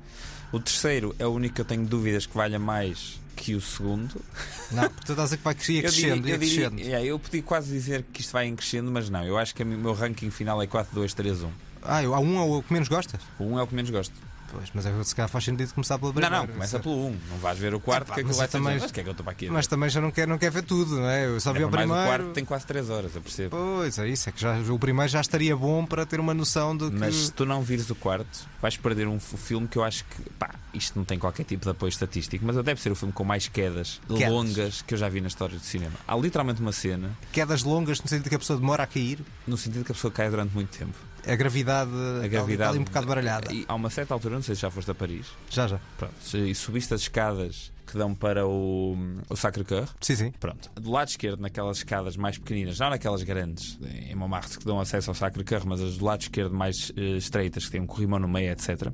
O 0.51 0.59
terceiro 0.59 1.15
é 1.19 1.27
o 1.27 1.31
único 1.31 1.57
que 1.57 1.61
eu 1.61 1.67
tenho 1.67 1.85
dúvidas 1.85 2.25
que 2.25 2.35
valha 2.35 2.59
mais 2.59 3.21
que 3.37 3.55
o 3.55 3.61
segundo. 3.61 4.21
Não, 4.73 4.85
porque 4.85 5.05
tu 5.05 5.13
estás 5.13 5.35
a 5.35 5.37
que 5.37 5.45
vai 5.45 5.55
crescer, 5.55 5.83
crescendo, 5.83 6.27
eu, 6.29 6.39
diria, 6.39 6.71
crescendo. 6.71 6.81
É, 6.81 7.05
eu 7.05 7.19
podia 7.19 7.43
quase 7.43 7.71
dizer 7.71 8.07
que 8.11 8.23
isto 8.23 8.33
vai 8.33 8.47
em 8.47 8.57
crescendo, 8.57 8.91
mas 8.91 9.11
não. 9.11 9.23
Eu 9.23 9.37
acho 9.37 9.55
que 9.55 9.63
o 9.63 9.67
meu 9.67 9.93
ranking 9.93 10.31
final 10.31 10.63
é 10.63 10.67
4, 10.67 10.95
2, 10.95 11.13
3, 11.13 11.43
1. 11.43 11.51
Ah, 11.83 12.01
há 12.01 12.19
um 12.19 12.39
é 12.39 12.59
o 12.59 12.63
que 12.63 12.73
menos 12.73 12.89
gostas? 12.89 13.21
O 13.39 13.45
1 13.45 13.59
é 13.59 13.63
o 13.63 13.67
que 13.67 13.75
menos 13.75 13.91
gosto. 13.91 14.15
Pois, 14.51 14.71
mas 14.73 14.87
é, 14.87 15.05
se 15.05 15.15
calhar 15.15 15.29
faz 15.29 15.45
sentido 15.45 15.73
começar 15.75 15.99
pelo 15.99 16.13
primeiro. 16.13 16.35
Não, 16.35 16.47
não, 16.47 16.53
começa 16.53 16.79
pelo 16.79 16.95
1. 16.95 17.07
Um. 17.07 17.19
Não 17.31 17.39
vais 17.39 17.59
ver 17.59 17.75
o 17.75 17.81
quarto, 17.81 18.13
é, 18.13 18.15
que 18.15 18.21
é 18.21 18.25
que 18.25 18.33
vai 18.33 18.49
também, 18.49 18.79
mas 18.79 18.91
que 18.91 19.01
é 19.01 19.03
que 19.03 19.09
eu 19.09 19.13
estou 19.13 19.25
para 19.25 19.33
aqui? 19.33 19.51
Mas 19.51 19.67
também 19.67 19.91
já 19.91 20.01
não 20.01 20.11
quer, 20.11 20.27
não 20.27 20.39
quer 20.39 20.51
ver 20.51 20.63
tudo, 20.63 20.97
não 20.97 21.09
é? 21.09 21.27
Eu 21.27 21.41
só 21.41 21.53
vi 21.53 21.65
o 21.65 21.69
primeiro. 21.69 22.03
o 22.03 22.07
quarto 22.07 22.31
tem 22.31 22.45
quase 22.45 22.67
3 22.67 22.91
horas, 22.91 23.15
eu 23.15 23.21
percebo. 23.21 23.57
Pois, 23.57 23.99
é 23.99 24.09
isso. 24.09 24.29
É 24.29 24.33
que 24.33 24.41
já, 24.41 24.59
o 24.59 24.79
primeiro 24.79 25.11
já 25.11 25.21
estaria 25.21 25.57
bom 25.57 25.85
para 25.85 26.07
ter 26.07 26.21
uma 26.21 26.35
noção 26.35 26.77
de 26.77 26.91
que. 26.91 26.97
Mas 26.97 27.15
se 27.15 27.33
tu 27.33 27.45
não 27.45 27.63
vires 27.63 27.91
o 27.91 27.95
quarto, 27.95 28.49
vais 28.61 28.77
perder 28.77 29.07
um 29.07 29.21
filme 29.21 29.69
que 29.69 29.77
eu 29.77 29.85
acho 29.85 30.05
que. 30.05 30.31
Pá, 30.31 30.55
isto 30.73 30.99
não 30.99 31.05
tem 31.05 31.19
qualquer 31.19 31.45
tipo 31.45 31.65
de 31.65 31.71
apoio 31.71 31.89
estatístico, 31.89 32.45
mas 32.45 32.57
deve 32.65 32.81
ser 32.81 32.91
o 32.93 32.95
filme 32.95 33.13
com 33.13 33.25
mais 33.25 33.49
quedas, 33.49 34.01
quedas. 34.09 34.33
longas 34.33 34.83
que 34.83 34.95
eu 34.95 34.99
já 34.99 35.09
vi 35.09 35.21
na 35.21 35.29
história 35.29 35.57
do 35.57 35.65
cinema. 35.65 35.95
Há 36.07 36.17
literalmente 36.17 36.61
uma 36.61 36.73
cena. 36.73 37.11
Quedas 37.33 37.63
longas 37.63 38.01
no 38.01 38.09
sentido 38.09 38.29
que 38.29 38.35
a 38.35 38.39
pessoa 38.39 38.59
demora 38.59 38.83
a 38.83 38.87
cair? 38.87 39.19
No 39.47 39.57
sentido 39.57 39.85
que 39.85 39.93
a 39.93 39.95
pessoa 39.95 40.11
cai 40.11 40.31
durante 40.31 40.55
muito 40.55 40.77
tempo. 40.77 40.95
A 41.27 41.37
gravidade, 41.37 41.91
a 42.25 42.29
gravidade 42.29 42.53
está 42.53 42.69
ali 42.71 42.79
um 42.79 42.85
bocado 42.85 43.07
baralhada. 43.07 43.49
Há 43.67 43.75
uma 43.75 43.91
certa 43.91 44.15
altura, 44.15 44.38
não 44.39 44.43
sei 44.43 44.55
se 44.55 44.63
já 44.63 44.71
foste 44.71 44.91
a 44.91 44.95
Paris. 44.95 45.27
Já, 45.51 45.67
já. 45.67 45.81
Pronto, 45.97 46.15
e 46.37 46.55
subiste 46.55 46.95
as 46.95 47.03
escadas 47.03 47.73
que 47.87 47.97
dão 47.97 48.15
para 48.15 48.47
o, 48.47 48.97
o 49.29 49.37
Sacré-Cœur. 49.37 49.89
Sim, 50.01 50.15
sim. 50.15 50.31
Pronto. 50.33 50.71
Do 50.75 50.91
lado 50.91 51.09
esquerdo, 51.09 51.41
naquelas 51.41 51.79
escadas 51.79 52.17
mais 52.17 52.37
pequeninas, 52.39 52.79
não 52.79 52.91
naquelas 52.91 53.23
grandes 53.23 53.79
em 53.83 54.15
Montmartre 54.15 54.59
que 54.59 54.65
dão 54.65 54.79
acesso 54.79 55.11
ao 55.11 55.15
Sacré-Cœur, 55.15 55.67
mas 55.67 55.81
as 55.81 55.97
do 55.97 56.05
lado 56.05 56.21
esquerdo 56.21 56.55
mais 56.55 56.91
uh, 56.91 57.17
estreitas, 57.17 57.65
que 57.65 57.73
têm 57.73 57.81
um 57.81 57.87
corrimão 57.87 58.19
no 58.19 58.29
meio, 58.29 58.53
etc. 58.53 58.93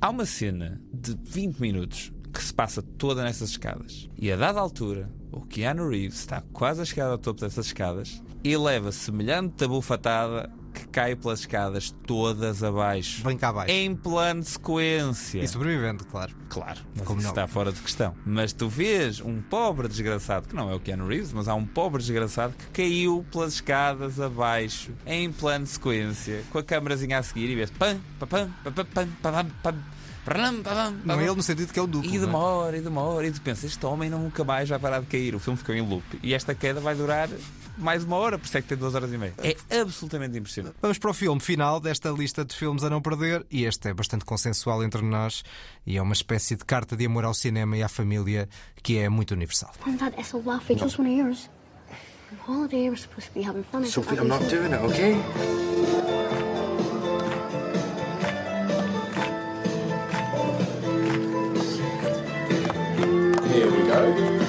Há 0.00 0.10
uma 0.10 0.26
cena 0.26 0.80
de 0.92 1.16
20 1.24 1.58
minutos 1.60 2.12
que 2.32 2.42
se 2.42 2.52
passa 2.52 2.82
toda 2.82 3.22
nessas 3.22 3.50
escadas. 3.50 4.08
E 4.18 4.30
a 4.32 4.36
dada 4.36 4.58
altura, 4.58 5.08
o 5.30 5.40
Keanu 5.42 5.88
Reeves 5.88 6.18
está 6.18 6.42
quase 6.52 6.82
a 6.82 6.84
chegar 6.84 7.06
ao 7.06 7.18
topo 7.18 7.40
dessas 7.40 7.66
escadas 7.66 8.20
e 8.42 8.56
leva 8.56 8.90
semelhante 8.90 9.66
bufatada 9.66 10.50
que 10.74 10.86
cai 10.88 11.14
pelas 11.14 11.40
escadas 11.40 11.94
todas 12.06 12.62
abaixo. 12.62 13.22
Vem 13.22 13.38
cá 13.38 13.48
abaixo. 13.48 13.72
Em 13.72 13.94
plano 13.94 14.40
de 14.40 14.48
sequência. 14.48 15.40
E 15.40 15.48
sobrevivendo, 15.48 16.04
claro. 16.04 16.34
Claro, 16.48 16.80
como 17.04 17.20
isso 17.20 17.30
está 17.30 17.46
fora 17.46 17.72
de 17.72 17.80
questão. 17.80 18.14
Mas 18.26 18.52
tu 18.52 18.68
vês 18.68 19.20
um 19.20 19.40
pobre 19.40 19.88
desgraçado, 19.88 20.48
que 20.48 20.54
não 20.54 20.70
é 20.70 20.74
o 20.74 20.80
Keanu 20.80 21.06
Reeves, 21.06 21.32
mas 21.32 21.48
há 21.48 21.54
um 21.54 21.64
pobre 21.64 22.00
desgraçado 22.00 22.54
que 22.56 22.66
caiu 22.66 23.24
pelas 23.30 23.54
escadas 23.54 24.20
abaixo, 24.20 24.92
em 25.06 25.32
plano 25.32 25.64
de 25.64 25.70
sequência, 25.70 26.42
com 26.50 26.58
a 26.58 26.62
câmerazinha 26.62 27.18
a 27.18 27.22
seguir 27.22 27.50
e 27.50 27.54
vês 27.54 27.70
pam, 27.70 27.98
pam, 28.18 28.26
pam, 28.26 28.50
pam, 28.62 28.72
pam, 28.72 29.08
pam, 29.22 29.32
pam, 29.42 29.46
pam. 29.62 29.74
Não 31.04 31.20
é 31.20 31.24
ele 31.24 31.34
no 31.34 31.42
sentido 31.42 31.70
que 31.70 31.78
é 31.78 31.82
o 31.82 31.86
duplo. 31.86 32.12
E 32.12 32.18
demora, 32.18 32.76
e 32.78 32.80
demora, 32.80 33.26
e 33.26 33.30
tu 33.30 33.42
pensas, 33.42 33.64
este 33.64 33.84
homem 33.84 34.08
nunca 34.08 34.42
mais 34.42 34.68
vai 34.68 34.78
parar 34.78 35.00
de 35.00 35.06
cair. 35.06 35.34
O 35.34 35.38
filme 35.38 35.58
ficou 35.58 35.74
em 35.74 35.82
loop. 35.82 36.02
E 36.22 36.32
esta 36.32 36.54
queda 36.54 36.80
vai 36.80 36.94
durar 36.94 37.28
mais 37.76 38.04
uma 38.04 38.16
hora, 38.16 38.38
por 38.38 38.46
isso 38.46 38.56
é 38.58 38.62
que 38.62 38.68
tem 38.68 38.78
duas 38.78 38.94
horas 38.94 39.12
e 39.12 39.18
meia. 39.18 39.34
É 39.70 39.80
absolutamente 39.80 40.38
impressionante. 40.38 40.76
Vamos 40.80 40.98
para 40.98 41.10
o 41.10 41.14
filme 41.14 41.40
final 41.40 41.80
desta 41.80 42.10
lista 42.10 42.44
de 42.44 42.54
filmes 42.54 42.84
a 42.84 42.90
não 42.90 43.00
perder, 43.00 43.44
e 43.50 43.64
este 43.64 43.88
é 43.88 43.94
bastante 43.94 44.24
consensual 44.24 44.82
entre 44.82 45.02
nós 45.02 45.42
e 45.86 45.96
é 45.96 46.02
uma 46.02 46.14
espécie 46.14 46.56
de 46.56 46.64
carta 46.64 46.96
de 46.96 47.06
amor 47.06 47.24
ao 47.24 47.34
cinema 47.34 47.76
e 47.76 47.82
à 47.82 47.88
família 47.88 48.48
que 48.82 48.98
é 48.98 49.08
muito 49.08 49.32
universal. 49.32 49.72
Holiday, 52.46 52.90
we're 52.90 52.96
supposed 52.96 53.28
to 53.28 53.32
be 53.32 53.42
having 53.42 53.62
fun. 53.62 53.82
It's 53.82 53.94
Sophie, 53.94 54.18
I'm 54.18 54.28
not 54.28 54.42
doing 54.50 54.72
it, 54.72 54.80
okay? 54.82 55.14
Here 63.48 63.70
we 63.70 63.86
go. 63.86 64.43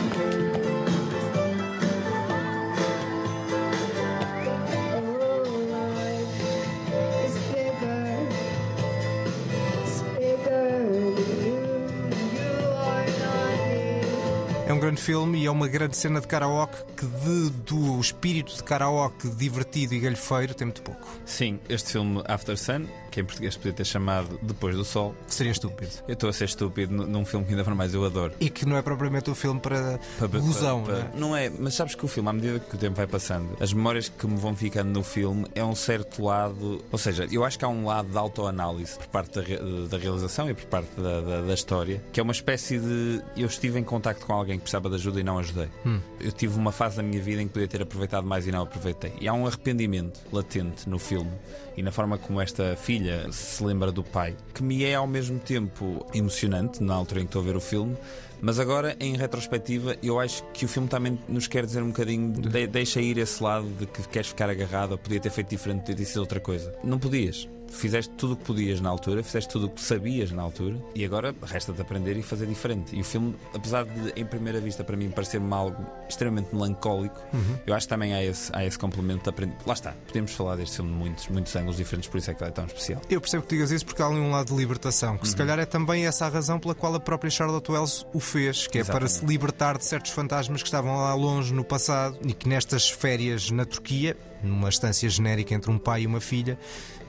Grande 14.96 15.02
filme 15.02 15.40
e 15.40 15.46
é 15.46 15.52
uma 15.52 15.68
grande 15.68 15.98
cena 15.98 16.22
de 16.22 16.28
karaoke 16.28 16.78
que 16.96 17.06
de, 17.06 17.50
do 17.66 18.00
espírito 18.00 18.56
de 18.56 18.64
karaoke 18.64 19.28
divertido 19.30 19.94
e 19.94 20.00
galhofeiro 20.00 20.54
tem 20.54 20.66
muito 20.66 20.82
pouco. 20.82 21.06
Sim, 21.26 21.60
este 21.68 21.94
filme 21.94 22.24
After 22.28 22.58
Sun, 22.58 22.86
que 23.16 23.22
em 23.22 23.26
português 23.26 23.56
podia 23.56 23.72
ter 23.74 23.86
chamado 23.86 24.38
Depois 24.42 24.76
do 24.76 24.84
Sol. 24.84 25.16
Seria 25.28 25.52
estúpido. 25.52 25.92
Eu 26.08 26.14
estou 26.14 26.30
a 26.30 26.34
ser 26.34 26.46
estúpido 26.46 26.94
num 27.08 27.24
filme 27.26 27.46
que 27.46 27.52
ainda 27.52 27.64
para 27.64 27.74
mais 27.74 27.94
eu 27.94 28.04
adoro. 28.06 28.34
E 28.40 28.50
que 28.50 28.66
não 28.66 28.76
é 28.78 28.82
propriamente 28.82 29.30
um 29.30 29.36
filme 29.36 29.60
para, 29.60 30.00
Pa- 30.20 30.28
pa- 30.28 30.38
gozão, 30.40 30.84
pa- 30.84 30.92
não 30.92 30.98
é? 30.98 31.10
Não 31.16 31.36
é, 31.36 31.50
mas 31.60 31.74
sabes 31.76 31.96
que 31.96 32.04
o 32.04 32.08
filme, 32.08 32.30
à 32.30 32.34
medida 32.34 32.60
que 32.60 32.76
o 32.76 32.78
tempo 32.78 32.96
vai 32.98 33.08
passando, 33.08 33.56
as 33.60 33.72
memórias 33.74 34.10
que 34.10 34.28
me 34.28 34.38
vão 34.38 34.56
ficando 34.56 34.90
no 34.90 35.02
filme 35.04 35.46
é 35.56 35.64
um 35.64 35.74
certo 35.76 36.24
lado. 36.24 36.84
Ou 36.92 36.98
seja, 36.98 37.28
eu 37.32 37.44
acho 37.46 37.58
que 37.58 37.64
há 37.66 37.70
um 37.70 37.86
lado 37.86 38.10
de 38.10 38.18
autoanálise 38.18 38.98
por 38.98 39.08
parte 39.08 39.40
da, 39.40 39.88
da 39.90 39.98
realização 39.98 40.50
e 40.50 40.54
por 40.54 40.66
parte 40.66 40.90
da, 41.00 41.22
da- 41.22 41.42
da 41.42 41.54
história, 41.54 42.04
que 42.12 42.20
é 42.20 42.24
uma 42.24 42.34
espécie 42.34 42.78
de. 42.80 43.22
Eu 43.38 43.48
estive 43.48 43.80
em 43.80 43.84
contacto 43.84 44.26
com 44.26 44.34
alguém 44.34 44.58
que 44.58 44.64
precisava 44.64 44.90
de 44.90 44.96
ajuda 44.96 45.20
e 45.20 45.24
não 45.24 45.40
ajudei. 45.40 45.70
Hum. 45.86 46.00
Eu 46.20 46.32
tive 46.32 46.58
uma 46.58 46.72
fase 46.72 46.98
da 46.98 47.04
minha 47.04 47.22
vida 47.22 47.42
em 47.42 47.48
que 47.48 47.54
podia 47.54 47.68
ter 47.68 47.82
aproveitado 47.82 48.26
mais 48.28 48.46
e 48.46 48.52
não 48.52 48.62
aproveitei. 48.64 49.14
E 49.22 49.28
há 49.28 49.34
um 49.34 49.48
arrependimento 49.48 50.20
latente 50.32 50.90
no 50.90 51.00
filme 51.00 51.32
e 51.78 51.84
na 51.84 51.92
forma 51.92 52.18
como 52.18 52.40
esta 52.42 52.76
filha 52.76 53.05
se 53.32 53.64
lembra 53.64 53.92
do 53.92 54.04
pai, 54.04 54.36
que 54.54 54.64
me 54.64 54.84
é 54.84 54.96
ao 54.96 55.08
mesmo 55.08 55.40
tempo 55.40 56.06
emocionante 56.14 56.84
na 56.84 56.94
altura 56.94 57.22
em 57.22 57.24
que 57.24 57.30
estou 57.30 57.42
a 57.42 57.46
ver 57.46 57.56
o 57.56 57.62
filme. 57.62 57.96
Mas 58.46 58.60
agora, 58.60 58.96
em 59.00 59.18
retrospectiva, 59.18 59.98
eu 60.04 60.20
acho 60.20 60.44
que 60.54 60.66
o 60.66 60.68
filme 60.68 60.88
também 60.88 61.18
nos 61.28 61.48
quer 61.48 61.66
dizer 61.66 61.82
um 61.82 61.88
bocadinho, 61.88 62.32
de- 62.32 62.68
deixa 62.68 63.02
ir 63.02 63.18
esse 63.18 63.42
lado 63.42 63.68
de 63.80 63.88
que 63.88 64.08
queres 64.08 64.28
ficar 64.28 64.52
agarrado 64.52 64.92
ou 64.92 65.00
podia 65.00 65.20
ter 65.20 65.32
feito 65.32 65.50
diferente, 65.50 65.80
podia 65.80 65.96
ter 65.96 66.06
sido 66.06 66.20
outra 66.20 66.40
coisa. 66.40 66.72
Não 66.84 67.00
podias. 67.00 67.50
Fizeste 67.68 68.14
tudo 68.14 68.36
o 68.36 68.38
que 68.38 68.44
podias 68.46 68.80
na 68.80 68.90
altura, 68.90 69.24
fizeste 69.24 69.52
tudo 69.52 69.66
o 69.66 69.70
que 69.70 69.82
sabias 69.82 70.32
na 70.32 70.42
altura 70.44 70.78
e 70.94 71.04
agora 71.04 71.36
resta-te 71.44 71.82
aprender 71.82 72.16
e 72.16 72.22
fazer 72.22 72.46
diferente. 72.46 72.96
E 72.96 73.02
o 73.02 73.04
filme, 73.04 73.36
apesar 73.54 73.84
de, 73.84 74.14
em 74.16 74.24
primeira 74.24 74.62
vista, 74.62 74.84
para 74.84 74.96
mim 74.96 75.10
parecer-me 75.10 75.52
algo 75.52 75.84
extremamente 76.08 76.54
melancólico, 76.56 77.20
Uhum. 77.34 77.58
eu 77.66 77.74
acho 77.74 77.88
que 77.88 77.90
também 77.90 78.14
há 78.14 78.24
esse, 78.24 78.50
há 78.56 78.64
esse 78.64 78.78
complemento 78.78 79.24
de 79.24 79.30
aprender. 79.30 79.56
Lá 79.66 79.74
está, 79.74 79.94
podemos 80.08 80.32
falar 80.32 80.56
deste 80.58 80.76
filme 80.78 80.92
de 80.92 80.98
muitos, 80.98 81.28
muitos 81.28 81.56
ângulos 81.56 81.76
diferentes, 81.78 82.08
por 82.08 82.18
isso 82.20 82.30
é 82.32 82.34
que 82.36 82.44
ele 82.44 82.50
é 82.52 82.54
tão 82.54 82.66
especial. 82.66 83.02
Eu 83.10 83.20
percebo 83.20 83.44
que 83.44 83.56
digas 83.56 83.72
isso 83.72 83.86
porque 83.86 84.02
há 84.02 84.06
ali 84.08 84.20
um 84.20 84.30
lado 84.32 84.54
de 84.54 84.56
libertação, 84.56 85.18
que 85.18 85.28
se 85.28 85.34
Uhum. 85.34 85.38
calhar 85.40 85.60
é 85.60 85.66
também 85.66 86.06
essa 86.06 86.28
a 86.28 86.30
razão 86.30 86.60
pela 86.60 86.76
qual 86.76 86.94
a 86.96 87.00
própria 87.00 87.32
Charlotte 87.32 87.70
Wells 87.72 88.06
o 88.14 88.20
fez, 88.36 88.68
que 88.68 88.80
é 88.80 88.84
para 88.84 89.08
se 89.08 89.14
Exatamente. 89.14 89.32
libertar 89.32 89.78
de 89.78 89.86
certos 89.86 90.12
fantasmas 90.12 90.62
que 90.62 90.68
estavam 90.68 90.98
lá 90.98 91.14
longe 91.16 91.54
no 91.54 91.64
passado 91.64 92.20
e 92.26 92.34
que 92.34 92.50
nestas 92.50 92.90
férias 92.90 93.50
na 93.50 93.64
Turquia, 93.64 94.18
numa 94.44 94.68
estância 94.68 95.10
genérica 95.10 95.54
entre 95.54 95.72
um 95.72 95.78
pai 95.78 96.02
e 96.02 96.08
uma 96.08 96.20
filha, 96.20 96.60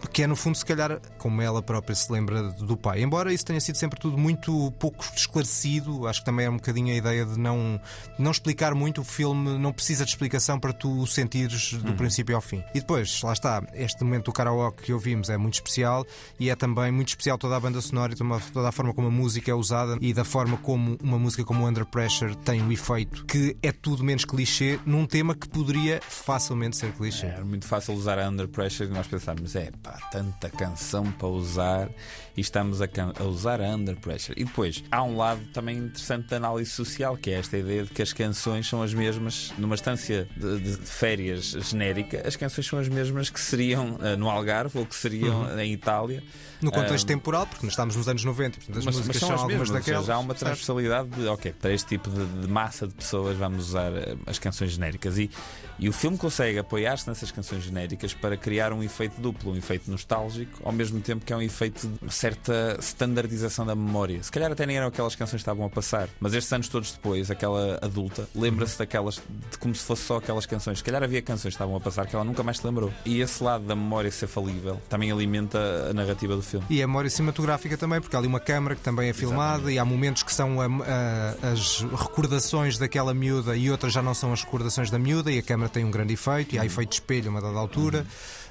que 0.08 0.22
é 0.22 0.26
no 0.26 0.36
fundo, 0.36 0.56
se 0.56 0.64
calhar, 0.64 1.00
como 1.18 1.40
ela 1.42 1.62
própria 1.62 1.94
se 1.94 2.10
lembra 2.10 2.42
do 2.42 2.76
pai. 2.76 3.02
Embora 3.02 3.32
isso 3.32 3.44
tenha 3.44 3.60
sido 3.60 3.76
sempre 3.76 3.98
tudo 3.98 4.16
muito 4.16 4.70
pouco 4.72 5.04
esclarecido, 5.14 6.06
acho 6.06 6.20
que 6.20 6.26
também 6.26 6.46
é 6.46 6.50
um 6.50 6.56
bocadinho 6.56 6.92
a 6.92 6.96
ideia 6.96 7.24
de 7.24 7.38
não, 7.38 7.80
de 8.16 8.22
não 8.22 8.30
explicar 8.30 8.74
muito. 8.74 9.00
O 9.00 9.04
filme 9.04 9.58
não 9.58 9.72
precisa 9.72 10.04
de 10.04 10.10
explicação 10.10 10.58
para 10.58 10.72
tu 10.72 11.00
o 11.00 11.06
sentires 11.06 11.72
do 11.74 11.94
princípio 11.94 12.34
ao 12.34 12.42
fim. 12.42 12.62
E 12.74 12.80
depois, 12.80 13.20
lá 13.22 13.32
está, 13.32 13.62
este 13.74 14.02
momento 14.04 14.26
do 14.26 14.32
karaoke 14.32 14.84
que 14.84 14.92
ouvimos 14.92 15.30
é 15.30 15.36
muito 15.36 15.54
especial 15.54 16.04
e 16.38 16.50
é 16.50 16.56
também 16.56 16.90
muito 16.90 17.08
especial 17.08 17.38
toda 17.38 17.56
a 17.56 17.60
banda 17.60 17.80
sonora 17.80 18.12
e 18.12 18.16
toda 18.16 18.68
a 18.68 18.72
forma 18.72 18.92
como 18.92 19.08
a 19.08 19.10
música 19.10 19.50
é 19.50 19.54
usada 19.54 19.96
e 20.00 20.12
da 20.12 20.24
forma 20.24 20.56
como 20.56 20.96
uma 21.02 21.18
música 21.18 21.44
como 21.44 21.66
Under 21.66 21.84
Pressure 21.84 22.36
tem 22.36 22.62
um 22.62 22.70
efeito 22.72 23.24
que 23.24 23.56
é 23.62 23.72
tudo 23.72 24.04
menos 24.04 24.24
clichê 24.24 24.78
num 24.84 25.06
tema 25.06 25.34
que 25.34 25.48
poderia 25.48 26.00
facilmente 26.08 26.76
ser 26.76 26.92
clichê. 26.92 27.26
Era 27.26 27.44
muito 27.44 27.66
fácil 27.66 27.94
usar 27.94 28.18
a 28.18 28.28
Under 28.28 28.48
Pressure 28.48 28.88
e 28.88 28.92
nós 28.92 29.06
pensávamos, 29.06 29.54
é 29.56 29.70
pá, 29.82 29.95
tanta 30.10 30.48
canção 30.50 31.10
para 31.12 31.28
usar 31.28 31.88
e 32.36 32.40
estamos 32.40 32.82
a, 32.82 32.88
a 33.18 33.24
usar 33.24 33.60
a 33.60 33.68
Under 33.74 33.96
Pressure. 33.96 34.34
E 34.40 34.44
depois, 34.44 34.84
há 34.90 35.02
um 35.02 35.16
lado 35.16 35.40
também 35.52 35.78
interessante 35.78 36.28
de 36.28 36.34
análise 36.34 36.70
social, 36.70 37.16
que 37.16 37.30
é 37.30 37.34
esta 37.38 37.56
ideia 37.56 37.84
de 37.84 37.90
que 37.90 38.02
as 38.02 38.12
canções 38.12 38.68
são 38.68 38.82
as 38.82 38.92
mesmas, 38.92 39.52
numa 39.58 39.74
estância 39.74 40.28
de, 40.36 40.60
de 40.60 40.76
férias 40.86 41.52
genérica, 41.52 42.22
as 42.26 42.36
canções 42.36 42.66
são 42.66 42.78
as 42.78 42.88
mesmas 42.88 43.30
que 43.30 43.40
seriam 43.40 43.98
eh, 44.02 44.16
no 44.16 44.28
Algarve 44.28 44.78
ou 44.78 44.84
que 44.86 44.94
seriam 44.94 45.42
Uhum. 45.42 45.58
em 45.60 45.72
Itália. 45.72 46.22
No 46.60 46.70
contexto 46.72 47.04
Ah, 47.04 47.08
temporal, 47.08 47.46
porque 47.46 47.66
nós 47.66 47.72
estamos 47.74 47.96
nos 47.96 48.08
anos 48.08 48.24
90, 48.24 48.56
portanto 48.56 48.78
as 48.78 48.84
mas, 48.86 48.94
músicas 48.96 49.06
mas 49.08 49.16
são 49.20 49.28
são 49.28 49.36
as 49.36 49.42
algumas 49.42 49.60
mesmas, 49.60 49.76
ou 49.78 49.84
seja, 49.84 49.96
daquelas. 49.98 50.10
há 50.10 50.18
uma 50.18 50.34
transversalidade 50.34 51.08
de, 51.10 51.26
ok, 51.26 51.52
para 51.60 51.72
este 51.72 51.88
tipo 51.88 52.08
de, 52.10 52.24
de 52.42 52.48
massa 52.48 52.86
de 52.86 52.94
pessoas 52.94 53.36
vamos 53.36 53.68
usar 53.68 53.92
eh, 53.92 54.16
as 54.26 54.38
canções 54.38 54.72
genéricas. 54.72 55.18
E, 55.18 55.30
e 55.78 55.88
o 55.88 55.92
filme 55.92 56.16
consegue 56.16 56.58
apoiar-se 56.58 57.06
nessas 57.08 57.30
canções 57.30 57.62
genéricas 57.62 58.14
para 58.14 58.36
criar 58.38 58.72
um 58.72 58.82
efeito 58.82 59.20
duplo, 59.20 59.52
um 59.52 59.56
efeito 59.56 59.90
nostálgico, 59.90 60.60
ao 60.64 60.72
mesmo 60.72 60.98
tempo 61.02 61.24
que 61.26 61.32
é 61.32 61.36
um 61.36 61.42
efeito 61.42 61.86
de 61.86 62.10
certa 62.26 62.76
standardização 62.80 63.64
da 63.64 63.74
memória. 63.76 64.20
Se 64.22 64.32
calhar 64.32 64.50
até 64.50 64.66
nem 64.66 64.76
eram 64.76 64.88
aquelas 64.88 65.14
canções 65.14 65.36
que 65.36 65.42
estavam 65.42 65.64
a 65.64 65.70
passar, 65.70 66.08
mas 66.18 66.34
estes 66.34 66.52
anos 66.52 66.68
todos 66.68 66.90
depois, 66.90 67.30
aquela 67.30 67.78
adulta 67.80 68.28
lembra-se 68.34 68.76
daquelas, 68.78 69.16
de 69.50 69.58
como 69.58 69.72
se 69.74 69.84
fosse 69.84 70.02
só 70.02 70.16
aquelas 70.16 70.44
canções. 70.44 70.78
Se 70.78 70.84
calhar 70.84 71.02
havia 71.04 71.22
canções 71.22 71.42
que 71.54 71.56
estavam 71.56 71.76
a 71.76 71.80
passar 71.80 72.04
que 72.06 72.16
ela 72.16 72.24
nunca 72.24 72.42
mais 72.42 72.58
se 72.58 72.66
lembrou. 72.66 72.92
E 73.04 73.20
esse 73.20 73.42
lado 73.44 73.64
da 73.64 73.76
memória 73.76 74.10
ser 74.10 74.26
falível 74.26 74.80
também 74.88 75.12
alimenta 75.12 75.58
a 75.90 75.94
narrativa 75.94 76.34
do 76.34 76.42
filme. 76.42 76.66
E 76.68 76.82
a 76.82 76.86
memória 76.86 77.08
cinematográfica 77.10 77.76
também, 77.76 78.00
porque 78.00 78.16
há 78.16 78.18
ali 78.18 78.26
uma 78.28 78.40
câmara 78.40 78.74
que 78.74 78.82
também 78.82 79.08
é 79.08 79.12
filmada 79.12 79.70
e 79.70 79.78
há 79.78 79.84
momentos 79.84 80.24
que 80.24 80.34
são 80.34 80.60
a- 80.60 80.66
a- 80.66 81.52
as 81.52 81.82
recordações 81.82 82.76
daquela 82.76 83.14
miúda 83.14 83.56
e 83.56 83.70
outras 83.70 83.92
já 83.92 84.02
não 84.02 84.14
são 84.14 84.32
as 84.32 84.42
recordações 84.42 84.90
da 84.90 84.98
miúda 84.98 85.30
e 85.30 85.38
a 85.38 85.42
câmara 85.42 85.68
tem 85.68 85.84
um 85.84 85.90
grande 85.92 86.14
efeito 86.14 86.56
e 86.56 86.58
há 86.58 86.64
efeito 86.66 86.88
de 86.90 86.94
espelho 86.96 87.28
a 87.28 87.30
uma 87.30 87.40
dada 87.40 87.56
altura. 87.58 88.04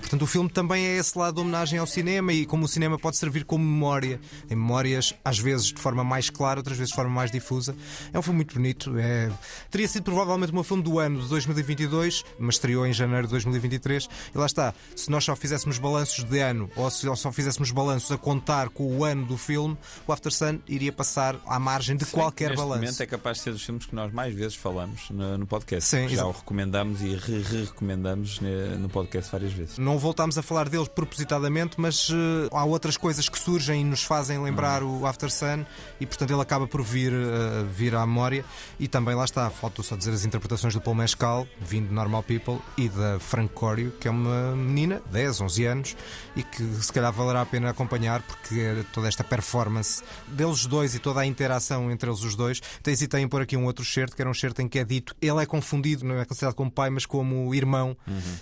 Portanto, 0.06 0.22
o 0.22 0.28
filme 0.28 0.48
também 0.50 0.86
é 0.86 0.98
esse 0.98 1.18
lado 1.18 1.36
de 1.36 1.42
homenagem 1.42 1.80
ao 1.80 1.88
cinema 1.88 2.32
e 2.32 2.46
como 2.46 2.66
o 2.66 2.68
cinema 2.68 2.98
pode 3.00 3.18
servir 3.18 3.44
como 3.44 3.64
memória, 3.66 4.20
em 4.50 4.56
memórias, 4.56 5.16
às 5.26 5.40
vezes 5.40 5.68
de 5.74 5.82
forma 5.82 6.04
mais 6.04 6.30
clara, 6.30 6.60
outras 6.60 6.78
vezes 6.78 6.92
de 6.92 6.96
forma 6.96 7.10
mais 7.12 7.32
difusa. 7.32 7.76
É 8.14 8.20
um 8.20 8.22
filme 8.22 8.38
muito 8.38 8.54
bonito. 8.54 8.96
É... 9.00 9.32
Teria 9.72 9.88
sido 9.88 10.04
provavelmente 10.04 10.52
o 10.52 10.54
meu 10.54 10.64
filme 10.64 10.84
do 10.84 11.00
ano 11.00 11.20
de 11.22 11.28
2022, 11.28 12.24
mas 12.38 12.56
estreou 12.56 12.86
em 12.86 12.94
janeiro 12.94 13.26
de 13.26 13.32
2023. 13.32 14.08
E 14.34 14.38
lá 14.38 14.46
está. 14.46 14.76
Se 14.96 15.10
nós 15.10 15.24
só 15.24 15.36
fizéssemos 15.36 15.80
balanços 15.80 16.24
de 16.24 16.40
ano 16.40 16.70
ou 16.76 16.90
se 16.92 17.08
só 17.16 17.32
fizéssemos 17.32 17.72
balanços 17.72 18.12
a 18.12 18.18
contar 18.18 18.70
com 18.70 18.96
o 18.98 19.04
ano 19.04 19.26
do 19.26 19.38
filme, 19.40 19.76
o 20.08 20.14
After 20.14 20.32
Sun 20.32 20.60
iria 20.68 20.94
passar 20.94 21.36
à 21.48 21.60
margem 21.60 21.98
de 21.98 22.06
que 22.06 22.12
qualquer 22.12 22.56
balanço. 22.56 22.82
momento 22.82 23.02
é 23.02 23.06
capaz 23.08 23.38
de 23.38 23.44
ser 23.44 23.52
dos 23.54 23.64
filmes 23.64 23.88
que 23.88 23.96
nós 23.96 24.14
mais 24.14 24.34
vezes 24.36 24.56
falamos 24.56 25.10
no, 25.10 25.36
no 25.40 25.48
podcast. 25.48 25.90
Sim, 25.90 26.08
Já 26.08 26.14
exato. 26.14 26.30
o 26.30 26.32
recomendamos 26.32 27.02
e 27.02 27.16
re-recomendamos 27.16 28.40
ne- 28.40 28.76
no 28.78 28.88
podcast 28.88 29.32
várias 29.32 29.52
vezes. 29.52 29.78
Não 29.80 29.95
voltámos 30.00 30.38
a 30.38 30.44
falar 30.44 30.70
deles 30.70 30.88
propositadamente, 30.88 31.80
mas 31.80 32.10
eh, 32.12 32.50
há 32.52 32.64
outras 32.64 32.98
coisas 32.98 33.28
que 33.28 33.38
surgem 33.38 33.82
e 33.82 33.84
nos 33.84 34.04
fazem 34.04 34.42
lembrar 34.42 34.84
o 34.84 35.06
After 35.06 35.32
Sun 35.32 35.66
e, 36.00 36.06
portanto, 36.06 36.32
ele 36.32 36.42
acaba 36.42 36.68
por 36.68 36.82
vir, 36.82 37.14
eh, 37.14 37.66
vir 37.72 37.96
à 37.96 38.06
memória. 38.06 38.46
E 38.80 38.88
também 38.88 39.16
lá 39.16 39.26
está, 39.26 39.50
falta 39.50 39.84
só 39.84 39.96
dizer 39.96 40.12
as 40.12 40.26
interpretações 40.26 40.74
do 40.74 40.82
Paul 40.82 40.96
Mescal, 40.96 41.48
vindo 41.60 41.90
de 41.90 41.94
Normal 41.94 42.24
People, 42.24 42.60
e 42.78 42.90
da 42.90 43.20
Frank 43.20 43.54
Corio, 43.54 43.92
que 44.00 44.08
é 44.08 44.12
uma 44.12 44.56
menina, 44.56 45.02
10, 45.12 45.42
11 45.42 45.66
anos, 45.66 45.98
e 46.36 46.44
que 46.44 46.64
se 46.82 46.92
calhar 46.92 47.12
valerá 47.12 47.42
a 47.42 47.46
pena 47.46 47.70
acompanhar, 47.70 48.22
porque 48.22 48.60
é 48.60 48.84
toda 48.94 49.08
esta 49.08 49.24
performance 49.24 50.04
deles 50.28 50.66
dois 50.66 50.96
e 50.96 51.00
toda 51.00 51.22
a 51.22 51.26
interação 51.26 51.92
entre 51.92 52.10
eles 52.10 52.22
os 52.22 52.36
dois. 52.36 52.62
Até 52.80 52.92
hesitei 52.92 53.22
em 53.22 53.28
pôr 53.28 53.42
aqui 53.42 53.58
um 53.58 53.66
outro 53.66 53.84
certo, 53.84 54.16
que 54.16 54.22
era 54.22 54.30
um 54.30 54.34
certo 54.34 54.62
em 54.62 54.68
que 54.68 54.80
é 54.80 54.84
dito 54.84 55.16
ele 55.22 55.42
é 55.42 55.46
confundido, 55.46 56.06
não 56.06 56.20
é 56.20 56.26
considerado 56.26 56.56
como 56.56 56.70
pai, 56.72 56.90
mas 56.90 57.06
como 57.06 57.54
irmão, 57.54 57.96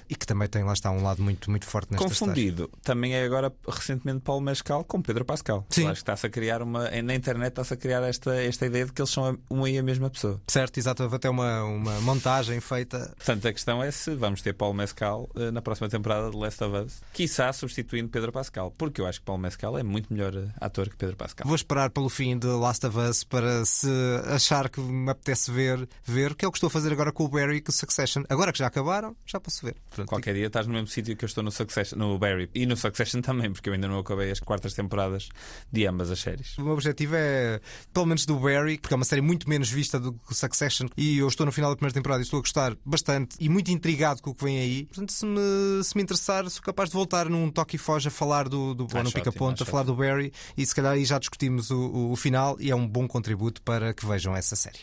e 0.10 0.16
que 0.16 0.26
também 0.26 0.48
tem 0.48 0.64
lá 0.64 0.74
está 0.74 0.92
um 0.92 1.04
lado 1.04 1.22
muito, 1.22 1.43
muito 1.50 1.66
forte 1.66 1.92
nesta 1.92 2.08
Confundido, 2.08 2.64
história. 2.64 2.82
também 2.84 3.16
é 3.16 3.24
agora 3.24 3.54
recentemente 3.68 4.22
Paulo 4.22 4.42
Mescal 4.42 4.84
com 4.84 5.02
Pedro 5.02 5.26
Pascal. 5.26 5.66
Sim. 5.70 5.84
Acho 5.84 5.94
que 5.94 5.98
está-se 6.00 6.26
a 6.26 6.30
criar 6.30 6.62
uma. 6.62 6.90
Na 7.02 7.16
internet 7.16 7.50
está-se 7.50 7.74
a 7.74 7.78
criar 7.78 8.02
esta, 8.04 8.36
esta 8.36 8.66
ideia 8.66 8.86
de 8.86 8.94
que 8.94 9.02
eles 9.02 9.10
são 9.10 9.38
uma 9.50 9.70
e 9.70 9.78
a 9.78 9.84
mesma 9.84 10.10
pessoa. 10.10 10.42
Certo, 10.48 10.78
exato, 10.78 11.04
houve 11.04 11.16
até 11.16 11.30
uma, 11.30 11.64
uma 11.64 12.02
montagem 12.02 12.60
feita. 12.60 13.14
Portanto, 13.18 13.48
a 13.48 13.54
questão 13.54 13.84
é 13.84 13.92
se 13.92 14.16
vamos 14.16 14.42
ter 14.42 14.54
Paulo 14.54 14.74
Mescal 14.74 15.30
uh, 15.36 15.52
na 15.52 15.62
próxima 15.62 15.90
temporada 15.90 16.30
de 16.30 16.38
Last 16.38 16.64
of 16.64 16.76
Us, 16.78 17.02
quiçá 17.14 17.52
substituindo 17.54 18.10
Pedro 18.10 18.32
Pascal, 18.32 18.72
porque 18.78 19.02
eu 19.02 19.06
acho 19.06 19.20
que 19.20 19.26
Paulo 19.26 19.42
Mescal 19.42 19.78
é 19.78 19.84
muito 19.84 20.14
melhor 20.14 20.36
uh, 20.36 20.50
ator 20.60 20.90
que 20.90 20.96
Pedro 20.96 21.16
Pascal. 21.16 21.46
Vou 21.48 21.56
esperar 21.56 21.90
pelo 21.90 22.10
fim 22.10 22.38
de 22.38 22.48
Last 22.48 22.86
of 22.86 22.98
Us 22.98 23.24
para 23.24 23.66
se 23.66 23.90
achar 24.28 24.70
que 24.70 24.80
me 24.80 25.10
apetece 25.10 25.52
ver, 25.52 25.88
ver, 26.04 26.36
que 26.36 26.46
é 26.46 26.48
o 26.48 26.52
que 26.52 26.58
estou 26.58 26.68
a 26.68 26.72
fazer 26.72 26.92
agora 26.92 27.12
com 27.12 27.24
o 27.24 27.28
Barry 27.28 27.58
e 27.58 27.62
com 27.62 27.72
o 27.72 27.74
Succession. 27.74 28.24
Agora 28.30 28.52
que 28.52 28.60
já 28.60 28.68
acabaram, 28.68 29.16
já 29.26 29.40
posso 29.40 29.66
ver. 29.66 29.76
Qualquer 30.06 30.34
dia 30.34 30.48
estás 30.48 30.68
no 30.68 30.74
mesmo 30.74 30.88
sítio 30.88 31.16
que 31.16 31.23
eu 31.24 31.28
estou 31.28 31.44
no 31.44 31.52
Succession, 31.52 31.98
no 31.98 32.18
Barry 32.18 32.50
e 32.54 32.66
no 32.66 32.76
Succession 32.76 33.22
também, 33.22 33.52
porque 33.52 33.70
eu 33.70 33.74
ainda 33.74 33.88
não 33.88 34.00
acabei 34.00 34.32
as 34.32 34.40
quartas 34.40 34.74
temporadas 34.74 35.30
de 35.72 35.86
ambas 35.86 36.12
as 36.12 36.20
séries. 36.20 36.58
O 36.58 36.64
meu 36.64 36.74
objetivo 36.74 37.16
é, 37.16 37.60
pelo 37.94 38.06
menos 38.06 38.26
do 38.26 38.36
Barry, 38.38 38.78
porque 38.78 38.94
é 38.94 38.98
uma 38.98 39.06
série 39.06 39.22
muito 39.22 39.50
menos 39.50 39.70
vista 39.70 40.00
do 40.00 40.14
que 40.14 40.32
o 40.32 40.36
Succession, 40.36 40.88
e 40.98 41.18
eu 41.20 41.28
estou 41.28 41.46
no 41.46 41.52
final 41.52 41.70
da 41.70 41.76
primeira 41.76 41.94
temporada 41.94 42.22
e 42.22 42.24
estou 42.24 42.40
a 42.40 42.42
gostar 42.42 42.76
bastante 42.86 43.36
e 43.40 43.50
muito 43.50 43.72
intrigado 43.72 44.22
com 44.22 44.32
o 44.32 44.36
que 44.36 44.44
vem 44.44 44.60
aí. 44.60 44.86
Portanto, 44.86 45.12
se 45.12 45.26
me, 45.26 45.84
se 45.84 45.96
me 45.96 46.04
interessar, 46.04 46.50
sou 46.50 46.62
capaz 46.62 46.90
de 46.90 46.94
voltar 46.94 47.30
num 47.30 47.50
toque 47.50 47.76
e 47.76 47.80
foge 47.80 48.08
a 48.08 48.12
falar 48.12 48.48
do, 48.48 48.74
do 48.74 48.88
no 49.04 49.12
pica-ponto, 49.12 49.64
a 49.64 49.66
falar 49.66 49.84
do 49.84 49.96
Barry, 49.96 50.32
e 50.58 50.66
se 50.66 50.74
calhar 50.74 50.94
aí 50.94 51.06
já 51.06 51.20
discutimos 51.20 51.70
o, 51.72 51.78
o, 51.78 52.12
o 52.12 52.16
final 52.16 52.58
e 52.60 52.72
é 52.72 52.76
um 52.76 52.88
bom 52.88 53.08
contributo 53.08 53.62
para 53.62 53.94
que 53.94 54.06
vejam 54.06 54.36
essa 54.36 54.56
série. 54.56 54.80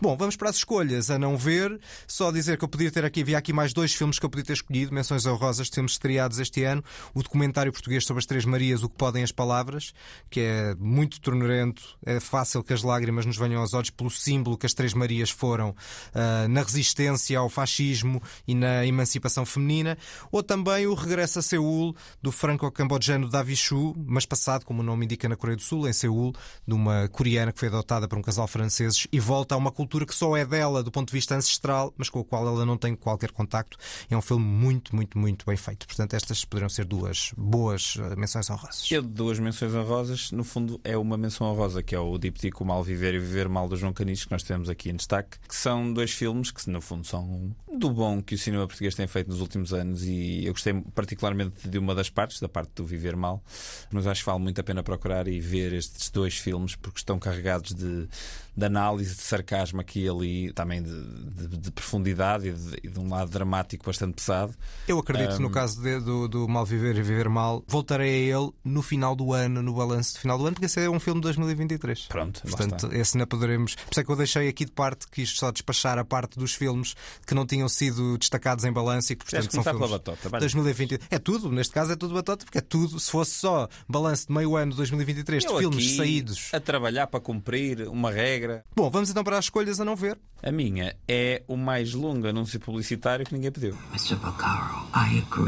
Bom, 0.00 0.16
vamos 0.16 0.36
para 0.36 0.50
as 0.50 0.56
escolhas 0.56 1.10
a 1.10 1.18
não 1.18 1.36
ver. 1.36 1.78
Só 2.06 2.30
dizer 2.30 2.58
que 2.58 2.64
eu 2.64 2.68
podia 2.68 2.90
ter 2.90 3.04
aqui, 3.04 3.22
havia 3.22 3.38
aqui 3.38 3.52
mais 3.52 3.72
dois 3.72 3.92
filmes 3.94 4.18
que 4.18 4.24
eu 4.24 4.30
podia 4.30 4.44
ter 4.44 4.52
escolhido, 4.54 4.94
menções 4.94 5.26
honrosas 5.26 5.70
filmes 5.76 5.92
estreados 5.92 6.38
este 6.38 6.64
ano. 6.64 6.82
O 7.14 7.22
documentário 7.22 7.72
português 7.72 8.04
sobre 8.04 8.18
as 8.18 8.26
Três 8.26 8.44
Marias, 8.44 8.82
O 8.82 8.88
que 8.88 8.96
Podem 8.96 9.22
as 9.22 9.30
Palavras, 9.30 9.94
que 10.28 10.40
é 10.40 10.74
muito 10.78 11.20
tornerento, 11.20 11.82
é 12.04 12.18
fácil 12.18 12.62
que 12.62 12.72
as 12.72 12.82
lágrimas 12.82 13.24
nos 13.24 13.36
venham 13.36 13.60
aos 13.60 13.74
olhos 13.74 13.90
pelo 13.90 14.10
símbolo 14.10 14.56
que 14.56 14.66
as 14.66 14.74
Três 14.74 14.94
Marias 14.94 15.30
foram 15.30 15.70
uh, 15.70 16.48
na 16.48 16.62
resistência 16.62 17.38
ao 17.38 17.48
fascismo 17.48 18.22
e 18.46 18.54
na 18.54 18.84
emancipação 18.84 19.46
feminina. 19.46 19.96
Ou 20.32 20.42
também 20.42 20.86
o 20.86 20.94
Regresso 20.94 21.38
a 21.38 21.42
Seul, 21.42 21.94
do 22.22 22.32
franco-cambodjano 22.32 23.28
Davi 23.28 23.54
Chu, 23.54 23.94
mas 23.96 24.26
passado, 24.26 24.64
como 24.64 24.80
o 24.80 24.84
nome 24.84 25.04
indica, 25.04 25.28
na 25.28 25.36
Coreia 25.36 25.56
do 25.56 25.62
Sul, 25.62 25.88
em 25.88 25.92
Seul, 25.92 26.32
de 26.66 26.74
uma 26.74 27.08
coreana 27.08 27.52
que 27.52 27.60
foi 27.60 27.68
adotada 27.68 28.08
por 28.08 28.18
um 28.18 28.22
casal 28.22 28.48
franceses 28.48 29.06
e 29.12 29.20
volta 29.20 29.54
a 29.54 29.58
uma 29.58 29.70
cultura 29.70 30.06
que 30.06 30.14
só 30.14 30.36
é 30.36 30.44
dela 30.44 30.82
do 30.82 30.90
ponto 30.90 31.08
de 31.08 31.14
vista 31.14 31.34
ancestral, 31.34 31.92
mas 31.96 32.08
com 32.08 32.20
a 32.20 32.24
qual 32.24 32.46
ela 32.46 32.64
não 32.64 32.76
tem 32.76 32.94
qualquer 32.94 33.30
contacto. 33.30 33.76
É 34.08 34.16
um 34.16 34.22
filme 34.22 34.44
muito, 34.44 34.94
muito, 34.94 35.18
muito 35.18 35.44
bem 35.46 35.56
feito. 35.66 35.86
Portanto, 35.86 36.14
estas 36.14 36.44
poderiam 36.44 36.68
ser 36.68 36.84
duas 36.84 37.32
boas 37.36 37.96
menções 38.16 38.48
honrosas. 38.48 38.90
Eu 38.90 39.02
de 39.02 39.08
duas 39.08 39.38
menções 39.38 39.74
honrosas, 39.74 40.30
no 40.30 40.44
fundo, 40.44 40.80
é 40.84 40.96
uma 40.96 41.16
menção 41.16 41.46
honrosa, 41.48 41.82
que 41.82 41.94
é 41.94 41.98
o 41.98 42.16
Díptico 42.18 42.64
Mal 42.64 42.82
Viver 42.82 43.14
e 43.14 43.18
Viver 43.18 43.48
Mal 43.48 43.68
do 43.68 43.76
João 43.76 43.92
Canis, 43.92 44.24
que 44.24 44.30
nós 44.30 44.42
temos 44.42 44.68
aqui 44.68 44.90
em 44.90 44.96
destaque, 44.96 45.38
que 45.46 45.54
são 45.54 45.92
dois 45.92 46.12
filmes 46.12 46.50
que, 46.50 46.68
no 46.70 46.80
fundo, 46.80 47.06
são 47.06 47.54
do 47.76 47.90
bom 47.90 48.22
que 48.22 48.34
o 48.34 48.38
cinema 48.38 48.66
português 48.66 48.94
tem 48.94 49.06
feito 49.06 49.28
nos 49.28 49.40
últimos 49.40 49.72
anos 49.72 50.04
e 50.04 50.44
eu 50.46 50.52
gostei 50.52 50.72
particularmente 50.94 51.68
de 51.68 51.78
uma 51.78 51.94
das 51.94 52.08
partes, 52.08 52.40
da 52.40 52.48
parte 52.48 52.72
do 52.74 52.84
Viver 52.84 53.16
Mal, 53.16 53.42
mas 53.90 54.06
acho 54.06 54.22
que 54.22 54.26
vale 54.26 54.40
muito 54.40 54.60
a 54.60 54.64
pena 54.64 54.82
procurar 54.82 55.28
e 55.28 55.38
ver 55.40 55.72
estes 55.72 56.10
dois 56.10 56.36
filmes 56.38 56.74
porque 56.74 56.98
estão 56.98 57.18
carregados 57.18 57.74
de, 57.74 58.08
de 58.56 58.64
análise, 58.64 59.14
de 59.14 59.20
sarcasmo 59.20 59.80
aqui 59.80 60.04
e 60.04 60.08
ali, 60.08 60.52
também 60.52 60.82
de, 60.82 61.04
de, 61.48 61.56
de 61.58 61.70
profundidade 61.70 62.48
e 62.48 62.52
de, 62.52 62.90
de, 62.90 62.98
um 62.98 63.10
lado 63.10 63.30
dramático 63.30 63.84
bastante 63.84 64.14
pesado. 64.14 64.54
Eu 64.88 64.98
acredito, 64.98 65.34
Um, 65.36 65.40
no 65.40 65.50
caso 65.56 65.80
de- 65.80 66.00
do, 66.00 66.28
do 66.28 66.46
Mal 66.48 66.66
Viver 66.66 66.96
e 66.96 67.02
Viver 67.02 67.28
Mal, 67.30 67.64
voltarei 67.66 68.30
a 68.32 68.38
ele 68.38 68.50
no 68.62 68.82
final 68.82 69.16
do 69.16 69.32
ano, 69.32 69.62
no 69.62 69.72
balanço 69.72 70.12
de 70.14 70.20
final 70.20 70.36
do 70.36 70.44
ano, 70.44 70.52
porque 70.54 70.66
esse 70.66 70.78
é 70.80 70.90
um 70.90 71.00
filme 71.00 71.20
de 71.20 71.24
2023. 71.24 72.06
Pronto, 72.08 72.42
Portanto, 72.42 72.90
esse 72.92 73.16
não 73.16 73.26
poderemos. 73.26 73.74
Por 73.74 73.90
isso 73.92 74.00
é 74.00 74.04
que 74.04 74.10
eu 74.10 74.16
deixei 74.16 74.48
aqui 74.48 74.64
de 74.66 74.72
parte, 74.72 75.06
quis 75.10 75.30
só 75.30 75.50
despachar 75.50 75.98
a 75.98 76.04
parte 76.04 76.38
dos 76.38 76.52
filmes 76.54 76.94
que 77.26 77.34
não 77.34 77.46
tinham 77.46 77.68
sido 77.68 78.18
destacados 78.18 78.64
em 78.66 78.72
balanço 78.72 79.12
e 79.12 79.16
que, 79.16 79.24
portanto, 79.24 79.50
são 79.50 79.62
filmes 79.62 79.78
pela 79.80 79.98
batota? 79.98 80.28
Vai. 80.28 80.40
2020. 80.40 81.00
É 81.10 81.18
tudo, 81.18 81.50
neste 81.50 81.72
caso 81.72 81.92
é 81.92 81.96
tudo 81.96 82.12
batota, 82.12 82.44
porque 82.44 82.58
é 82.58 82.60
tudo. 82.62 83.00
Se 83.00 83.10
fosse 83.10 83.30
só 83.32 83.66
balanço 83.88 84.26
de 84.26 84.34
meio 84.34 84.56
ano 84.56 84.72
de 84.72 84.76
2023 84.76 85.42
de 85.44 85.48
Eu 85.50 85.58
filmes 85.58 85.84
aqui 85.86 85.96
saídos. 85.96 86.50
A 86.52 86.60
trabalhar 86.60 87.06
para 87.06 87.20
cumprir 87.20 87.88
uma 87.88 88.10
regra. 88.10 88.62
Bom, 88.76 88.90
vamos 88.90 89.08
então 89.10 89.24
para 89.24 89.38
as 89.38 89.46
escolhas 89.46 89.80
a 89.80 89.84
não 89.84 89.96
ver. 89.96 90.18
A 90.42 90.52
minha 90.52 90.94
é 91.08 91.42
o 91.48 91.56
mais 91.56 91.94
longo 91.94 92.26
anúncio 92.28 92.60
publicitário 92.60 93.24
que 93.24 93.32
ninguém 93.32 93.50
pediu. 93.50 93.74
Mr. 93.92 94.16
Bacaro, 94.16 94.86
I 94.94 95.22
agree 95.26 95.45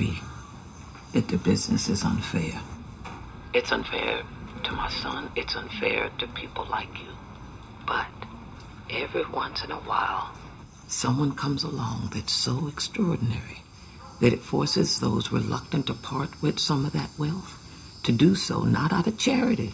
that 1.13 1.29
the 1.29 1.39
business 1.39 1.89
is 1.89 2.05
unfair. 2.05 2.61
It's 3.55 3.73
unfair 3.73 4.23
to 4.65 4.73
my 4.73 4.89
son. 4.89 5.31
It's 5.37 5.57
unfair 5.57 6.11
to 6.19 6.27
people 6.29 6.67
like 6.71 6.93
you. 7.01 7.13
But 7.87 8.07
every 8.91 9.25
once 9.27 9.65
in 9.65 9.71
a 9.71 9.77
while, 9.77 10.31
someone 10.87 11.33
comes 11.35 11.65
along 11.65 12.11
that's 12.15 12.33
so 12.33 12.69
extraordinary 12.69 13.63
that 14.21 14.33
it 14.33 14.41
forces 14.41 15.01
those 15.01 15.33
reluctant 15.33 15.87
to 15.87 15.95
part 15.95 16.31
with 16.43 16.59
some 16.59 16.85
of 16.85 16.93
that 16.93 17.11
wealth 17.19 17.55
to 18.05 18.13
do 18.13 18.35
so 18.35 18.63
not 18.63 18.93
out 18.93 19.07
of 19.07 19.19
charity, 19.19 19.73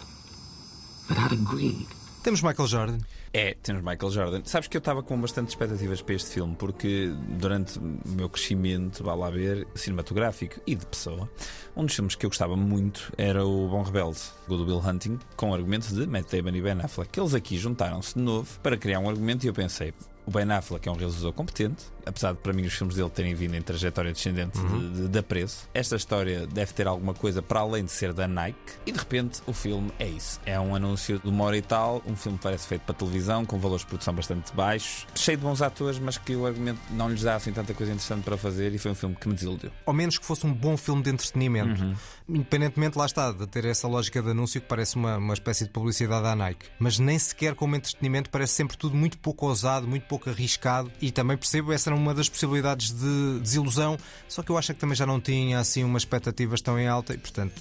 but 1.09 1.19
out 1.19 1.33
of 1.33 1.45
greed. 1.45 1.87
Temos 2.23 2.43
Michael 2.43 2.67
Jordan. 2.67 3.05
É, 3.37 3.57
temos 3.61 3.83
Michael 3.83 4.13
Jordan. 4.13 4.43
Sabes 4.45 4.69
que 4.69 4.77
eu 4.77 4.79
estava 4.79 5.03
com 5.03 5.21
bastante 5.21 5.49
expectativas 5.49 6.01
para 6.01 6.15
este 6.15 6.31
filme, 6.31 6.55
porque 6.55 7.13
durante 7.31 7.81
o 7.81 8.01
meu 8.07 8.29
crescimento, 8.29 9.03
vá 9.03 9.13
lá 9.13 9.29
ver, 9.29 9.67
cinematográfico 9.75 10.61
e 10.65 10.77
de 10.77 10.87
pessoa, 10.87 11.29
um 11.77 11.85
dos 11.85 11.97
filmes 11.97 12.15
que 12.15 12.25
eu 12.25 12.31
gostava 12.31 12.55
muito 12.57 13.13
era 13.19 13.45
o 13.45 13.67
Bom 13.67 13.83
Rebelde, 13.83 14.21
o 14.47 14.57
do 14.57 14.65
Bill 14.65 14.79
Hunting, 14.79 15.19
com 15.35 15.53
argumentos 15.53 15.93
de 15.93 16.07
Matt 16.07 16.31
Damon 16.31 16.57
e 16.57 16.63
Ben 16.63 16.81
Affleck. 16.81 17.19
Eles 17.19 17.35
aqui 17.35 17.59
juntaram-se 17.59 18.15
de 18.15 18.21
novo 18.21 18.49
para 18.61 18.77
criar 18.77 19.01
um 19.01 19.09
argumento 19.09 19.43
e 19.43 19.49
eu 19.49 19.53
pensei. 19.53 19.93
O 20.25 20.31
Ben 20.31 20.49
Affleck 20.53 20.89
é 20.89 20.93
um 20.93 20.97
realizador 20.97 21.33
competente, 21.33 21.87
apesar 22.07 22.33
de 22.33 22.39
para 22.39 22.53
mim 22.53 22.65
os 22.67 22.75
filmes 22.75 22.97
dele 22.97 23.11
terem 23.11 23.35
vindo 23.35 23.55
em 23.55 23.63
trajetória 23.63 24.13
descendente 24.13 24.59
Uhum. 24.59 24.93
de, 24.93 25.03
de, 25.03 25.09
de 25.09 25.19
apreço. 25.19 25.69
Esta 25.75 25.97
história 25.97 26.47
deve 26.47 26.73
ter 26.73 26.87
alguma 26.87 27.15
coisa 27.15 27.43
para 27.43 27.61
além 27.61 27.85
de 27.85 27.91
ser 27.93 28.13
da 28.13 28.27
Nike, 28.29 28.59
e 28.87 28.93
de 28.93 28.99
repente 28.99 29.41
o 29.47 29.53
filme 29.53 29.91
é 29.99 30.07
isso. 30.07 30.41
É 30.47 30.59
um 30.61 30.75
anúncio 30.75 31.19
de 31.19 31.29
uma 31.29 31.45
hora 31.45 31.57
e 31.57 31.63
tal, 31.63 32.03
um 32.07 32.15
filme 32.17 32.39
que 32.39 32.45
parece 32.45 32.67
feito 32.67 32.83
para 32.83 32.95
televisão, 32.95 33.45
com 33.45 33.59
valores 33.59 33.83
de 33.83 33.89
produção 33.89 34.15
bastante 34.15 34.53
baixos, 34.55 35.07
cheio 35.15 35.37
de 35.39 35.45
bons 35.45 35.61
atores, 35.63 35.99
mas 35.99 36.19
que 36.19 36.35
o 36.37 36.47
argumento 36.47 36.81
não 36.91 37.09
lhes 37.09 37.23
dá 37.23 37.35
assim 37.37 37.53
tanta 37.53 37.75
coisa 37.75 37.93
interessante 37.93 38.25
para 38.25 38.37
fazer, 38.37 38.73
e 38.75 38.79
foi 38.79 38.91
um 38.91 38.95
filme 38.95 39.15
que 39.17 39.29
me 39.29 39.35
desiludiu. 39.35 39.71
ao 39.87 39.93
menos 39.95 40.19
que 40.19 40.25
fosse 40.25 40.47
um 40.47 40.53
bom 40.53 40.77
filme 40.77 41.03
de 41.03 41.11
entretenimento. 41.11 41.83
Uhum. 41.83 41.95
Independentemente, 42.29 42.97
lá 42.97 43.05
está, 43.07 43.31
de 43.33 43.47
ter 43.47 43.65
essa 43.67 43.87
lógica 43.87 44.23
de 44.23 44.31
anúncio 44.31 44.61
que 44.61 44.67
parece 44.67 44.97
uma, 44.97 45.19
uma 45.19 45.35
espécie 45.35 45.65
de 45.65 45.71
publicidade 45.71 46.27
à 46.27 46.35
Nike. 46.35 46.67
Mas 46.79 46.99
nem 46.99 47.19
sequer 47.19 47.55
como 47.55 47.77
entretenimento 47.77 48.31
parece 48.31 48.55
sempre 48.55 48.77
tudo 48.79 48.97
muito 48.97 49.19
pouco 49.19 49.47
ousado, 49.47 49.87
muito 49.87 50.07
pouco 50.07 50.31
arriscado. 50.31 50.91
E 51.03 51.11
também 51.11 51.37
percebo, 51.37 51.73
essa 51.73 51.91
era 51.95 52.01
uma 52.01 52.13
das 52.13 52.29
possibilidades 52.29 52.91
de 52.91 53.41
desilusão. 53.41 53.97
Só 54.29 54.43
que 54.43 54.51
eu 54.51 54.59
acho 54.59 54.75
que 54.75 54.81
também 54.81 54.97
já 54.97 55.07
não 55.07 55.21
tinha 55.21 55.61
assim 55.61 55.85
umas 55.85 56.03
expectativas 56.03 56.61
tão 56.61 56.79
em 56.79 56.89
alta 56.89 57.15
e, 57.15 57.19
portanto, 57.19 57.53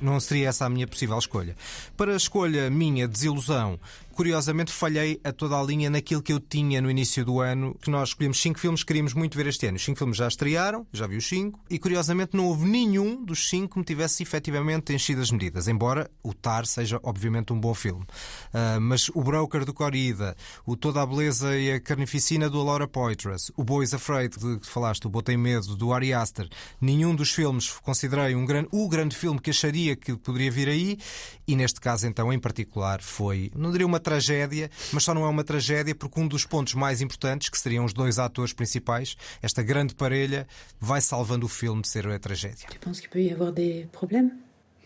não 0.00 0.18
seria 0.18 0.48
essa 0.48 0.64
a 0.64 0.68
minha 0.68 0.86
possível 0.86 1.18
escolha. 1.18 1.54
Para 1.96 2.12
a 2.12 2.16
escolha 2.16 2.70
minha, 2.70 3.06
desilusão, 3.06 3.78
curiosamente 4.12 4.70
falhei 4.72 5.20
a 5.24 5.32
toda 5.32 5.58
a 5.58 5.62
linha 5.62 5.90
naquilo 5.90 6.22
que 6.22 6.32
eu 6.32 6.40
tinha 6.40 6.80
no 6.80 6.90
início 6.90 7.24
do 7.24 7.40
ano, 7.40 7.76
que 7.80 7.90
nós 7.90 8.10
escolhemos 8.10 8.40
cinco 8.40 8.58
filmes 8.58 8.82
que 8.82 8.88
queríamos 8.88 9.14
muito 9.14 9.36
ver 9.36 9.46
este 9.46 9.66
ano. 9.66 9.76
Os 9.76 9.84
cinco 9.84 9.98
filmes 9.98 10.16
já 10.16 10.28
estrearam, 10.28 10.86
já 10.92 11.06
vi 11.06 11.16
os 11.16 11.26
cinco, 11.26 11.60
e 11.68 11.78
curiosamente 11.78 12.36
não 12.36 12.46
houve 12.46 12.68
nenhum 12.68 13.24
dos 13.24 13.48
cinco 13.48 13.72
que 13.72 13.78
me 13.78 13.84
tivesse 13.84 14.22
efetivamente 14.22 14.92
enchido 14.92 15.20
as 15.20 15.30
medidas, 15.30 15.68
embora 15.68 16.10
o 16.22 16.34
Tar 16.34 16.66
seja 16.66 17.00
obviamente 17.02 17.52
um 17.52 17.60
bom 17.60 17.74
filme. 17.74 18.04
Ah, 18.52 18.78
mas 18.80 19.08
o 19.14 19.22
Broker 19.22 19.64
do 19.64 19.72
Corrida, 19.72 20.36
o 20.66 20.76
Toda 20.76 21.02
a 21.02 21.06
Beleza 21.06 21.56
e 21.56 21.72
a 21.72 21.80
Carnificina 21.80 22.50
do 22.50 22.62
Laura 22.62 22.86
Poitras, 22.86 23.50
o 23.56 23.64
Boys 23.64 23.94
Afraid 23.94 24.36
de 24.36 24.58
que 24.58 24.66
falaste, 24.66 25.06
o 25.06 25.10
Botei 25.10 25.36
Medo 25.36 25.74
do 25.76 25.92
Ari 25.92 26.12
Aster, 26.12 26.48
nenhum 26.80 27.14
dos 27.14 27.30
filmes 27.30 27.70
considerei 27.82 28.34
um 28.34 28.44
grande, 28.44 28.68
o 28.72 28.88
grande 28.88 29.16
filme 29.16 29.40
que 29.40 29.50
acharia 29.50 29.96
que 29.96 30.16
poderia 30.16 30.50
vir 30.50 30.68
aí, 30.68 30.98
e 31.46 31.56
neste 31.56 31.80
caso 31.80 32.06
então 32.06 32.32
em 32.32 32.38
particular 32.38 33.00
foi, 33.00 33.50
não 33.56 33.70
diria 33.70 33.86
uma 33.86 34.00
tragédia, 34.02 34.70
mas 34.92 35.04
só 35.04 35.14
não 35.14 35.24
é 35.24 35.28
uma 35.28 35.42
tragédia 35.42 35.94
porque 35.94 36.20
um 36.20 36.28
dos 36.28 36.44
pontos 36.44 36.74
mais 36.74 37.00
importantes, 37.00 37.48
que 37.48 37.58
seriam 37.58 37.86
os 37.86 37.94
dois 37.94 38.18
atores 38.18 38.52
principais, 38.52 39.16
esta 39.40 39.62
grande 39.62 39.94
parelha, 39.94 40.46
vai 40.78 41.00
salvando 41.00 41.46
o 41.46 41.48
filme 41.48 41.80
de 41.80 41.88
ser 41.88 42.06
a 42.06 42.18
tragédia. 42.18 42.68
Tu 42.68 42.78
penses 42.78 43.00
qu'il 43.00 43.08
peut 43.08 43.22
y 43.22 43.32
avoir 43.32 43.52
des 43.52 43.86
problèmes 43.92 44.32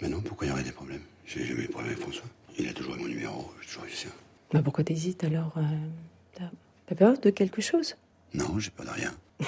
Mais 0.01 0.09
non, 0.09 0.21
pourquoi 0.21 0.47
il 0.47 0.51
y 0.51 0.53
aurait 0.53 0.63
des 0.63 0.73
problèmes 0.73 1.03
J'ai 1.27 1.45
jamais 1.45 1.65
eu 1.65 1.69
problème 1.69 1.93
avec 1.93 2.03
François. 2.03 2.29
Il 2.59 2.69
a 2.69 2.73
toujours 2.73 2.95
eu 2.95 3.01
mon 3.01 3.09
numéro, 3.09 3.51
j'ai 3.61 3.67
toujours 3.67 3.85
eu 3.87 3.91
sien. 3.91 4.13
Bah 4.53 4.61
pourquoi 4.63 4.85
t'hésites 4.85 5.25
alors 5.25 5.53
euh, 5.57 6.49
T'as 6.87 6.95
peur 6.95 7.19
de 7.19 7.31
quelque 7.31 7.61
chose 7.61 7.97
Non, 8.33 8.61
j'ai 8.61 8.71
peur 8.71 8.87
de 8.87 8.93
rien. 8.93 9.13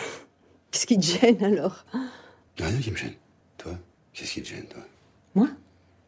Qu'est-ce 0.70 0.86
qui 0.86 0.98
te 0.98 1.06
gêne 1.06 1.42
alors 1.44 1.84
rien 2.64 2.80
qui 2.80 2.90
me 2.90 2.96
gêne. 2.96 3.14
Toi, 3.56 3.72
qu'est-ce 4.12 4.32
qui 4.32 4.42
te 4.42 4.48
gêne, 4.48 4.66
toi 4.66 4.82
Moi 5.34 5.48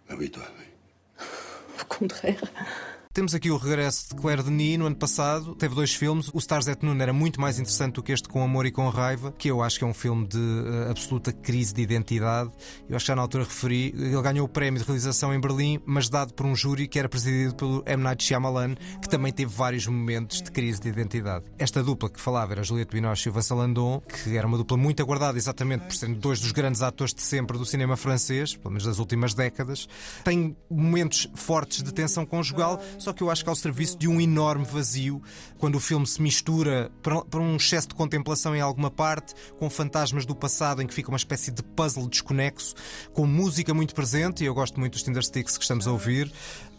Bah 0.08 0.14
oui, 0.18 0.30
toi, 0.30 0.42
oui. 0.58 1.24
Au 1.80 1.84
contraire. 1.84 2.42
Temos 3.12 3.34
aqui 3.34 3.50
o 3.50 3.56
regresso 3.56 4.10
de 4.10 4.14
Claire 4.14 4.40
Denis 4.40 4.78
no 4.78 4.86
ano 4.86 4.94
passado. 4.94 5.56
Teve 5.56 5.74
dois 5.74 5.92
filmes. 5.92 6.30
O 6.32 6.38
Stars 6.38 6.68
at 6.68 6.80
Noon 6.80 6.96
era 7.00 7.12
muito 7.12 7.40
mais 7.40 7.58
interessante 7.58 7.94
do 7.94 8.04
que 8.04 8.12
este 8.12 8.28
Com 8.28 8.40
Amor 8.40 8.66
e 8.66 8.70
Com 8.70 8.88
Raiva, 8.88 9.34
que 9.36 9.50
eu 9.50 9.64
acho 9.64 9.80
que 9.80 9.84
é 9.84 9.86
um 9.88 9.92
filme 9.92 10.28
de 10.28 10.38
uh, 10.38 10.88
absoluta 10.92 11.32
crise 11.32 11.74
de 11.74 11.82
identidade. 11.82 12.52
Eu 12.88 12.94
acho 12.94 13.04
que 13.04 13.08
já 13.08 13.16
na 13.16 13.22
altura 13.22 13.42
referi. 13.42 13.92
Ele 13.96 14.22
ganhou 14.22 14.46
o 14.46 14.48
prémio 14.48 14.78
de 14.78 14.86
realização 14.86 15.34
em 15.34 15.40
Berlim, 15.40 15.80
mas 15.84 16.08
dado 16.08 16.32
por 16.34 16.46
um 16.46 16.54
júri 16.54 16.86
que 16.86 17.00
era 17.00 17.08
presidido 17.08 17.56
pelo 17.56 17.82
M. 17.84 18.00
Night 18.00 18.22
Shyamalan, 18.22 18.76
que 19.02 19.08
também 19.08 19.32
teve 19.32 19.52
vários 19.52 19.88
momentos 19.88 20.40
de 20.40 20.52
crise 20.52 20.80
de 20.80 20.88
identidade. 20.88 21.46
Esta 21.58 21.82
dupla 21.82 22.08
que 22.08 22.20
falava 22.20 22.52
era 22.52 22.62
Juliette 22.62 22.94
Binoche 22.94 23.28
e 23.28 23.30
o 23.32 23.34
Vincent 23.34 23.58
Landon, 23.58 24.00
que 24.02 24.36
era 24.36 24.46
uma 24.46 24.56
dupla 24.56 24.76
muito 24.76 25.02
aguardada 25.02 25.36
exatamente 25.36 25.84
por 25.84 25.96
serem 25.96 26.14
dois 26.14 26.38
dos 26.38 26.52
grandes 26.52 26.80
atores 26.80 27.12
de 27.12 27.22
sempre 27.22 27.58
do 27.58 27.66
cinema 27.66 27.96
francês, 27.96 28.54
pelo 28.54 28.70
menos 28.70 28.84
das 28.84 29.00
últimas 29.00 29.34
décadas. 29.34 29.88
Tem 30.22 30.56
momentos 30.70 31.28
fortes 31.34 31.82
de 31.82 31.92
tensão 31.92 32.24
conjugal, 32.24 32.80
só 33.00 33.12
que 33.12 33.22
eu 33.22 33.30
acho 33.30 33.42
que 33.42 33.48
ao 33.48 33.56
serviço 33.56 33.98
de 33.98 34.06
um 34.06 34.20
enorme 34.20 34.64
vazio, 34.64 35.22
quando 35.58 35.76
o 35.76 35.80
filme 35.80 36.06
se 36.06 36.20
mistura 36.20 36.90
para 37.02 37.40
um 37.40 37.56
excesso 37.56 37.88
de 37.88 37.94
contemplação 37.94 38.54
em 38.54 38.60
alguma 38.60 38.90
parte, 38.90 39.34
com 39.58 39.68
fantasmas 39.70 40.26
do 40.26 40.34
passado 40.34 40.82
em 40.82 40.86
que 40.86 40.94
fica 40.94 41.08
uma 41.08 41.16
espécie 41.16 41.50
de 41.50 41.62
puzzle 41.62 42.08
desconexo, 42.08 42.74
com 43.12 43.26
música 43.26 43.72
muito 43.72 43.94
presente, 43.94 44.44
e 44.44 44.46
eu 44.46 44.54
gosto 44.54 44.78
muito 44.78 44.92
dos 44.92 45.02
Tindersticks 45.02 45.56
que 45.56 45.62
estamos 45.62 45.86
a 45.86 45.92
ouvir, 45.92 46.30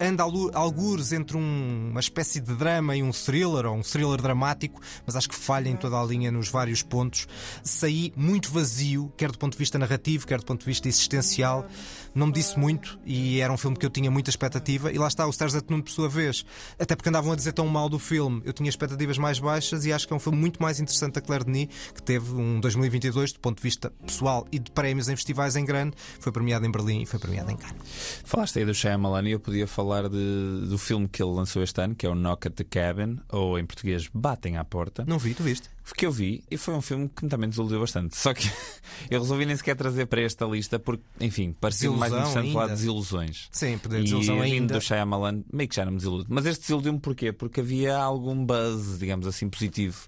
anda 0.02 0.24
algures 0.24 1.14
entre 1.14 1.38
um, 1.38 1.90
uma 1.92 2.00
espécie 2.00 2.42
de 2.42 2.56
drama 2.56 2.96
e 2.96 3.04
um 3.04 3.12
thriller, 3.12 3.68
ou 3.68 3.76
um 3.76 3.82
thriller 3.84 4.20
dramático, 4.20 4.82
mas 5.06 5.16
acho 5.16 5.30
que 5.30 5.36
falha 5.36 5.70
em 5.70 5.76
toda 5.76 6.00
a 6.00 6.04
linha 6.04 6.32
nos 6.32 6.50
vários 6.50 6.82
pontos. 6.82 7.28
Saí 7.64 8.12
muito 8.16 8.52
vazio, 8.52 9.14
quer 9.16 9.32
do 9.32 9.38
ponto 9.38 9.54
de 9.54 9.60
vista 9.60 9.78
narrativo, 9.78 10.26
quer 10.26 10.40
do 10.40 10.46
ponto 10.46 10.62
de 10.62 10.66
vista 10.66 10.88
existencial. 10.88 11.68
Não 12.16 12.28
me 12.28 12.34
disse 12.34 12.58
muito 12.58 13.00
e 13.06 13.40
era 13.40 13.54
um 13.54 13.58
filme 13.58 13.78
que 13.78 13.86
eu 13.86 13.90
tinha 13.90 14.10
muita 14.10 14.32
expectativa. 14.32 14.92
E 14.92 14.98
lá 14.98 15.08
está, 15.08 15.28
o 15.28 15.30
Stars 15.30 15.56
at 15.56 15.70
Noon, 15.70 15.82
por 15.82 15.92
sua 15.92 16.10
vez, 16.10 16.44
até 16.80 16.96
porque 16.96 17.10
andavam 17.10 17.32
a 17.32 17.36
dizer 17.36 17.54
tão 17.54 17.68
mal 17.68 17.88
do 17.88 18.00
filme, 18.00 18.42
eu 18.44 18.54
tinha 18.54 18.70
expectativas 18.70 19.20
mais 19.20 19.40
baixas 19.40 19.86
e 19.86 19.94
acho 19.94 20.08
que 20.08 20.14
é 20.14 20.16
um 20.16 20.20
filme 20.20 20.38
muito 20.38 20.62
mais 20.62 20.80
interessante 20.80 21.14
da 21.14 21.22
Claire 21.22 21.46
Denis, 21.46 21.68
que 21.94 22.02
teve 22.02 22.34
um 22.34 22.60
2022 22.60 23.34
do 23.34 23.40
ponto 23.40 23.58
de 23.58 23.64
vista 23.64 23.94
pessoal 24.06 24.48
e 24.52 24.58
de 24.58 24.72
prémios 24.72 25.08
em 25.10 25.16
festivais 25.16 25.56
em 25.56 25.64
grande. 25.64 25.96
Foi 26.20 26.32
premiado 26.32 26.66
em 26.66 26.72
Berlim 26.72 27.04
e 27.04 27.06
foi 27.06 27.20
premiado 27.20 27.52
em 27.52 27.56
Cannes. 27.56 28.22
Falaste 28.26 28.58
aí 28.58 28.66
do 28.66 28.74
Shyamalan 28.74 29.30
e 29.30 29.32
eu 29.32 29.40
podia 29.40 29.68
falar 29.68 29.91
de, 30.10 30.68
do 30.68 30.78
filme 30.78 31.08
que 31.08 31.22
ele 31.22 31.32
lançou 31.32 31.62
este 31.62 31.82
ano, 31.82 31.96
que 31.96 32.06
é 32.06 32.10
o 32.10 32.16
Knock 32.16 32.48
at 32.48 32.54
the 32.54 32.64
Cabin, 32.64 33.20
ou 33.30 33.60
em 33.60 33.66
português 33.66 34.10
Batem 34.14 34.58
à 34.58 34.64
Porta. 34.64 35.04
Não 35.08 35.20
vi, 35.20 35.34
tu 35.34 35.44
viste? 35.44 35.70
Que 35.96 36.06
eu 36.06 36.12
vi 36.12 36.44
e 36.50 36.58
foi 36.58 36.74
um 36.74 36.82
filme 36.82 37.10
que 37.10 37.28
também 37.28 37.50
desiludiu 37.50 37.80
bastante. 37.80 38.16
Só 38.16 38.34
que 38.34 38.50
eu 39.10 39.20
resolvi 39.20 39.46
nem 39.46 39.56
sequer 39.56 39.76
trazer 39.76 40.06
para 40.06 40.22
esta 40.22 40.46
lista 40.46 40.80
porque, 40.80 41.04
enfim, 41.20 41.56
parecia 41.60 41.92
mais 41.92 42.12
interessante 42.12 42.38
ainda. 42.38 42.54
falar 42.54 42.68
de 42.68 42.74
desilusões. 42.74 43.50
Sim, 43.52 43.78
poder 43.78 44.04
desilusão 44.04 44.38
e 44.40 44.42
ainda. 44.42 44.76
do 44.76 44.82
Shyamalan, 44.82 45.44
meio 45.52 45.68
que 45.68 45.76
já 45.76 45.86
não 45.86 45.92
me 45.92 45.98
desilude. 45.98 46.26
Mas 46.30 46.46
este 46.46 46.62
desiludiu-me 46.62 47.00
porquê? 47.00 47.32
Porque 47.32 47.62
havia 47.62 47.98
algum 47.98 48.46
buzz, 48.46 49.00
digamos 49.00 49.28
assim, 49.28 49.50
positivo. 49.50 50.06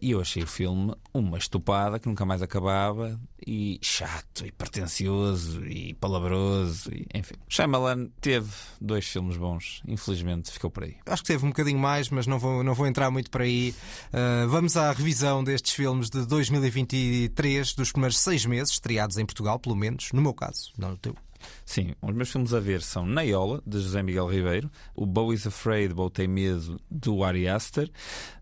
E 0.00 0.12
eu 0.12 0.20
achei 0.20 0.42
o 0.42 0.46
filme 0.46 0.94
uma 1.12 1.38
estupada 1.38 1.98
que 1.98 2.08
nunca 2.08 2.24
mais 2.24 2.42
acabava 2.42 3.20
e 3.46 3.78
chato 3.82 4.46
e 4.46 4.52
pretencioso 4.52 5.66
e 5.66 5.94
palabroso. 5.94 6.90
E, 6.92 7.06
enfim, 7.14 7.34
Shyamalan 7.48 8.08
teve 8.20 8.50
dois 8.80 9.06
filmes 9.06 9.36
bons. 9.36 9.82
Infelizmente 9.86 10.50
ficou 10.50 10.70
por 10.70 10.84
aí. 10.84 10.96
Acho 11.06 11.22
que 11.22 11.28
teve 11.28 11.44
um 11.44 11.48
bocadinho 11.48 11.78
mais, 11.78 12.08
mas 12.10 12.26
não 12.26 12.38
vou, 12.38 12.62
não 12.62 12.74
vou 12.74 12.86
entrar 12.86 13.10
muito 13.10 13.30
por 13.30 13.42
aí. 13.42 13.74
Uh, 14.12 14.48
vamos 14.48 14.76
à 14.76 14.92
revisão 14.92 15.15
revisão 15.16 15.42
destes 15.42 15.72
filmes 15.72 16.10
de 16.10 16.26
2023, 16.26 17.72
dos 17.72 17.90
primeiros 17.90 18.18
seis 18.18 18.44
meses, 18.44 18.74
estreados 18.74 19.16
em 19.16 19.24
Portugal, 19.24 19.58
pelo 19.58 19.74
menos, 19.74 20.10
no 20.12 20.20
meu 20.20 20.34
caso, 20.34 20.70
não 20.76 20.90
no 20.90 20.98
teu. 20.98 21.16
Sim, 21.64 21.94
os 22.02 22.14
meus 22.14 22.30
filmes 22.30 22.54
a 22.54 22.60
ver 22.60 22.82
são 22.82 23.06
Naiola, 23.06 23.62
de 23.66 23.80
José 23.80 24.02
Miguel 24.02 24.26
Ribeiro, 24.28 24.70
o 24.94 25.06
Bowie's 25.06 25.46
Afraid, 25.46 25.94
Bow 25.94 26.10
Tem 26.10 26.28
Medo, 26.28 26.80
do 26.90 27.22
Ari 27.24 27.48
Aster, 27.48 27.90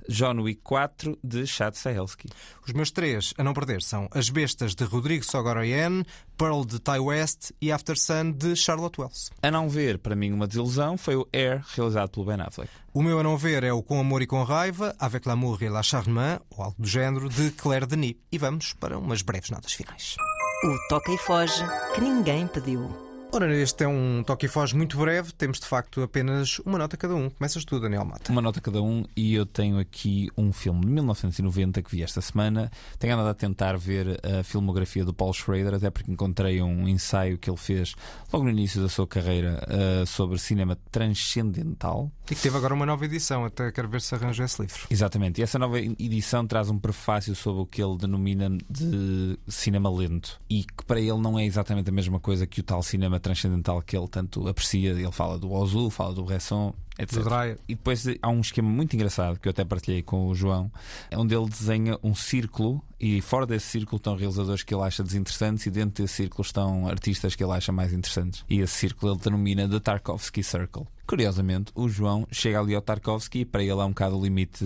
John 0.09 0.41
Wick 0.43 0.61
4, 0.63 1.19
de 1.25 1.47
Chad 1.47 1.75
Stahelski. 1.75 2.29
Os 2.67 2.73
meus 2.73 2.91
três 2.91 3.33
a 3.39 3.45
não 3.45 3.55
perder 3.55 3.83
são 3.83 4.09
As 4.13 4.29
Bestas, 4.29 4.75
de 4.75 4.85
Rodrigo 4.85 5.25
Sogoroyen, 5.25 6.05
Pearl, 6.37 6.65
de 6.65 6.79
Ty 6.79 6.99
West 6.99 7.53
e 7.61 7.73
After 7.73 7.97
Sun, 7.99 8.33
de 8.33 8.55
Charlotte 8.57 9.01
Wells. 9.01 9.31
A 9.43 9.51
não 9.51 9.69
ver, 9.69 9.99
para 9.99 10.17
mim, 10.17 10.33
uma 10.33 10.47
desilusão 10.47 10.99
foi 10.99 11.17
o 11.17 11.27
Air, 11.33 11.65
realizado 11.75 12.11
pelo 12.11 12.27
Ben 12.27 12.41
Affleck. 12.41 12.71
O 12.93 13.03
meu 13.03 13.19
a 13.19 13.23
não 13.23 13.37
ver 13.37 13.65
é 13.65 13.73
o 13.73 13.83
Com 13.83 13.99
Amor 13.99 14.23
e 14.23 14.27
Com 14.27 14.43
Raiva, 14.43 14.95
Avec 14.99 15.27
l'amour 15.27 15.63
et 15.63 15.71
la 15.71 15.83
charme, 15.83 16.39
ou 16.51 16.65
algo 16.65 16.77
do 16.79 16.87
género, 16.87 17.29
de 17.29 17.51
Claire 17.53 17.87
Denis. 17.87 18.17
E 18.31 18.39
vamos 18.39 18.73
para 18.75 18.99
umas 18.99 19.23
breves 19.23 19.51
notas 19.51 19.73
finais. 19.73 20.17
O 20.65 20.79
Toca 20.89 21.13
e 21.13 21.19
Foge 21.19 21.63
que 21.95 22.01
ninguém 22.01 22.47
pediu. 22.47 23.04
Ora, 23.35 23.53
este 23.53 23.83
é 23.83 23.89
um 23.89 24.23
toque 24.25 24.47
e 24.47 24.49
foge 24.49 24.77
muito 24.77 24.97
breve, 24.97 25.33
temos 25.33 25.59
de 25.59 25.67
facto 25.67 26.01
apenas 26.01 26.61
uma 26.61 26.79
nota 26.79 26.97
cada 26.97 27.17
um. 27.17 27.29
Começas 27.29 27.65
tu, 27.65 27.81
Daniel 27.81 28.05
Mata. 28.05 28.31
Uma 28.31 28.41
nota 28.41 28.61
cada 28.61 28.81
um, 28.81 29.05
e 29.17 29.35
eu 29.35 29.45
tenho 29.45 29.81
aqui 29.81 30.31
um 30.39 30.53
filme 30.53 30.83
de 30.83 30.87
1990 30.87 31.83
que 31.83 31.91
vi 31.91 32.05
esta 32.05 32.21
semana. 32.21 32.71
Tenho 32.97 33.15
andado 33.15 33.31
a 33.31 33.35
tentar 33.35 33.77
ver 33.77 34.21
a 34.25 34.45
filmografia 34.45 35.05
do 35.05 35.13
Paul 35.13 35.33
Schrader, 35.33 35.75
até 35.75 35.91
porque 35.91 36.13
encontrei 36.13 36.63
um 36.63 36.87
ensaio 36.87 37.37
que 37.37 37.51
ele 37.51 37.57
fez 37.57 37.97
logo 38.33 38.45
no 38.45 38.53
início 38.53 38.81
da 38.81 38.89
sua 38.89 39.05
carreira 39.05 39.61
uh, 39.67 40.07
sobre 40.07 40.39
cinema 40.39 40.79
transcendental. 40.93 42.13
E 42.31 42.37
que 42.37 42.41
teve 42.41 42.57
agora 42.57 42.73
uma 42.73 42.87
nova 42.87 43.05
edição, 43.05 43.45
até 43.45 43.73
quero 43.73 43.89
ver 43.89 44.01
se 44.01 44.15
arranjo 44.15 44.45
esse 44.45 44.63
livro. 44.63 44.87
Exatamente, 44.89 45.41
e 45.41 45.43
essa 45.43 45.59
nova 45.59 45.81
edição 45.81 46.47
traz 46.47 46.71
um 46.71 46.79
prefácio 46.79 47.35
sobre 47.35 47.63
o 47.63 47.67
que 47.67 47.83
ele 47.83 47.99
denomina 47.99 48.49
de 48.71 49.37
cinema 49.49 49.91
lento 49.91 50.41
e 50.49 50.63
que 50.63 50.85
para 50.87 51.01
ele 51.01 51.19
não 51.19 51.37
é 51.37 51.45
exatamente 51.45 51.91
a 51.91 51.93
mesma 51.93 52.21
coisa 52.21 52.47
que 52.47 52.61
o 52.61 52.63
tal 52.63 52.81
cinema 52.81 53.24
transcendental 53.25 53.81
que 53.81 53.97
ele 53.97 54.07
tanto 54.07 54.47
aprecia. 54.47 54.91
Ele 54.91 55.11
fala 55.11 55.39
do 55.39 55.51
Ozu, 55.51 55.89
fala 55.91 56.15
do 56.15 56.25
Bresson, 56.25 56.75
etc. 56.99 57.59
E 57.67 57.75
depois 57.75 58.05
há 58.21 58.29
um 58.29 58.41
esquema 58.41 58.69
muito 58.69 58.95
engraçado 58.95 59.41
que 59.41 59.49
eu 59.49 59.51
até 59.51 59.65
partilhei 59.65 60.03
com 60.03 60.29
o 60.29 60.35
João, 60.35 60.71
onde 61.17 61.35
ele 61.35 61.49
desenha 61.49 61.99
um 62.03 62.15
círculo 62.15 62.85
e 63.05 63.21
fora 63.21 63.45
desse 63.45 63.67
círculo 63.67 63.99
estão 63.99 64.17
realizadores 64.17 64.63
que 64.63 64.75
ele 64.75 64.83
acha 64.83 65.03
desinteressantes 65.03 65.67
e 65.67 65.71
dentro 65.71 66.03
desse 66.03 66.15
círculo 66.15 66.43
estão 66.43 66.89
artistas 66.89 67.37
que 67.37 67.45
ele 67.45 67.53
acha 67.53 67.71
mais 67.71 67.93
interessantes. 67.93 68.43
E 68.49 68.61
esse 68.61 68.73
círculo 68.73 69.13
ele 69.13 69.21
denomina 69.21 69.69
The 69.69 69.79
Tarkovsky 69.79 70.43
Circle. 70.43 70.87
Curiosamente, 71.07 71.71
o 71.75 71.87
João 71.87 72.27
chega 72.33 72.59
ali 72.59 72.75
ao 72.75 72.81
Tarkovsky 72.81 73.41
e 73.41 73.45
para 73.45 73.63
ele 73.63 73.73
é 73.73 73.85
um 73.85 73.91
bocado 73.91 74.19
o 74.19 74.23
limite, 74.23 74.65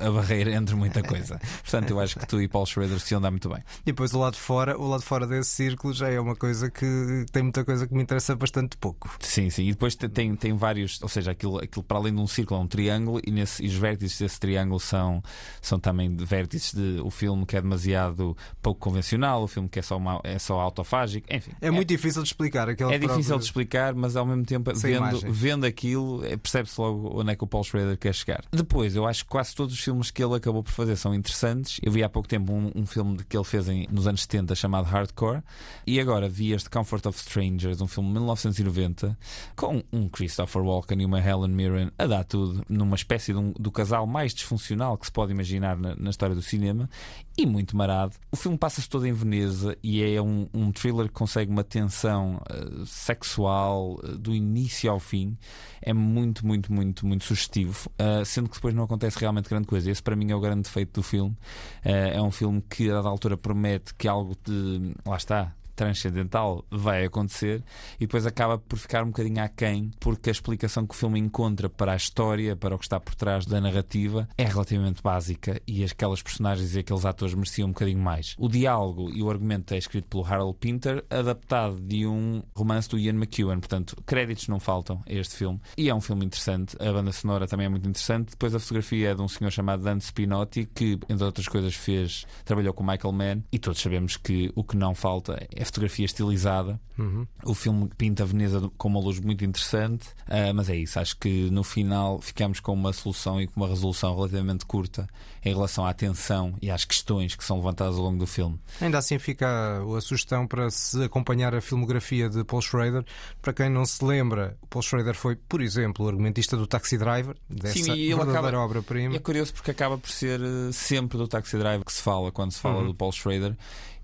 a, 0.00 0.08
a 0.08 0.10
barreira 0.10 0.54
entre 0.54 0.74
muita 0.74 1.02
coisa. 1.02 1.38
Portanto, 1.62 1.90
eu 1.90 2.00
acho 2.00 2.18
que 2.18 2.26
tu 2.26 2.40
e 2.40 2.48
Paul 2.48 2.64
Schrader 2.64 2.98
se 2.98 3.14
andam 3.14 3.30
muito 3.30 3.50
bem. 3.50 3.62
E 3.82 3.92
depois 3.92 4.14
o 4.14 4.18
lado 4.18 4.36
fora, 4.36 4.78
o 4.78 4.88
lado 4.88 5.02
fora 5.02 5.26
desse 5.26 5.50
círculo 5.50 5.92
já 5.92 6.08
é 6.08 6.18
uma 6.18 6.34
coisa 6.34 6.70
que 6.70 7.26
tem 7.30 7.42
muita 7.42 7.64
coisa 7.64 7.86
que 7.86 7.94
me 7.94 8.02
interessa 8.02 8.34
bastante 8.34 8.78
pouco. 8.78 9.14
Sim, 9.20 9.50
sim. 9.50 9.64
E 9.64 9.72
depois 9.72 9.94
tem, 9.94 10.34
tem 10.34 10.54
vários, 10.54 11.02
ou 11.02 11.08
seja, 11.08 11.32
aquilo, 11.32 11.58
aquilo 11.58 11.84
para 11.84 11.98
além 11.98 12.14
de 12.14 12.20
um 12.20 12.26
círculo 12.26 12.60
é 12.60 12.62
um 12.64 12.66
triângulo 12.66 13.20
e, 13.22 13.30
nesse, 13.30 13.62
e 13.62 13.68
os 13.68 13.74
vértices 13.74 14.18
desse 14.18 14.40
triângulo 14.40 14.80
são, 14.80 15.22
são 15.60 15.78
também 15.78 16.16
vértices 16.16 16.72
de 16.72 17.00
o 17.02 17.10
filme 17.10 17.44
que 17.44 17.58
é 17.58 17.60
demasiado 17.74 18.36
pouco 18.62 18.80
convencional, 18.80 19.42
o 19.42 19.46
filme 19.46 19.68
que 19.68 19.78
é 19.78 19.82
só, 19.82 19.96
uma, 19.96 20.20
é 20.24 20.38
só 20.38 20.60
autofágico, 20.60 21.26
enfim. 21.30 21.52
É, 21.60 21.68
é 21.68 21.70
muito 21.70 21.88
difícil 21.88 22.22
de 22.22 22.28
explicar. 22.28 22.68
É 22.68 22.74
próprio... 22.74 22.98
difícil 22.98 23.38
de 23.38 23.44
explicar, 23.44 23.94
mas 23.94 24.16
ao 24.16 24.24
mesmo 24.24 24.44
tempo, 24.44 24.72
vendo, 24.74 25.20
vendo 25.32 25.66
aquilo, 25.66 26.24
é, 26.24 26.36
percebe-se 26.36 26.80
logo 26.80 27.20
onde 27.20 27.32
é 27.32 27.36
que 27.36 27.44
o 27.44 27.46
Paul 27.46 27.64
Schrader 27.64 27.98
quer 27.98 28.14
chegar. 28.14 28.44
Depois, 28.50 28.96
eu 28.96 29.06
acho 29.06 29.24
que 29.24 29.30
quase 29.30 29.54
todos 29.54 29.74
os 29.74 29.80
filmes 29.80 30.10
que 30.10 30.22
ele 30.22 30.34
acabou 30.34 30.62
por 30.62 30.70
fazer 30.70 30.96
são 30.96 31.14
interessantes. 31.14 31.80
Eu 31.82 31.92
vi 31.92 32.02
há 32.02 32.08
pouco 32.08 32.28
tempo 32.28 32.52
um, 32.52 32.70
um 32.74 32.86
filme 32.86 33.18
que 33.24 33.36
ele 33.36 33.44
fez 33.44 33.68
em, 33.68 33.86
nos 33.90 34.06
anos 34.06 34.22
70 34.22 34.54
chamado 34.54 34.86
Hardcore, 34.86 35.42
e 35.86 36.00
agora 36.00 36.28
vi 36.28 36.52
este 36.52 36.70
Comfort 36.70 37.04
of 37.06 37.18
Strangers, 37.18 37.80
um 37.80 37.86
filme 37.86 38.08
de 38.08 38.14
1990, 38.14 39.18
com 39.56 39.82
um 39.92 40.08
Christopher 40.08 40.62
Walken 40.62 41.02
e 41.02 41.04
uma 41.04 41.20
Helen 41.20 41.50
Mirren 41.50 41.90
a 41.98 42.06
dar 42.06 42.24
tudo, 42.24 42.64
numa 42.68 42.96
espécie 42.96 43.34
um, 43.34 43.52
do 43.58 43.70
casal 43.70 44.06
mais 44.06 44.34
disfuncional 44.34 44.96
que 44.96 45.06
se 45.06 45.12
pode 45.12 45.32
imaginar 45.32 45.76
na, 45.76 45.94
na 45.96 46.10
história 46.10 46.34
do 46.34 46.42
cinema, 46.42 46.88
e 47.36 47.46
muito 47.54 47.76
marado. 47.76 48.16
O 48.32 48.36
filme 48.36 48.58
passa-se 48.58 48.88
todo 48.88 49.06
em 49.06 49.12
Veneza 49.12 49.78
e 49.82 50.02
é 50.02 50.20
um, 50.20 50.48
um 50.52 50.72
thriller 50.72 51.06
que 51.06 51.12
consegue 51.12 51.50
uma 51.50 51.62
tensão 51.62 52.42
uh, 52.50 52.84
sexual 52.84 54.00
uh, 54.02 54.18
do 54.18 54.34
início 54.34 54.90
ao 54.90 54.98
fim. 54.98 55.38
É 55.80 55.92
muito, 55.92 56.44
muito, 56.44 56.72
muito, 56.72 57.06
muito 57.06 57.24
sugestivo, 57.24 57.88
uh, 57.92 58.24
sendo 58.24 58.48
que 58.48 58.56
depois 58.56 58.74
não 58.74 58.82
acontece 58.82 59.18
realmente 59.20 59.48
grande 59.48 59.68
coisa. 59.68 59.88
Esse 59.88 60.02
para 60.02 60.16
mim 60.16 60.30
é 60.32 60.34
o 60.34 60.40
grande 60.40 60.62
defeito 60.62 61.00
do 61.00 61.02
filme. 61.02 61.36
é 61.84 62.20
um 62.20 62.30
filme 62.30 62.60
que 62.68 62.90
a 62.90 62.94
dada 62.94 63.08
altura 63.08 63.36
promete 63.36 63.94
que 63.94 64.08
algo 64.08 64.36
de. 64.44 64.94
Lá 65.06 65.16
está 65.16 65.52
transcendental 65.74 66.64
vai 66.70 67.04
acontecer 67.04 67.62
e 67.96 68.06
depois 68.06 68.26
acaba 68.26 68.58
por 68.58 68.78
ficar 68.78 69.02
um 69.02 69.08
bocadinho 69.08 69.42
aquém 69.42 69.90
porque 70.00 70.30
a 70.30 70.32
explicação 70.32 70.86
que 70.86 70.94
o 70.94 70.96
filme 70.96 71.18
encontra 71.18 71.68
para 71.68 71.92
a 71.92 71.96
história, 71.96 72.56
para 72.56 72.74
o 72.74 72.78
que 72.78 72.84
está 72.84 73.00
por 73.00 73.14
trás 73.14 73.46
da 73.46 73.60
narrativa 73.60 74.28
é 74.36 74.44
relativamente 74.44 75.02
básica 75.02 75.60
e 75.66 75.84
aquelas 75.84 76.22
personagens 76.22 76.74
e 76.74 76.80
aqueles 76.80 77.04
atores 77.04 77.34
mereciam 77.34 77.68
um 77.68 77.72
bocadinho 77.72 78.00
mais. 78.00 78.34
O 78.38 78.48
diálogo 78.48 79.10
e 79.10 79.22
o 79.22 79.30
argumento 79.30 79.74
é 79.74 79.78
escrito 79.78 80.08
pelo 80.08 80.24
Harold 80.24 80.56
Pinter, 80.58 81.04
adaptado 81.10 81.80
de 81.80 82.06
um 82.06 82.42
romance 82.54 82.88
do 82.88 82.98
Ian 82.98 83.14
McEwan, 83.14 83.58
portanto, 83.58 83.96
créditos 84.06 84.48
não 84.48 84.60
faltam 84.60 85.02
a 85.06 85.12
este 85.12 85.36
filme 85.36 85.60
e 85.76 85.88
é 85.88 85.94
um 85.94 86.00
filme 86.00 86.24
interessante. 86.24 86.76
A 86.80 86.92
banda 86.92 87.12
sonora 87.12 87.46
também 87.46 87.66
é 87.66 87.68
muito 87.68 87.88
interessante. 87.88 88.30
Depois 88.30 88.54
a 88.54 88.60
fotografia 88.60 89.10
é 89.10 89.14
de 89.14 89.22
um 89.22 89.28
senhor 89.28 89.50
chamado 89.50 89.82
Dante 89.82 90.04
Spinotti 90.04 90.68
que, 90.74 90.98
entre 91.08 91.24
outras 91.24 91.48
coisas, 91.48 91.74
fez 91.74 92.26
trabalhou 92.44 92.72
com 92.72 92.84
Michael 92.84 93.12
Mann 93.12 93.42
e 93.50 93.58
todos 93.58 93.80
sabemos 93.80 94.16
que 94.16 94.52
o 94.54 94.62
que 94.62 94.76
não 94.76 94.94
falta 94.94 95.46
é 95.54 95.63
é 95.64 95.66
fotografia 95.66 96.04
estilizada. 96.04 96.78
Uhum. 96.98 97.26
O 97.44 97.54
filme 97.54 97.90
pinta 97.98 98.24
Veneza 98.24 98.70
com 98.78 98.88
uma 98.88 99.00
luz 99.00 99.18
muito 99.18 99.44
interessante, 99.44 100.06
uh, 100.28 100.54
mas 100.54 100.68
é 100.68 100.76
isso. 100.76 100.98
Acho 101.00 101.16
que 101.16 101.50
no 101.50 101.64
final 101.64 102.20
ficamos 102.20 102.60
com 102.60 102.72
uma 102.72 102.92
solução 102.92 103.40
e 103.40 103.46
com 103.46 103.60
uma 103.60 103.68
resolução 103.68 104.14
relativamente 104.14 104.64
curta 104.64 105.08
em 105.44 105.52
relação 105.52 105.84
à 105.84 105.90
atenção 105.90 106.54
e 106.62 106.70
às 106.70 106.84
questões 106.84 107.34
que 107.34 107.44
são 107.44 107.56
levantadas 107.56 107.96
ao 107.96 108.02
longo 108.02 108.18
do 108.18 108.26
filme. 108.26 108.58
Ainda 108.80 108.98
assim 108.98 109.18
fica 109.18 109.82
a 109.96 110.00
sugestão 110.00 110.46
para 110.46 110.70
se 110.70 111.02
acompanhar 111.02 111.54
a 111.54 111.60
filmografia 111.60 112.28
de 112.28 112.44
Paul 112.44 112.62
Schrader. 112.62 113.04
Para 113.42 113.52
quem 113.52 113.68
não 113.68 113.84
se 113.84 114.04
lembra, 114.04 114.56
Paul 114.70 114.82
Schrader 114.82 115.14
foi, 115.14 115.36
por 115.36 115.60
exemplo, 115.60 116.04
o 116.04 116.08
argumentista 116.08 116.56
do 116.56 116.66
Taxi 116.66 116.96
Driver, 116.96 117.36
dessa 117.48 117.74
Sim, 117.78 117.92
e 117.94 118.12
ele 118.12 118.14
verdadeira 118.16 118.58
obra-prima. 118.60 119.16
É 119.16 119.18
curioso 119.18 119.52
porque 119.52 119.70
acaba 119.70 119.98
por 119.98 120.10
ser 120.10 120.40
uh, 120.40 120.72
sempre 120.72 121.18
do 121.18 121.26
Taxi 121.26 121.58
Driver 121.58 121.84
que 121.84 121.92
se 121.92 122.02
fala 122.02 122.30
quando 122.30 122.52
se 122.52 122.60
fala 122.60 122.74
Uhum. 122.78 122.86
do 122.86 122.94
Paul 122.94 123.12
Schrader. 123.12 123.56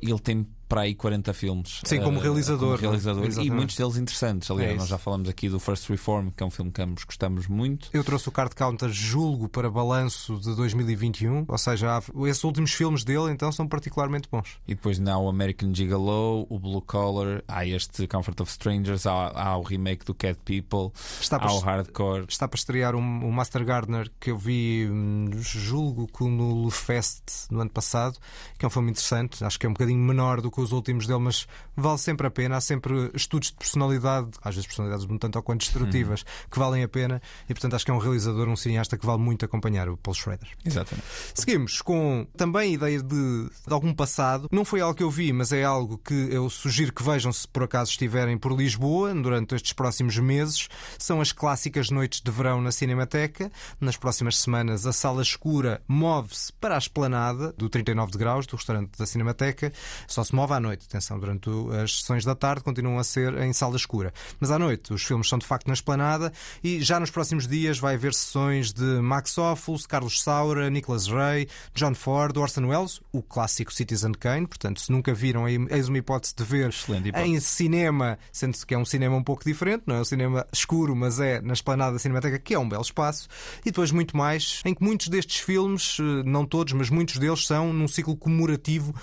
Ele 0.02 0.18
tem 0.18 0.46
para 0.70 0.82
aí 0.82 0.94
40 0.94 1.34
filmes. 1.34 1.80
Sim, 1.84 2.00
como 2.00 2.20
uh, 2.20 2.22
realizador, 2.22 2.78
como 2.78 2.80
realizador 2.80 3.28
não 3.28 3.42
é? 3.42 3.44
e 3.44 3.50
muitos 3.50 3.74
deles 3.74 3.96
interessantes. 3.96 4.48
Aliás, 4.48 4.74
É 4.74 4.76
nós 4.76 4.88
já 4.88 4.98
falamos 4.98 5.28
aqui 5.28 5.48
do 5.48 5.58
First 5.58 5.90
Reform, 5.90 6.28
que 6.30 6.44
é 6.44 6.46
um 6.46 6.50
filme 6.50 6.70
que 6.70 6.80
ambos 6.80 7.02
gostamos 7.02 7.48
muito. 7.48 7.88
Eu 7.92 8.04
trouxe 8.04 8.28
o 8.28 8.32
Card 8.32 8.54
Counter, 8.54 8.88
julgo, 8.88 9.48
para 9.48 9.68
balanço 9.68 10.38
de 10.38 10.54
2021, 10.54 11.44
ou 11.48 11.58
seja, 11.58 12.00
esses 12.24 12.44
últimos 12.44 12.72
filmes 12.72 13.02
dele 13.02 13.32
então 13.32 13.50
são 13.50 13.66
particularmente 13.66 14.28
bons. 14.30 14.58
E 14.64 14.76
depois 14.76 15.00
há 15.04 15.18
o 15.18 15.28
American 15.28 15.74
Gigolo, 15.74 16.46
o 16.48 16.56
Blue 16.60 16.82
Collar, 16.82 17.42
há 17.48 17.66
este 17.66 18.06
Comfort 18.06 18.38
of 18.38 18.52
Strangers, 18.52 19.06
há, 19.06 19.32
há 19.34 19.56
o 19.56 19.62
remake 19.62 20.04
do 20.04 20.14
Cat 20.14 20.38
People, 20.44 20.92
Está 21.20 21.34
há 21.34 21.40
para 21.40 21.52
o 21.52 21.58
Hardcore. 21.58 22.26
Está 22.28 22.46
para 22.46 22.56
estrear 22.56 22.94
um, 22.94 23.28
o 23.28 23.32
Master 23.32 23.64
Gardener 23.64 24.08
que 24.20 24.30
eu 24.30 24.38
vi, 24.38 24.88
hum, 24.88 25.30
julgo 25.40 26.06
que 26.06 26.22
no 26.22 26.54
Lufest 26.62 27.50
no 27.50 27.60
ano 27.60 27.70
passado, 27.70 28.16
que 28.56 28.64
é 28.64 28.68
um 28.68 28.70
filme 28.70 28.92
interessante. 28.92 29.44
Acho 29.44 29.58
que 29.58 29.66
é 29.66 29.68
um 29.68 29.72
bocadinho 29.72 29.89
menor 29.96 30.40
do 30.40 30.50
que 30.50 30.60
os 30.60 30.72
últimos 30.72 31.06
dele, 31.06 31.20
mas 31.20 31.46
vale 31.76 31.98
sempre 31.98 32.26
a 32.26 32.30
pena. 32.30 32.56
Há 32.56 32.60
sempre 32.60 33.10
estudos 33.14 33.48
de 33.48 33.56
personalidade, 33.56 34.30
às 34.42 34.54
vezes 34.54 34.66
personalidades 34.66 35.06
um 35.10 35.18
tanto 35.18 35.36
ou 35.36 35.42
quanto 35.42 35.60
destrutivas, 35.60 36.24
que 36.50 36.58
valem 36.58 36.82
a 36.82 36.88
pena. 36.88 37.20
E 37.48 37.54
portanto 37.54 37.74
acho 37.74 37.84
que 37.84 37.90
é 37.90 37.94
um 37.94 37.98
realizador, 37.98 38.48
um 38.48 38.56
cineasta 38.56 38.96
que 38.96 39.06
vale 39.06 39.20
muito 39.20 39.44
acompanhar, 39.44 39.88
o 39.88 39.96
Paul 39.96 40.14
Schrader. 40.14 40.48
Exatamente. 40.64 41.06
Seguimos 41.34 41.82
com 41.82 42.26
também 42.36 42.70
a 42.70 42.74
ideia 42.74 43.02
de, 43.02 43.50
de 43.66 43.72
algum 43.72 43.92
passado. 43.92 44.48
Não 44.50 44.64
foi 44.64 44.80
algo 44.80 44.94
que 44.94 45.02
eu 45.02 45.10
vi, 45.10 45.32
mas 45.32 45.52
é 45.52 45.64
algo 45.64 45.98
que 45.98 46.14
eu 46.30 46.48
sugiro 46.48 46.92
que 46.92 47.02
vejam 47.02 47.32
se 47.32 47.46
por 47.46 47.64
acaso 47.64 47.90
estiverem 47.90 48.38
por 48.38 48.52
Lisboa 48.52 49.14
durante 49.14 49.54
estes 49.54 49.72
próximos 49.72 50.18
meses. 50.18 50.68
São 50.98 51.20
as 51.20 51.32
clássicas 51.32 51.90
noites 51.90 52.20
de 52.20 52.30
verão 52.30 52.60
na 52.60 52.72
Cinemateca. 52.72 53.50
Nas 53.80 53.96
próximas 53.96 54.38
semanas, 54.38 54.86
a 54.86 54.92
sala 54.92 55.22
escura 55.22 55.82
move-se 55.88 56.52
para 56.54 56.74
a 56.74 56.78
esplanada 56.78 57.52
do 57.52 57.68
39 57.68 58.12
de 58.12 58.18
graus 58.18 58.46
do 58.46 58.56
restaurante 58.56 58.96
da 58.98 59.06
Cinemateca. 59.06 59.72
Só 60.06 60.24
se 60.24 60.34
move 60.34 60.52
à 60.52 60.60
noite. 60.60 60.86
Atenção, 60.86 61.18
durante 61.18 61.50
as 61.82 62.00
sessões 62.00 62.24
da 62.24 62.34
tarde 62.34 62.62
continuam 62.62 62.98
a 62.98 63.04
ser 63.04 63.36
em 63.42 63.52
sala 63.52 63.76
escura. 63.76 64.12
Mas 64.38 64.50
à 64.50 64.58
noite, 64.58 64.92
os 64.92 65.02
filmes 65.02 65.28
são 65.28 65.38
de 65.38 65.46
facto 65.46 65.66
na 65.66 65.74
esplanada 65.74 66.32
e 66.62 66.82
já 66.82 66.98
nos 66.98 67.10
próximos 67.10 67.46
dias 67.46 67.78
vai 67.78 67.94
haver 67.94 68.14
sessões 68.14 68.72
de 68.72 68.84
Max 68.84 69.36
Ophuls, 69.38 69.86
Carlos 69.86 70.22
Saura, 70.22 70.70
Nicholas 70.70 71.06
Ray, 71.06 71.48
John 71.74 71.94
Ford, 71.94 72.36
Orson 72.36 72.66
Welles, 72.66 73.00
o 73.12 73.22
clássico 73.22 73.72
Citizen 73.72 74.12
Kane. 74.12 74.46
Portanto, 74.46 74.80
se 74.80 74.90
nunca 74.92 75.12
viram, 75.14 75.48
eis 75.48 75.88
uma 75.88 75.98
hipótese 75.98 76.34
de 76.36 76.44
ver 76.44 76.72
hipótese. 77.08 77.30
em 77.30 77.40
cinema, 77.40 78.18
sendo 78.32 78.56
que 78.66 78.74
é 78.74 78.78
um 78.78 78.84
cinema 78.84 79.16
um 79.16 79.22
pouco 79.22 79.44
diferente, 79.44 79.84
não 79.86 79.96
é 79.96 80.00
um 80.00 80.04
cinema 80.04 80.46
escuro, 80.52 80.94
mas 80.94 81.20
é 81.20 81.40
na 81.40 81.52
esplanada 81.52 81.92
da 81.92 81.98
Cinemateca, 81.98 82.38
que 82.38 82.54
é 82.54 82.58
um 82.58 82.68
belo 82.68 82.82
espaço. 82.82 83.28
E 83.60 83.66
depois 83.66 83.90
muito 83.90 84.16
mais, 84.16 84.60
em 84.64 84.74
que 84.74 84.82
muitos 84.82 85.08
destes 85.08 85.40
filmes, 85.40 85.98
eh, 86.00 86.22
não 86.24 86.44
todos, 86.44 86.72
mas 86.72 86.90
muitos 86.90 87.18
deles 87.18 87.46
são 87.46 87.72
num 87.72 87.88
ciclo 87.88 88.16
comemorativo 88.16 88.94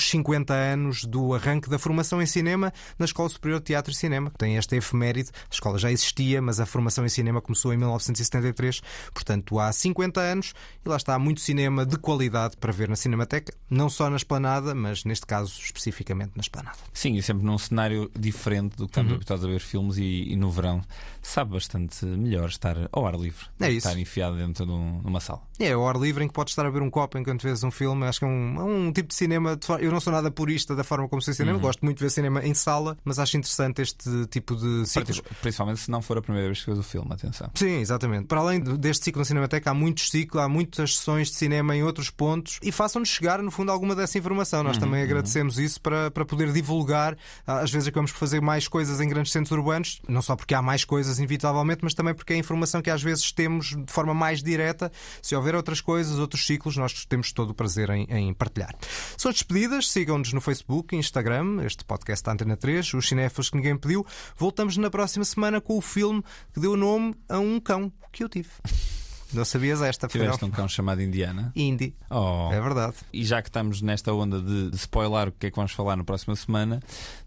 dos 0.00 0.08
50 0.08 0.54
anos 0.54 1.04
do 1.04 1.34
arranque 1.34 1.68
da 1.68 1.78
formação 1.78 2.22
em 2.22 2.26
cinema 2.26 2.72
na 2.98 3.04
Escola 3.04 3.28
Superior 3.28 3.60
de 3.60 3.66
Teatro 3.66 3.92
e 3.92 3.94
Cinema, 3.94 4.30
que 4.30 4.38
tem 4.38 4.56
esta 4.56 4.74
efeméride. 4.74 5.28
A 5.50 5.52
escola 5.54 5.78
já 5.78 5.92
existia, 5.92 6.40
mas 6.40 6.58
a 6.58 6.64
formação 6.66 7.04
em 7.04 7.08
cinema 7.08 7.40
começou 7.42 7.72
em 7.72 7.76
1973, 7.76 8.80
portanto 9.12 9.58
há 9.58 9.70
50 9.70 10.20
anos, 10.20 10.54
e 10.84 10.88
lá 10.88 10.96
está 10.96 11.18
muito 11.18 11.40
cinema 11.40 11.84
de 11.84 11.98
qualidade 11.98 12.56
para 12.56 12.72
ver 12.72 12.88
na 12.88 12.96
Cinemateca, 12.96 13.52
não 13.68 13.90
só 13.90 14.08
na 14.08 14.16
esplanada, 14.16 14.74
mas 14.74 15.04
neste 15.04 15.26
caso 15.26 15.60
especificamente 15.62 16.32
na 16.34 16.40
esplanada. 16.40 16.78
Sim, 16.92 17.16
e 17.16 17.22
sempre 17.22 17.44
num 17.44 17.58
cenário 17.58 18.10
diferente 18.18 18.76
do 18.76 18.86
que 18.86 18.90
estamos 18.92 19.10
Uhum. 19.10 19.16
habituados 19.16 19.44
a 19.44 19.48
ver 19.48 19.60
filmes 19.60 19.96
e, 19.98 20.32
e 20.32 20.36
no 20.36 20.50
verão 20.50 20.80
sabe 21.22 21.52
bastante 21.52 22.04
melhor 22.06 22.48
estar 22.48 22.76
ao 22.92 23.06
ar 23.06 23.14
livre. 23.16 23.46
É. 23.60 23.70
Estar 23.70 23.98
enfiado 23.98 24.36
dentro 24.36 24.64
de 24.64 24.72
um- 24.72 25.00
numa 25.02 25.20
sala. 25.20 25.42
É, 25.58 25.76
o 25.76 25.86
ar 25.86 25.96
livre 25.96 26.24
em 26.24 26.28
que 26.28 26.32
podes 26.32 26.52
estar 26.52 26.64
a 26.64 26.70
ver 26.70 26.80
um 26.80 26.88
copo 26.90 27.18
enquanto 27.18 27.42
vês 27.42 27.62
um 27.62 27.70
filme. 27.70 28.06
Acho 28.06 28.20
que 28.20 28.24
é 28.24 28.28
um, 28.28 28.56
é 28.60 28.64
um 28.64 28.92
tipo 28.92 29.08
de 29.08 29.14
cinema. 29.14 29.56
de 29.56 29.66
Eu 29.90 29.94
não 29.94 30.00
sou 30.00 30.12
nada 30.12 30.30
purista 30.30 30.74
da 30.76 30.84
forma 30.84 31.08
como 31.08 31.20
se 31.20 31.30
vê 31.32 31.36
cinema, 31.36 31.56
Uhum. 31.56 31.62
gosto 31.62 31.84
muito 31.84 31.98
de 31.98 32.04
ver 32.04 32.10
cinema 32.10 32.44
em 32.46 32.54
sala, 32.54 32.96
mas 33.04 33.18
acho 33.18 33.36
interessante 33.36 33.82
este 33.82 34.26
tipo 34.26 34.54
de 34.56 34.86
ciclos. 34.86 35.20
Principalmente 35.42 35.80
se 35.80 35.90
não 35.90 36.00
for 36.00 36.16
a 36.18 36.22
primeira 36.22 36.46
vez 36.48 36.60
que 36.60 36.66
vês 36.66 36.78
o 36.78 36.82
filme, 36.82 37.12
atenção. 37.12 37.50
Sim, 37.54 37.80
exatamente. 37.80 38.26
Para 38.26 38.40
além 38.40 38.60
de- 38.62 38.78
deste 38.78 39.04
ciclo 39.04 39.20
na 39.20 39.24
Cinemateca, 39.24 39.70
há 39.70 39.74
muitos 39.74 40.08
ciclos, 40.10 40.42
há 40.42 40.48
muitas 40.48 40.96
sessões 40.96 41.28
de 41.28 41.34
cinema 41.34 41.74
em 41.76 41.82
outros 41.82 42.08
pontos 42.08 42.58
e 42.62 42.70
façam-nos 42.70 43.08
chegar, 43.08 43.42
no 43.42 43.50
fundo, 43.50 43.72
alguma 43.72 43.94
dessa 43.96 44.16
informação. 44.18 44.62
Nós 44.62 44.76
Uhum, 44.76 44.80
também 44.82 45.00
uhum. 45.00 45.06
agradecemos 45.06 45.58
isso 45.58 45.80
para, 45.80 46.10
para 46.10 46.24
poder 46.24 46.52
divulgar. 46.52 47.16
Às 47.46 47.70
vezes 47.70 47.88
acabamos 47.88 48.12
por 48.12 48.18
fazer 48.18 48.40
mais 48.40 48.68
coisas 48.68 49.00
em 49.00 49.08
grandes 49.08 49.32
centros 49.32 49.50
urbanos, 49.50 50.00
não 50.08 50.22
só 50.22 50.36
porque 50.36 50.54
há 50.54 50.62
mais 50.62 50.84
coisas, 50.84 51.18
inevitavelmente, 51.18 51.80
mas 51.82 51.94
também 51.94 52.14
porque 52.14 52.32
é 52.32 52.36
informação 52.36 52.80
que 52.80 52.90
às 52.90 53.02
vezes 53.02 53.32
temos 53.32 53.76
de 53.76 53.92
forma 53.92 54.14
mais 54.14 54.42
direta. 54.42 54.92
Se 55.20 55.34
houver 55.34 55.54
outras 55.56 55.80
coisas, 55.80 56.18
outros 56.18 56.46
ciclos, 56.46 56.76
nós 56.76 57.04
temos 57.06 57.32
todo 57.32 57.50
o 57.50 57.54
prazer 57.54 57.90
em, 57.90 58.04
em 58.10 58.32
partilhar. 58.34 58.74
São 59.16 59.30
as 59.30 59.42
despedidas, 59.80 59.88
sigam-nos 59.88 60.32
no 60.32 60.40
Facebook, 60.40 60.94
Instagram, 60.94 61.64
este 61.64 61.84
podcast 61.84 62.24
da 62.24 62.32
Antena 62.32 62.56
3, 62.56 62.94
os 62.94 63.08
cinéfilos 63.08 63.50
que 63.50 63.56
ninguém 63.56 63.76
pediu. 63.76 64.06
Voltamos 64.36 64.76
na 64.76 64.90
próxima 64.90 65.24
semana 65.24 65.60
com 65.60 65.76
o 65.76 65.80
filme 65.80 66.22
que 66.52 66.60
deu 66.60 66.76
nome 66.76 67.14
a 67.28 67.38
um 67.38 67.58
cão 67.60 67.92
que 68.12 68.22
eu 68.22 68.28
tive. 68.28 68.48
Não 69.32 69.44
sabias 69.44 69.80
esta? 69.80 70.08
Tiveste 70.08 70.44
um 70.44 70.50
cão 70.50 70.66
chamado 70.66 71.00
Indiana? 71.00 71.52
Indy. 71.54 71.94
Oh. 72.10 72.48
É 72.52 72.60
verdade. 72.60 72.96
E 73.12 73.24
já 73.24 73.40
que 73.40 73.48
estamos 73.48 73.80
nesta 73.80 74.12
onda 74.12 74.40
de, 74.40 74.70
de 74.70 74.76
spoiler 74.76 75.28
o 75.28 75.32
que 75.32 75.46
é 75.46 75.50
que 75.50 75.56
vamos 75.56 75.70
falar 75.70 75.94
na 75.94 76.02
próxima 76.02 76.34
semana, 76.34 76.80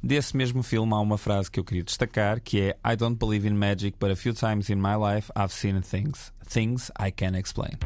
desse 0.04 0.36
mesmo 0.36 0.62
filme 0.62 0.94
há 0.94 1.00
uma 1.00 1.18
frase 1.18 1.50
que 1.50 1.62
eu 1.62 1.64
queria 1.64 1.84
destacar 1.84 2.42
que 2.42 2.60
é 2.60 2.78
I 2.86 2.98
don't 2.98 3.18
believe 3.18 3.48
in 3.48 3.54
magic, 3.54 3.98
but 4.02 4.12
a 4.12 4.18
few 4.18 4.34
times 4.34 4.70
in 4.70 4.76
my 4.76 4.98
life 4.98 5.32
I've 5.34 5.54
seen 5.54 5.82
things. 5.82 6.34
Things 6.46 6.92
I 7.00 7.10
can 7.10 7.38
explain. 7.38 7.80